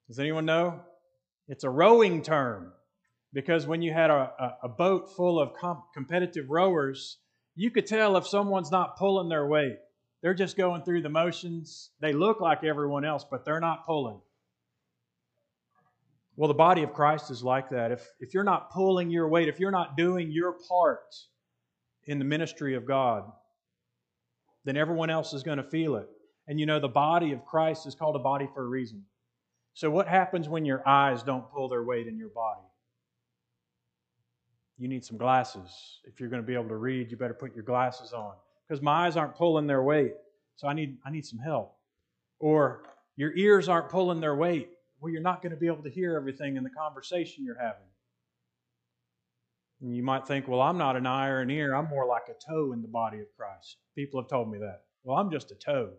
Does 0.08 0.20
anyone 0.20 0.46
know? 0.46 0.82
It's 1.48 1.64
a 1.64 1.70
rowing 1.70 2.24
term. 2.24 2.74
Because 3.32 3.66
when 3.66 3.82
you 3.82 3.92
had 3.92 4.12
a, 4.12 4.56
a, 4.62 4.70
boat 4.70 5.16
full 5.16 5.40
of 5.40 5.54
comp- 5.54 5.86
competitive 5.94 6.50
rowers, 6.50 7.18
you 7.56 7.72
could 7.72 7.88
tell 7.88 8.16
if 8.16 8.28
someone's 8.28 8.72
not 8.72 8.98
pulling 8.98 9.30
their 9.30 9.48
weight. 9.48 9.78
They're 10.24 10.34
just 10.34 10.56
going 10.56 10.84
through 10.84 11.02
the 11.02 11.10
motions. 11.10 11.92
They 12.00 12.14
look 12.14 12.40
like 12.40 12.64
everyone 12.64 13.04
else, 13.04 13.26
but 13.30 13.44
they're 13.44 13.60
not 13.60 13.86
pulling. 13.86 14.22
Well, 16.38 16.48
the 16.48 16.54
body 16.54 16.82
of 16.82 16.94
Christ 16.94 17.30
is 17.30 17.44
like 17.44 17.70
that. 17.72 17.92
If, 17.92 18.08
if 18.22 18.34
you're 18.34 18.46
not 18.46 18.72
pulling 18.72 19.12
your 19.12 19.28
weight, 19.28 19.50
if 19.50 19.60
you're 19.60 19.70
not 19.70 19.98
doing 19.98 20.32
your 20.32 20.56
part 20.70 21.14
in 22.06 22.20
the 22.20 22.26
ministry 22.26 22.76
of 22.76 22.88
God, 22.88 23.30
then 24.64 24.78
everyone 24.78 25.10
else 25.10 25.34
is 25.34 25.44
going 25.44 25.58
to 25.58 25.64
feel 25.64 25.98
it. 25.98 26.08
And 26.48 26.58
you 26.58 26.66
know, 26.66 26.80
the 26.80 26.88
body 26.88 27.34
of 27.34 27.46
Christ 27.46 27.86
is 27.86 27.94
called 27.94 28.16
a 28.16 28.20
body 28.20 28.48
for 28.54 28.64
a 28.64 28.68
reason. 28.68 29.04
So, 29.74 29.92
what 29.92 30.08
happens 30.08 30.48
when 30.48 30.66
your 30.66 30.88
eyes 30.88 31.22
don't 31.22 31.52
pull 31.52 31.68
their 31.68 31.84
weight 31.84 32.08
in 32.08 32.18
your 32.18 32.30
body? 32.30 32.62
You 34.78 34.88
need 34.88 35.04
some 35.04 35.18
glasses. 35.18 36.00
If 36.06 36.20
you're 36.20 36.30
going 36.30 36.42
to 36.42 36.48
be 36.48 36.54
able 36.54 36.70
to 36.70 36.78
read, 36.78 37.12
you 37.12 37.18
better 37.18 37.34
put 37.34 37.56
your 37.56 37.64
glasses 37.64 38.14
on. 38.14 38.34
Because 38.68 38.82
my 38.82 39.06
eyes 39.06 39.18
aren't 39.18 39.36
pulling 39.36 39.68
their 39.68 39.84
weight. 39.84 40.14
So, 40.56 40.68
I 40.68 40.74
need, 40.74 40.98
I 41.06 41.12
need 41.12 41.26
some 41.26 41.40
help. 41.40 41.76
Or 42.40 42.84
your 43.16 43.36
ears 43.36 43.70
aren't 43.70 43.90
pulling 43.90 44.20
their 44.20 44.36
weight. 44.36 44.70
Well, 45.00 45.12
you're 45.12 45.22
not 45.22 45.42
going 45.42 45.52
to 45.52 45.58
be 45.58 45.68
able 45.68 45.84
to 45.84 45.90
hear 45.90 46.16
everything 46.16 46.56
in 46.56 46.64
the 46.64 46.70
conversation 46.70 47.44
you're 47.44 47.60
having. 47.60 47.88
And 49.82 49.96
you 49.96 50.02
might 50.02 50.26
think, 50.26 50.48
well, 50.48 50.62
I'm 50.62 50.78
not 50.78 50.96
an 50.96 51.06
eye 51.06 51.28
or 51.28 51.42
an 51.42 51.50
ear. 51.50 51.76
I'm 51.76 51.90
more 51.90 52.08
like 52.08 52.30
a 52.30 52.52
toe 52.52 52.72
in 52.72 52.82
the 52.82 52.88
body 52.88 53.20
of 53.20 53.28
Christ. 53.36 53.78
People 53.96 54.22
have 54.22 54.30
told 54.30 54.50
me 54.50 54.60
that. 54.60 54.84
Well, 55.04 55.18
I'm 55.18 55.30
just 55.30 55.52
a 55.52 55.56
toe. 55.56 55.92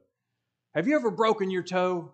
Have 0.75 0.89
you 0.89 0.97
ever 0.97 1.11
broken 1.11 1.51
your 1.51 1.62
toe? 1.62 2.11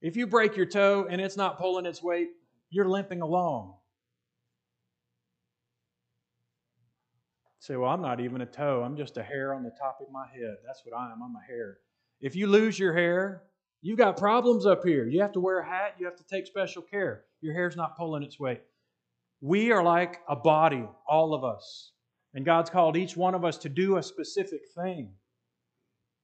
If 0.00 0.16
you 0.16 0.26
break 0.26 0.56
your 0.56 0.66
toe 0.66 1.06
and 1.08 1.20
it's 1.20 1.36
not 1.36 1.58
pulling 1.58 1.84
its 1.84 2.02
weight, 2.02 2.28
you're 2.70 2.88
limping 2.88 3.20
along. 3.20 3.74
Say, 7.66 7.74
well, 7.74 7.90
I'm 7.90 8.00
not 8.00 8.20
even 8.20 8.42
a 8.42 8.46
toe. 8.46 8.84
I'm 8.84 8.96
just 8.96 9.16
a 9.16 9.24
hair 9.24 9.52
on 9.52 9.64
the 9.64 9.72
top 9.72 9.98
of 10.00 10.06
my 10.12 10.24
head. 10.32 10.54
That's 10.64 10.82
what 10.84 10.96
I 10.96 11.10
am. 11.10 11.20
I'm 11.20 11.34
a 11.34 11.44
hair. 11.44 11.78
If 12.20 12.36
you 12.36 12.46
lose 12.46 12.78
your 12.78 12.92
hair, 12.92 13.42
you've 13.82 13.98
got 13.98 14.16
problems 14.16 14.66
up 14.66 14.84
here. 14.84 15.08
You 15.08 15.20
have 15.22 15.32
to 15.32 15.40
wear 15.40 15.58
a 15.58 15.66
hat. 15.66 15.96
You 15.98 16.06
have 16.06 16.14
to 16.14 16.24
take 16.30 16.46
special 16.46 16.80
care. 16.80 17.24
Your 17.40 17.54
hair's 17.54 17.74
not 17.74 17.96
pulling 17.96 18.22
its 18.22 18.38
weight. 18.38 18.60
We 19.40 19.72
are 19.72 19.82
like 19.82 20.20
a 20.28 20.36
body, 20.36 20.84
all 21.08 21.34
of 21.34 21.42
us. 21.42 21.90
And 22.34 22.44
God's 22.44 22.70
called 22.70 22.96
each 22.96 23.16
one 23.16 23.34
of 23.34 23.44
us 23.44 23.58
to 23.58 23.68
do 23.68 23.96
a 23.96 24.02
specific 24.02 24.60
thing. 24.76 25.10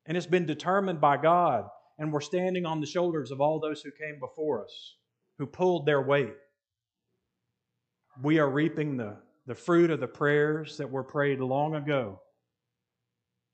And 0.06 0.16
it's 0.16 0.26
been 0.26 0.46
determined 0.46 1.00
by 1.00 1.16
God. 1.16 1.64
And 1.98 2.12
we're 2.12 2.20
standing 2.20 2.66
on 2.66 2.80
the 2.80 2.86
shoulders 2.86 3.32
of 3.32 3.40
all 3.40 3.58
those 3.58 3.82
who 3.82 3.90
came 3.90 4.20
before 4.20 4.64
us, 4.64 4.94
who 5.38 5.46
pulled 5.46 5.86
their 5.86 6.02
weight. 6.02 6.34
We 8.22 8.38
are 8.38 8.48
reaping 8.48 8.96
the, 8.96 9.16
the 9.46 9.54
fruit 9.54 9.90
of 9.90 10.00
the 10.00 10.08
prayers 10.08 10.76
that 10.76 10.90
were 10.90 11.04
prayed 11.04 11.40
long 11.40 11.74
ago 11.74 12.20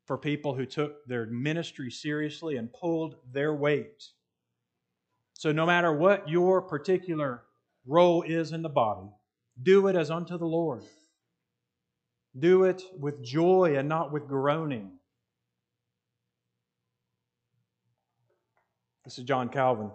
for 0.06 0.18
people 0.18 0.54
who 0.54 0.66
took 0.66 1.06
their 1.06 1.26
ministry 1.26 1.90
seriously 1.90 2.56
and 2.56 2.72
pulled 2.72 3.16
their 3.30 3.54
weight. 3.54 4.04
So, 5.34 5.52
no 5.52 5.66
matter 5.66 5.92
what 5.92 6.28
your 6.28 6.62
particular 6.62 7.44
role 7.86 8.22
is 8.22 8.52
in 8.52 8.62
the 8.62 8.68
body, 8.68 9.08
do 9.62 9.86
it 9.86 9.96
as 9.96 10.10
unto 10.10 10.38
the 10.38 10.46
Lord. 10.46 10.82
Do 12.38 12.64
it 12.64 12.82
with 12.98 13.22
joy 13.22 13.76
and 13.76 13.88
not 13.88 14.12
with 14.12 14.28
groaning. 14.28 14.92
This 19.04 19.18
is 19.18 19.24
John 19.24 19.48
Calvin. 19.48 19.90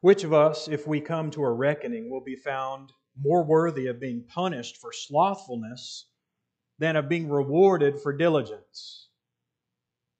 Which 0.00 0.24
of 0.24 0.32
us, 0.32 0.68
if 0.68 0.86
we 0.86 1.00
come 1.00 1.30
to 1.32 1.42
a 1.42 1.50
reckoning, 1.52 2.10
will 2.10 2.20
be 2.22 2.36
found 2.36 2.92
more 3.20 3.44
worthy 3.44 3.86
of 3.86 4.00
being 4.00 4.24
punished 4.26 4.76
for 4.76 4.92
slothfulness 4.92 6.06
than 6.78 6.96
of 6.96 7.08
being 7.08 7.28
rewarded 7.28 8.00
for 8.00 8.12
diligence? 8.12 9.08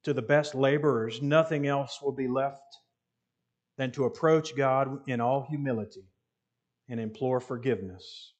To 0.03 0.13
the 0.13 0.21
best 0.21 0.55
laborers, 0.55 1.21
nothing 1.21 1.67
else 1.67 2.01
will 2.01 2.11
be 2.11 2.27
left 2.27 2.77
than 3.77 3.91
to 3.91 4.05
approach 4.05 4.55
God 4.55 5.07
in 5.07 5.21
all 5.21 5.45
humility 5.49 6.05
and 6.89 6.99
implore 6.99 7.39
forgiveness. 7.39 8.33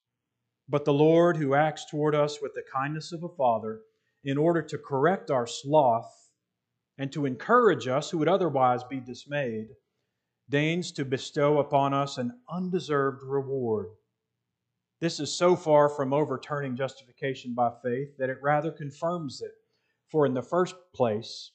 But 0.67 0.85
the 0.85 0.93
Lord, 0.93 1.37
who 1.37 1.55
acts 1.55 1.85
toward 1.89 2.13
us 2.13 2.41
with 2.41 2.53
the 2.53 2.63
kindness 2.73 3.11
of 3.11 3.23
a 3.23 3.29
father, 3.29 3.81
in 4.23 4.37
order 4.37 4.61
to 4.61 4.77
correct 4.77 5.31
our 5.31 5.47
sloth 5.47 6.11
and 6.97 7.11
to 7.13 7.25
encourage 7.25 7.87
us 7.87 8.09
who 8.09 8.17
would 8.17 8.27
otherwise 8.27 8.83
be 8.83 8.99
dismayed, 8.99 9.69
deigns 10.49 10.91
to 10.91 11.05
bestow 11.05 11.59
upon 11.59 11.93
us 11.93 12.17
an 12.17 12.31
undeserved 12.49 13.23
reward. 13.23 13.87
This 14.99 15.19
is 15.19 15.33
so 15.33 15.55
far 15.55 15.87
from 15.87 16.13
overturning 16.13 16.75
justification 16.75 17.53
by 17.53 17.71
faith 17.81 18.17
that 18.17 18.29
it 18.29 18.37
rather 18.41 18.71
confirms 18.71 19.41
it. 19.41 19.53
For 20.07 20.25
in 20.25 20.33
the 20.33 20.41
first 20.41 20.75
place, 20.93 21.51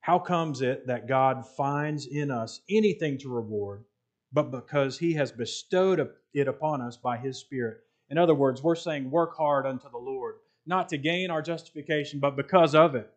how 0.00 0.18
comes 0.18 0.60
it 0.60 0.86
that 0.86 1.08
God 1.08 1.46
finds 1.46 2.06
in 2.06 2.30
us 2.30 2.60
anything 2.68 3.18
to 3.18 3.32
reward, 3.32 3.84
but 4.32 4.50
because 4.50 4.98
He 4.98 5.14
has 5.14 5.32
bestowed 5.32 6.10
it 6.34 6.48
upon 6.48 6.82
us 6.82 6.96
by 6.96 7.16
His 7.16 7.38
Spirit? 7.38 7.78
In 8.10 8.18
other 8.18 8.34
words, 8.34 8.62
we're 8.62 8.74
saying 8.74 9.10
work 9.10 9.36
hard 9.36 9.64
unto 9.64 9.90
the 9.90 9.98
Lord, 9.98 10.36
not 10.66 10.88
to 10.90 10.98
gain 10.98 11.30
our 11.30 11.42
justification, 11.42 12.20
but 12.20 12.36
because 12.36 12.74
of 12.74 12.94
it. 12.94 13.10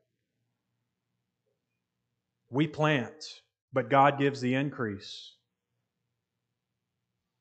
We 2.49 2.67
plant, 2.67 3.41
but 3.73 3.89
God 3.89 4.17
gives 4.19 4.41
the 4.41 4.55
increase. 4.55 5.33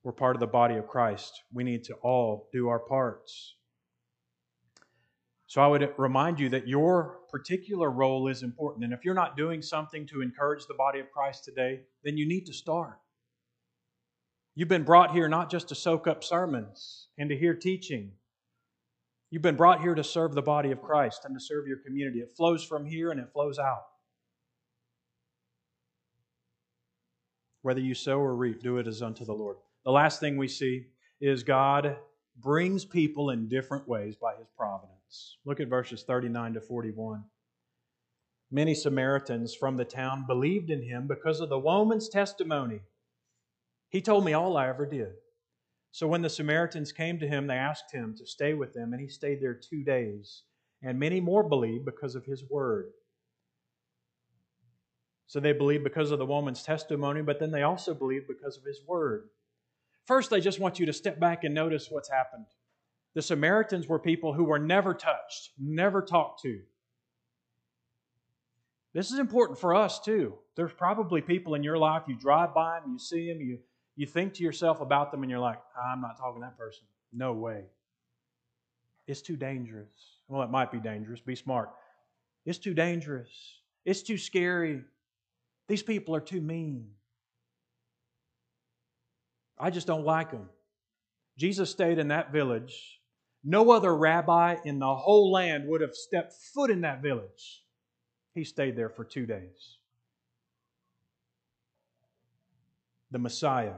We're 0.02 0.12
part 0.12 0.36
of 0.36 0.40
the 0.40 0.46
body 0.46 0.76
of 0.76 0.88
Christ. 0.88 1.42
We 1.52 1.62
need 1.62 1.84
to 1.84 1.94
all 2.02 2.48
do 2.52 2.68
our 2.68 2.78
parts. 2.78 3.56
So 5.46 5.60
I 5.60 5.66
would 5.66 5.92
remind 5.98 6.38
you 6.38 6.48
that 6.50 6.68
your 6.68 7.18
particular 7.28 7.90
role 7.90 8.28
is 8.28 8.42
important. 8.42 8.84
And 8.84 8.92
if 8.92 9.04
you're 9.04 9.14
not 9.14 9.36
doing 9.36 9.62
something 9.62 10.06
to 10.06 10.22
encourage 10.22 10.66
the 10.66 10.74
body 10.74 11.00
of 11.00 11.10
Christ 11.10 11.44
today, 11.44 11.80
then 12.04 12.16
you 12.16 12.26
need 12.26 12.46
to 12.46 12.52
start. 12.52 12.98
You've 14.54 14.68
been 14.68 14.84
brought 14.84 15.12
here 15.12 15.28
not 15.28 15.50
just 15.50 15.68
to 15.68 15.74
soak 15.74 16.06
up 16.06 16.22
sermons 16.22 17.08
and 17.18 17.28
to 17.30 17.36
hear 17.36 17.54
teaching. 17.54 18.12
You've 19.30 19.42
been 19.42 19.56
brought 19.56 19.80
here 19.80 19.94
to 19.94 20.04
serve 20.04 20.34
the 20.34 20.42
body 20.42 20.70
of 20.70 20.82
Christ 20.82 21.24
and 21.24 21.34
to 21.34 21.40
serve 21.40 21.66
your 21.66 21.78
community. 21.78 22.20
It 22.20 22.32
flows 22.36 22.64
from 22.64 22.86
here 22.86 23.10
and 23.10 23.20
it 23.20 23.32
flows 23.32 23.58
out. 23.58 23.82
Whether 27.62 27.80
you 27.80 27.94
sow 27.94 28.18
or 28.18 28.34
reap, 28.34 28.62
do 28.62 28.78
it 28.78 28.86
as 28.86 29.02
unto 29.02 29.24
the 29.24 29.34
Lord. 29.34 29.56
The 29.84 29.90
last 29.90 30.20
thing 30.20 30.36
we 30.36 30.48
see 30.48 30.86
is 31.20 31.42
God 31.42 31.96
brings 32.38 32.84
people 32.84 33.30
in 33.30 33.48
different 33.48 33.88
ways 33.88 34.16
by 34.16 34.34
his 34.36 34.48
providence. 34.56 35.38
Look 35.44 35.60
at 35.60 35.68
verses 35.68 36.02
39 36.02 36.54
to 36.54 36.60
41. 36.60 37.24
Many 38.50 38.74
Samaritans 38.74 39.54
from 39.54 39.76
the 39.76 39.84
town 39.84 40.24
believed 40.26 40.70
in 40.70 40.82
him 40.82 41.06
because 41.06 41.40
of 41.40 41.48
the 41.48 41.58
woman's 41.58 42.08
testimony. 42.08 42.80
He 43.90 44.00
told 44.00 44.24
me 44.24 44.32
all 44.32 44.56
I 44.56 44.68
ever 44.68 44.86
did. 44.86 45.12
So 45.92 46.06
when 46.06 46.22
the 46.22 46.30
Samaritans 46.30 46.92
came 46.92 47.18
to 47.18 47.28
him, 47.28 47.46
they 47.46 47.54
asked 47.54 47.92
him 47.92 48.14
to 48.16 48.26
stay 48.26 48.54
with 48.54 48.72
them, 48.72 48.92
and 48.92 49.00
he 49.00 49.08
stayed 49.08 49.40
there 49.40 49.54
two 49.54 49.82
days. 49.82 50.42
And 50.82 50.98
many 50.98 51.20
more 51.20 51.42
believed 51.42 51.84
because 51.84 52.14
of 52.14 52.24
his 52.24 52.44
word. 52.48 52.90
So 55.26 55.38
they 55.38 55.52
believed 55.52 55.84
because 55.84 56.10
of 56.10 56.18
the 56.18 56.26
woman's 56.26 56.62
testimony, 56.62 57.22
but 57.22 57.38
then 57.38 57.50
they 57.50 57.62
also 57.62 57.94
believed 57.94 58.26
because 58.26 58.56
of 58.56 58.64
his 58.64 58.80
word. 58.86 59.28
First, 60.10 60.32
I 60.32 60.40
just 60.40 60.58
want 60.58 60.80
you 60.80 60.86
to 60.86 60.92
step 60.92 61.20
back 61.20 61.44
and 61.44 61.54
notice 61.54 61.86
what's 61.88 62.10
happened. 62.10 62.46
The 63.14 63.22
Samaritans 63.22 63.86
were 63.86 64.00
people 64.00 64.32
who 64.32 64.42
were 64.42 64.58
never 64.58 64.92
touched, 64.92 65.50
never 65.56 66.02
talked 66.02 66.42
to. 66.42 66.62
This 68.92 69.12
is 69.12 69.20
important 69.20 69.60
for 69.60 69.72
us 69.72 70.00
too. 70.00 70.34
There's 70.56 70.72
probably 70.72 71.20
people 71.20 71.54
in 71.54 71.62
your 71.62 71.78
life, 71.78 72.02
you 72.08 72.16
drive 72.16 72.52
by 72.52 72.80
them, 72.80 72.90
you 72.94 72.98
see 72.98 73.28
them, 73.28 73.40
you 73.40 73.60
you 73.94 74.04
think 74.04 74.34
to 74.34 74.42
yourself 74.42 74.80
about 74.80 75.12
them 75.12 75.22
and 75.22 75.30
you're 75.30 75.38
like, 75.38 75.60
I'm 75.80 76.00
not 76.00 76.18
talking 76.18 76.42
to 76.42 76.46
that 76.46 76.58
person. 76.58 76.82
No 77.12 77.32
way. 77.32 77.66
It's 79.06 79.22
too 79.22 79.36
dangerous. 79.36 79.94
Well, 80.26 80.42
it 80.42 80.50
might 80.50 80.72
be 80.72 80.80
dangerous. 80.80 81.20
Be 81.20 81.36
smart. 81.36 81.70
It's 82.44 82.58
too 82.58 82.74
dangerous. 82.74 83.30
It's 83.84 84.02
too 84.02 84.18
scary. 84.18 84.82
These 85.68 85.84
people 85.84 86.16
are 86.16 86.20
too 86.20 86.40
mean. 86.40 86.88
I 89.60 89.70
just 89.70 89.86
don't 89.86 90.04
like 90.04 90.30
them. 90.30 90.48
Jesus 91.36 91.70
stayed 91.70 91.98
in 91.98 92.08
that 92.08 92.32
village. 92.32 93.00
No 93.44 93.70
other 93.70 93.94
rabbi 93.94 94.56
in 94.64 94.78
the 94.78 94.94
whole 94.94 95.30
land 95.30 95.68
would 95.68 95.80
have 95.80 95.94
stepped 95.94 96.34
foot 96.54 96.70
in 96.70 96.82
that 96.82 97.02
village. 97.02 97.64
He 98.34 98.44
stayed 98.44 98.76
there 98.76 98.90
for 98.90 99.04
two 99.04 99.26
days. 99.26 99.78
The 103.10 103.18
Messiah 103.18 103.74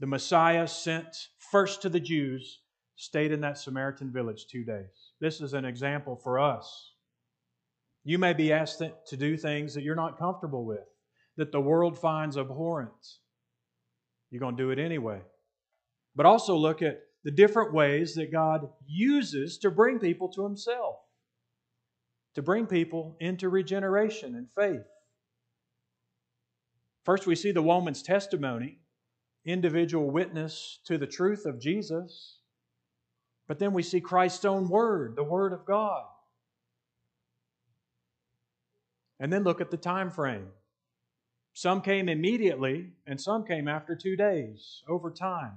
the 0.00 0.06
Messiah 0.06 0.66
sent 0.66 1.28
first 1.38 1.82
to 1.82 1.88
the 1.88 2.00
Jews 2.00 2.60
stayed 2.96 3.32
in 3.32 3.40
that 3.40 3.58
Samaritan 3.58 4.12
village 4.12 4.46
two 4.46 4.64
days. 4.64 5.12
This 5.20 5.40
is 5.40 5.54
an 5.54 5.64
example 5.64 6.16
for 6.16 6.38
us. 6.38 6.92
You 8.04 8.18
may 8.18 8.34
be 8.34 8.52
asked 8.52 8.80
to 8.80 9.16
do 9.16 9.36
things 9.36 9.72
that 9.74 9.82
you're 9.82 9.94
not 9.94 10.18
comfortable 10.18 10.64
with, 10.64 10.86
that 11.36 11.52
the 11.52 11.60
world 11.60 11.98
finds 11.98 12.36
abhorrent. 12.36 12.92
You're 14.34 14.40
going 14.40 14.56
to 14.56 14.62
do 14.64 14.70
it 14.70 14.80
anyway. 14.80 15.20
But 16.16 16.26
also 16.26 16.56
look 16.56 16.82
at 16.82 17.02
the 17.22 17.30
different 17.30 17.72
ways 17.72 18.14
that 18.14 18.32
God 18.32 18.68
uses 18.84 19.58
to 19.58 19.70
bring 19.70 20.00
people 20.00 20.28
to 20.30 20.42
Himself, 20.42 20.96
to 22.34 22.42
bring 22.42 22.66
people 22.66 23.16
into 23.20 23.48
regeneration 23.48 24.34
and 24.34 24.48
faith. 24.56 24.84
First, 27.04 27.28
we 27.28 27.36
see 27.36 27.52
the 27.52 27.62
woman's 27.62 28.02
testimony 28.02 28.80
individual 29.44 30.10
witness 30.10 30.80
to 30.86 30.98
the 30.98 31.06
truth 31.06 31.46
of 31.46 31.60
Jesus. 31.60 32.38
But 33.46 33.60
then 33.60 33.72
we 33.72 33.84
see 33.84 34.00
Christ's 34.00 34.44
own 34.44 34.68
word, 34.68 35.14
the 35.14 35.22
word 35.22 35.52
of 35.52 35.64
God. 35.64 36.06
And 39.20 39.32
then 39.32 39.44
look 39.44 39.60
at 39.60 39.70
the 39.70 39.76
time 39.76 40.10
frame. 40.10 40.48
Some 41.54 41.80
came 41.80 42.08
immediately, 42.08 42.90
and 43.06 43.20
some 43.20 43.44
came 43.44 43.68
after 43.68 43.94
two 43.94 44.16
days, 44.16 44.82
over 44.88 45.10
time. 45.10 45.52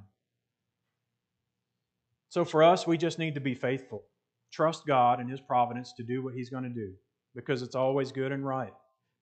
So 2.30 2.46
for 2.46 2.64
us, 2.64 2.86
we 2.86 3.00
just 3.00 3.18
need 3.18 3.34
to 3.34 3.42
be 3.42 3.56
faithful. 3.56 4.04
Trust 4.52 4.86
God 4.86 5.20
and 5.20 5.30
His 5.30 5.42
providence 5.42 5.94
to 5.94 6.04
do 6.04 6.24
what 6.24 6.36
He's 6.36 6.52
going 6.52 6.64
to 6.64 6.70
do 6.70 6.94
because 7.34 7.64
it's 7.64 7.76
always 7.76 8.12
good 8.12 8.32
and 8.32 8.46
right. 8.46 8.74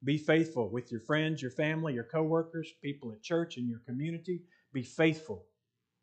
Be 0.04 0.18
faithful 0.18 0.70
with 0.70 0.92
your 0.92 1.00
friends, 1.00 1.42
your 1.42 1.52
family, 1.52 1.94
your 1.94 2.04
coworkers, 2.04 2.74
people 2.84 3.14
at 3.14 3.24
church, 3.24 3.58
in 3.58 3.70
your 3.70 3.80
community. 3.88 4.42
Be 4.74 4.84
faithful. 4.84 5.46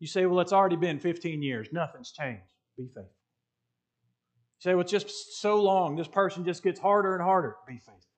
You 0.01 0.07
say, 0.07 0.25
well, 0.25 0.41
it's 0.41 0.55
already 0.55 0.77
been 0.77 0.99
15 0.99 1.43
years. 1.43 1.69
Nothing's 1.71 2.13
changed. 2.13 2.51
Be 2.79 2.87
faithful. 2.87 3.03
You 3.03 4.61
say, 4.61 4.75
well, 4.75 4.81
it's 4.81 4.91
just 4.91 5.41
so 5.41 5.63
long. 5.63 5.97
This 5.97 6.09
person 6.09 6.47
just 6.47 6.63
gets 6.63 6.81
harder 6.81 7.15
and 7.15 7.23
harder. 7.23 7.57
Be 7.69 7.75
faithful. 7.75 8.12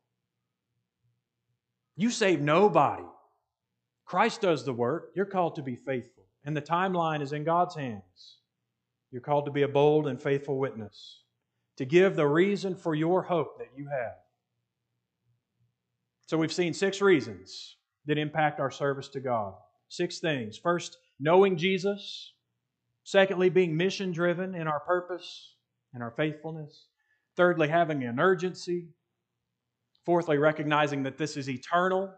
You 1.96 2.10
save 2.10 2.40
nobody. 2.40 3.04
Christ 4.04 4.40
does 4.40 4.64
the 4.64 4.72
work. 4.72 5.12
You're 5.14 5.26
called 5.26 5.56
to 5.56 5.62
be 5.62 5.76
faithful. 5.76 6.24
And 6.44 6.56
the 6.56 6.62
timeline 6.62 7.22
is 7.22 7.32
in 7.32 7.44
God's 7.44 7.74
hands. 7.74 8.38
You're 9.10 9.22
called 9.22 9.46
to 9.46 9.52
be 9.52 9.62
a 9.62 9.68
bold 9.68 10.08
and 10.08 10.20
faithful 10.20 10.58
witness, 10.58 11.22
to 11.76 11.84
give 11.84 12.16
the 12.16 12.26
reason 12.26 12.74
for 12.74 12.94
your 12.94 13.22
hope 13.22 13.58
that 13.58 13.70
you 13.76 13.88
have. 13.88 14.16
So 16.26 16.36
we've 16.36 16.52
seen 16.52 16.74
six 16.74 17.00
reasons 17.00 17.76
that 18.06 18.18
impact 18.18 18.60
our 18.60 18.70
service 18.70 19.08
to 19.08 19.20
God. 19.20 19.54
Six 19.88 20.18
things. 20.18 20.58
First, 20.58 20.98
knowing 21.20 21.56
Jesus. 21.56 22.32
Secondly, 23.04 23.50
being 23.50 23.76
mission 23.76 24.12
driven 24.12 24.54
in 24.54 24.66
our 24.66 24.80
purpose 24.80 25.54
and 25.92 26.02
our 26.02 26.10
faithfulness. 26.10 26.86
Thirdly, 27.36 27.68
having 27.68 28.02
an 28.02 28.18
urgency. 28.18 28.88
Fourthly, 30.04 30.38
recognizing 30.38 31.02
that 31.04 31.16
this 31.16 31.36
is 31.36 31.48
eternal. 31.48 32.12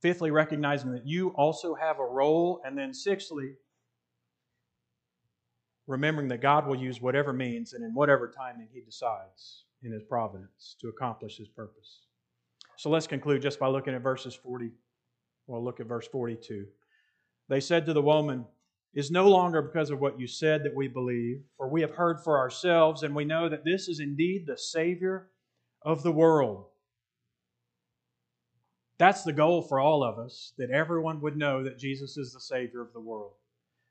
Fifthly, 0.00 0.30
recognizing 0.30 0.92
that 0.92 1.06
you 1.06 1.30
also 1.30 1.74
have 1.74 1.98
a 1.98 2.04
role. 2.04 2.60
And 2.64 2.78
then 2.78 2.94
sixthly, 2.94 3.54
remembering 5.88 6.28
that 6.28 6.40
God 6.40 6.66
will 6.66 6.76
use 6.76 7.00
whatever 7.00 7.32
means 7.32 7.72
and 7.72 7.82
in 7.82 7.92
whatever 7.92 8.30
timing 8.30 8.68
He 8.72 8.80
decides 8.80 9.64
in 9.82 9.90
His 9.90 10.04
providence 10.04 10.76
to 10.80 10.88
accomplish 10.88 11.36
His 11.36 11.48
purpose. 11.48 12.02
So 12.76 12.90
let's 12.90 13.08
conclude 13.08 13.42
just 13.42 13.58
by 13.58 13.66
looking 13.66 13.94
at 13.94 14.02
verses 14.02 14.36
40. 14.36 14.70
Well, 15.48 15.64
look 15.64 15.80
at 15.80 15.86
verse 15.86 16.06
42. 16.06 16.66
They 17.48 17.58
said 17.58 17.86
to 17.86 17.92
the 17.92 18.02
woman, 18.02 18.44
Is 18.94 19.10
no 19.10 19.28
longer 19.28 19.62
because 19.62 19.90
of 19.90 19.98
what 19.98 20.20
you 20.20 20.28
said 20.28 20.62
that 20.62 20.76
we 20.76 20.86
believe, 20.86 21.42
for 21.56 21.68
we 21.68 21.80
have 21.80 21.90
heard 21.90 22.20
for 22.20 22.38
ourselves, 22.38 23.02
and 23.02 23.16
we 23.16 23.24
know 23.24 23.48
that 23.48 23.64
this 23.64 23.88
is 23.88 23.98
indeed 23.98 24.46
the 24.46 24.56
Savior 24.56 25.30
of 25.88 26.02
the 26.02 26.12
world. 26.12 26.66
That's 28.98 29.24
the 29.24 29.32
goal 29.32 29.62
for 29.62 29.80
all 29.80 30.04
of 30.04 30.18
us, 30.18 30.52
that 30.58 30.70
everyone 30.70 31.22
would 31.22 31.34
know 31.34 31.64
that 31.64 31.78
Jesus 31.78 32.18
is 32.18 32.34
the 32.34 32.40
Savior 32.40 32.82
of 32.82 32.92
the 32.92 33.00
world. 33.00 33.32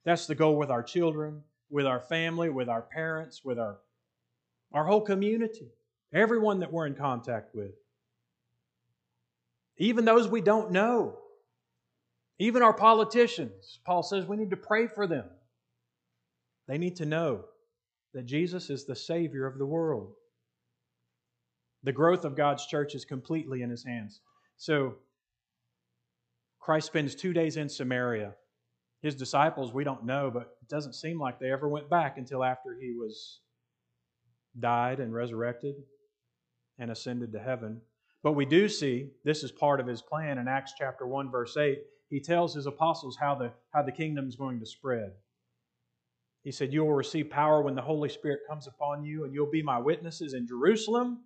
That's 0.06 0.28
the 0.28 0.36
goal 0.36 0.58
with 0.58 0.70
our 0.70 0.84
children, 0.84 1.42
with 1.72 1.88
our 1.88 2.00
family, 2.00 2.52
with 2.52 2.70
our 2.70 2.84
parents, 2.84 3.44
with 3.44 3.58
our, 3.58 3.80
our 4.74 4.86
whole 4.86 5.02
community, 5.02 5.72
everyone 6.14 6.60
that 6.60 6.72
we're 6.72 6.86
in 6.86 6.94
contact 6.94 7.56
with. 7.56 7.72
Even 9.80 10.06
those 10.06 10.28
we 10.28 10.42
don't 10.42 10.72
know. 10.72 11.18
Even 12.38 12.62
our 12.62 12.74
politicians. 12.74 13.80
Paul 13.88 14.04
says 14.04 14.28
we 14.28 14.38
need 14.38 14.52
to 14.52 14.58
pray 14.58 14.86
for 14.86 15.08
them. 15.08 15.26
They 16.68 16.78
need 16.78 16.98
to 16.98 17.08
know 17.08 17.46
that 18.14 18.28
Jesus 18.28 18.70
is 18.70 18.86
the 18.86 18.96
Savior 18.96 19.48
of 19.48 19.58
the 19.58 19.66
world. 19.66 20.14
The 21.84 21.92
growth 21.92 22.26
of 22.26 22.36
God's 22.36 22.66
church 22.66 22.96
is 22.96 23.06
completely 23.06 23.62
in 23.62 23.70
His 23.70 23.84
hands. 23.84 24.22
So, 24.58 24.96
Christ 26.60 26.88
spends 26.88 27.16
two 27.16 27.34
days 27.34 27.58
in 27.58 27.70
Samaria 27.70 28.34
his 29.02 29.16
disciples, 29.16 29.74
we 29.74 29.84
don't 29.84 30.06
know, 30.06 30.32
but 30.32 30.58
it 30.62 30.70
doesn't 30.70 30.94
seem 30.94 31.20
like 31.20 31.40
they 31.40 31.52
ever 31.52 31.70
went 31.70 31.90
back 31.90 32.18
until 32.18 32.44
after 32.44 32.78
he 32.80 32.94
was 32.94 33.42
died 34.60 35.00
and 35.00 35.14
resurrected 35.14 35.76
and 36.80 36.90
ascended 36.90 37.32
to 37.32 37.40
heaven. 37.40 37.82
But 38.24 38.34
we 38.34 38.46
do 38.46 38.68
see 38.68 39.12
this 39.24 39.44
is 39.44 39.52
part 39.52 39.80
of 39.80 39.88
his 39.88 40.02
plan 40.02 40.40
in 40.40 40.48
Acts 40.48 40.74
chapter 40.78 41.06
1 41.06 41.30
verse 41.30 41.56
8. 41.56 41.80
He 42.10 42.20
tells 42.20 42.56
his 42.56 42.66
apostles 42.66 43.18
how 43.20 43.36
the 43.36 43.52
how 43.72 43.84
the 43.84 43.92
kingdom 43.92 44.28
is 44.28 44.36
going 44.36 44.60
to 44.60 44.66
spread. 44.66 45.12
He 46.44 46.52
said, 46.52 46.74
"You 46.74 46.84
will 46.84 46.94
receive 46.94 47.30
power 47.30 47.62
when 47.62 47.76
the 47.76 47.82
Holy 47.82 48.10
Spirit 48.10 48.40
comes 48.50 48.68
upon 48.68 49.04
you, 49.04 49.26
and 49.26 49.34
you'll 49.34 49.52
be 49.52 49.62
my 49.62 49.78
witnesses 49.78 50.34
in 50.34 50.48
Jerusalem, 50.48 51.26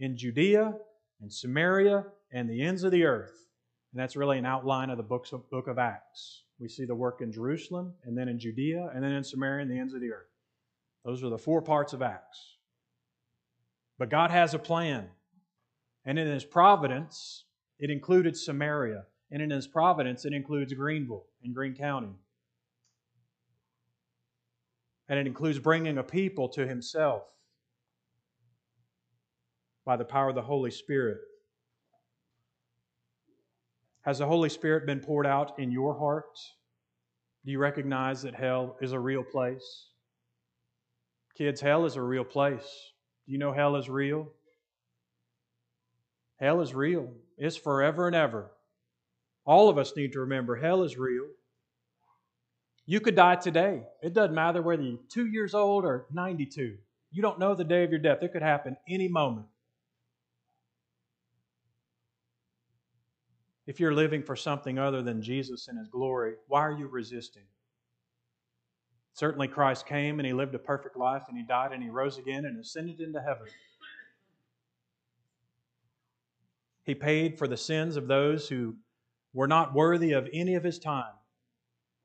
in 0.00 0.16
Judea, 0.16 0.76
and 1.20 1.32
Samaria, 1.32 2.06
and 2.32 2.50
the 2.50 2.62
ends 2.62 2.82
of 2.82 2.90
the 2.90 3.04
earth." 3.04 3.46
And 3.92 4.00
that's 4.00 4.16
really 4.16 4.38
an 4.38 4.46
outline 4.46 4.90
of 4.90 4.96
the 4.96 5.02
books 5.04 5.32
of, 5.32 5.48
book 5.50 5.68
of 5.68 5.78
Acts. 5.78 6.44
We 6.58 6.68
see 6.68 6.84
the 6.84 6.94
work 6.94 7.20
in 7.22 7.32
Jerusalem, 7.32 7.94
and 8.04 8.16
then 8.18 8.28
in 8.28 8.38
Judea, 8.38 8.90
and 8.94 9.02
then 9.02 9.12
in 9.12 9.24
Samaria 9.24 9.62
and 9.62 9.70
the 9.70 9.78
ends 9.78 9.94
of 9.94 10.00
the 10.00 10.12
earth. 10.12 10.30
Those 11.04 11.24
are 11.24 11.30
the 11.30 11.38
four 11.38 11.62
parts 11.62 11.92
of 11.92 12.02
Acts. 12.02 12.56
But 13.98 14.10
God 14.10 14.30
has 14.30 14.54
a 14.54 14.58
plan. 14.58 15.08
And 16.04 16.18
in 16.18 16.26
His 16.26 16.44
providence, 16.44 17.44
it 17.78 17.90
included 17.90 18.36
Samaria. 18.36 19.06
And 19.30 19.42
in 19.42 19.50
His 19.50 19.66
providence, 19.66 20.24
it 20.24 20.32
includes 20.32 20.72
Greenville 20.72 21.26
in 21.42 21.52
Greene 21.52 21.74
County. 21.74 22.14
And 25.08 25.18
it 25.18 25.26
includes 25.26 25.58
bringing 25.58 25.98
a 25.98 26.02
people 26.02 26.48
to 26.50 26.66
Himself 26.66 27.24
by 29.84 29.96
the 29.96 30.04
power 30.04 30.28
of 30.28 30.34
the 30.34 30.42
Holy 30.42 30.70
Spirit. 30.70 31.18
Has 34.02 34.18
the 34.18 34.26
Holy 34.26 34.48
Spirit 34.48 34.86
been 34.86 35.00
poured 35.00 35.26
out 35.26 35.58
in 35.58 35.70
your 35.70 35.98
heart? 35.98 36.38
Do 37.44 37.50
you 37.50 37.58
recognize 37.58 38.22
that 38.22 38.34
hell 38.34 38.76
is 38.80 38.92
a 38.92 38.98
real 38.98 39.22
place? 39.22 39.86
Kids, 41.36 41.60
hell 41.60 41.84
is 41.84 41.96
a 41.96 42.02
real 42.02 42.24
place. 42.24 42.92
Do 43.26 43.32
you 43.32 43.38
know 43.38 43.52
hell 43.52 43.76
is 43.76 43.88
real? 43.88 44.28
Hell 46.38 46.60
is 46.60 46.74
real. 46.74 47.12
It's 47.36 47.56
forever 47.56 48.06
and 48.06 48.16
ever. 48.16 48.50
All 49.44 49.68
of 49.68 49.78
us 49.78 49.96
need 49.96 50.12
to 50.12 50.20
remember 50.20 50.56
hell 50.56 50.82
is 50.82 50.98
real. 50.98 51.26
You 52.86 53.00
could 53.00 53.14
die 53.14 53.36
today. 53.36 53.84
It 54.02 54.14
doesn't 54.14 54.34
matter 54.34 54.62
whether 54.62 54.82
you're 54.82 54.98
two 55.08 55.26
years 55.26 55.54
old 55.54 55.84
or 55.84 56.06
92. 56.12 56.76
You 57.12 57.22
don't 57.22 57.38
know 57.38 57.54
the 57.54 57.64
day 57.64 57.84
of 57.84 57.90
your 57.90 58.00
death. 58.00 58.22
It 58.22 58.32
could 58.32 58.42
happen 58.42 58.76
any 58.88 59.08
moment. 59.08 59.46
If 63.70 63.78
you're 63.78 63.94
living 63.94 64.24
for 64.24 64.34
something 64.34 64.80
other 64.80 65.00
than 65.00 65.22
Jesus 65.22 65.68
and 65.68 65.78
His 65.78 65.86
glory, 65.86 66.34
why 66.48 66.62
are 66.62 66.76
you 66.76 66.88
resisting? 66.88 67.44
Certainly, 69.12 69.46
Christ 69.46 69.86
came 69.86 70.18
and 70.18 70.26
He 70.26 70.32
lived 70.32 70.56
a 70.56 70.58
perfect 70.58 70.96
life 70.96 71.22
and 71.28 71.38
He 71.38 71.44
died 71.44 71.70
and 71.70 71.80
He 71.80 71.88
rose 71.88 72.18
again 72.18 72.46
and 72.46 72.58
ascended 72.58 73.00
into 73.00 73.20
heaven. 73.20 73.46
He 76.82 76.96
paid 76.96 77.38
for 77.38 77.46
the 77.46 77.56
sins 77.56 77.96
of 77.96 78.08
those 78.08 78.48
who 78.48 78.74
were 79.34 79.46
not 79.46 79.72
worthy 79.72 80.14
of 80.14 80.28
any 80.32 80.56
of 80.56 80.64
His 80.64 80.80
time. 80.80 81.14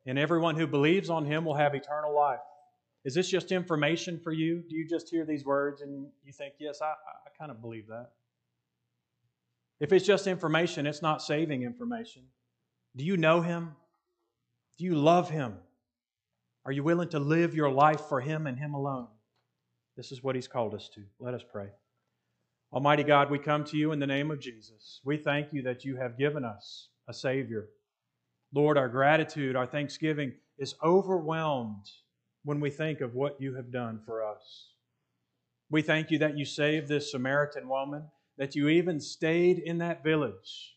And 0.06 0.20
everyone 0.20 0.58
who 0.58 0.68
believes 0.68 1.10
on 1.10 1.26
Him 1.26 1.46
will 1.46 1.56
have 1.56 1.74
eternal 1.74 2.14
life. 2.14 2.42
Is 3.06 3.16
this 3.16 3.28
just 3.28 3.52
information 3.52 4.20
for 4.20 4.32
you? 4.32 4.64
Do 4.70 4.76
you 4.76 4.88
just 4.88 5.10
hear 5.10 5.26
these 5.26 5.44
words 5.44 5.82
and 5.82 6.06
you 6.24 6.32
think, 6.32 6.54
yes, 6.60 6.84
I, 6.84 6.92
I 6.92 7.30
kind 7.40 7.50
of 7.50 7.60
believe 7.60 7.88
that? 7.88 8.12
If 9.80 9.92
it's 9.92 10.06
just 10.06 10.28
information, 10.28 10.88
it's 10.88 11.02
not 11.02 11.22
saving 11.22 11.64
information. 11.64 12.24
Do 12.96 13.04
you 13.04 13.18
know 13.18 13.42
Him? 13.42 13.76
Do 14.78 14.86
you 14.86 14.96
love 14.96 15.30
Him? 15.30 15.56
Are 16.66 16.72
you 16.72 16.84
willing 16.84 17.10
to 17.10 17.20
live 17.20 17.54
your 17.54 17.70
life 17.70 18.02
for 18.02 18.22
Him 18.22 18.48
and 18.48 18.58
Him 18.58 18.74
alone? 18.74 19.08
This 19.98 20.12
is 20.12 20.24
what 20.24 20.36
He's 20.36 20.48
called 20.48 20.74
us 20.74 20.90
to. 20.96 21.02
Let 21.20 21.34
us 21.34 21.44
pray. 21.50 21.68
Almighty 22.74 23.04
God, 23.04 23.30
we 23.30 23.40
come 23.40 23.64
to 23.66 23.78
you 23.78 23.92
in 23.92 24.00
the 24.00 24.08
name 24.08 24.32
of 24.32 24.40
Jesus. 24.40 25.00
We 25.06 25.18
thank 25.18 25.54
you 25.54 25.62
that 25.64 25.86
you 25.86 25.96
have 25.98 26.18
given 26.18 26.44
us 26.44 26.90
a 27.08 27.14
Savior. 27.14 27.68
Lord, 28.54 28.78
our 28.78 28.90
gratitude, 28.90 29.56
our 29.56 29.68
thanksgiving 29.68 30.34
is 30.58 30.76
overwhelmed 30.84 31.86
when 32.44 32.60
we 32.60 32.70
think 32.70 33.02
of 33.02 33.14
what 33.14 33.40
you 33.40 33.56
have 33.56 33.72
done 33.72 34.00
for 34.06 34.26
us. 34.26 34.72
We 35.70 35.82
thank 35.82 36.12
you 36.12 36.20
that 36.20 36.38
you 36.38 36.46
saved 36.46 36.88
this 36.88 37.12
Samaritan 37.12 37.68
woman 37.68 38.04
that 38.38 38.56
you 38.56 38.70
even 38.70 39.00
stayed 39.00 39.60
in 39.60 39.78
that 39.80 40.04
village 40.04 40.76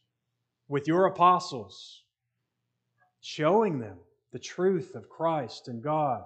with 0.68 0.86
your 0.86 1.06
apostles, 1.06 2.02
showing 3.20 3.78
them 3.78 3.98
the 4.32 4.38
truth 4.38 4.94
of 4.94 5.08
Christ 5.08 5.68
and 5.68 5.82
God. 5.82 6.22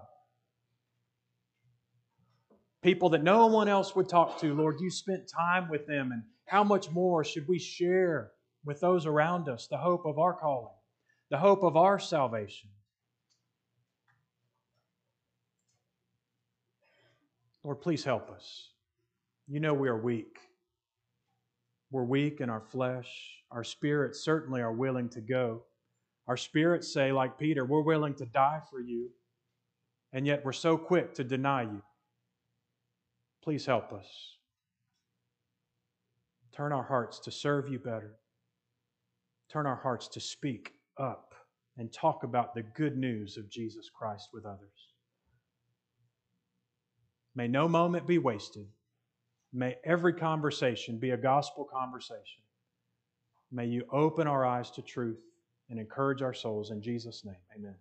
People 2.83 3.11
that 3.11 3.23
no 3.23 3.47
one 3.47 3.69
else 3.69 3.95
would 3.95 4.09
talk 4.09 4.41
to, 4.41 4.55
Lord, 4.55 4.81
you 4.81 4.91
spent 4.91 5.29
time 5.29 5.69
with 5.71 5.87
them, 5.87 6.11
and 6.13 6.23
how 6.47 6.65
much 6.65 6.91
more 6.91 7.25
should 7.25 7.47
we 7.47 7.59
share 7.59 8.33
with 8.65 8.81
those 8.81 9.07
around 9.07 9.49
us 9.49 9.69
the 9.69 9.79
hope 9.79 10.05
of 10.05 10.19
our 10.19 10.35
calling? 10.35 10.75
the 11.33 11.39
hope 11.39 11.63
of 11.63 11.79
our 11.79 11.99
salvation. 11.99 12.69
Lord, 17.65 17.81
please 17.81 18.05
help 18.05 18.29
us. 18.29 18.69
You 19.49 19.59
know 19.59 19.73
we 19.73 19.89
are 19.89 19.97
weak. 19.97 20.37
We're 21.93 22.05
weak 22.05 22.41
in 22.41 22.49
our 22.49 22.63
flesh. 22.63 23.07
Our 23.51 23.63
spirits 23.63 24.25
certainly 24.25 24.63
are 24.63 24.73
willing 24.73 25.11
to 25.11 25.21
go. 25.21 25.63
Our 26.27 26.39
spirits 26.39 26.91
say, 26.93 27.13
like 27.13 27.39
Peter, 27.39 27.67
we're 27.67 27.83
willing 27.83 28.15
to 28.15 28.25
die 28.25 28.63
for 28.71 28.81
you, 28.81 29.11
and 30.13 30.27
yet 30.27 30.43
we're 30.43 30.53
so 30.53 30.79
quick 30.79 31.13
to 31.15 31.25
deny 31.25 31.65
you. 31.65 31.83
Please 33.45 33.67
help 33.67 33.93
us. 33.93 34.07
Turn 36.53 36.73
our 36.73 36.83
hearts 36.83 37.19
to 37.21 37.31
serve 37.31 37.69
you 37.69 37.79
better. 37.79 38.17
Turn 39.51 39.67
our 39.67 39.77
hearts 39.77 40.09
to 40.09 40.21
speak 40.21 40.73
up 40.99 41.35
and 41.77 41.93
talk 41.93 42.25
about 42.25 42.55
the 42.55 42.63
good 42.63 42.97
news 42.97 43.37
of 43.37 43.51
Jesus 43.51 43.91
Christ 43.91 44.29
with 44.33 44.47
others. 44.47 44.95
May 47.35 47.49
no 47.49 47.69
moment 47.69 48.07
be 48.07 48.19
wasted. 48.19 48.67
May 49.53 49.77
every 49.85 50.15
conversation 50.15 50.99
be 50.99 51.11
a 51.11 51.17
gospel 51.17 51.65
conversation. 51.65 52.43
May 53.51 53.67
you 53.67 53.85
open 53.93 54.27
our 54.27 54.47
eyes 54.47 54.71
to 54.73 54.83
truth 54.83 55.21
and 55.69 55.79
encourage 55.79 56.23
our 56.23 56.33
souls. 56.33 56.71
In 56.71 56.81
Jesus' 56.81 57.25
name, 57.25 57.37
amen. 57.57 57.75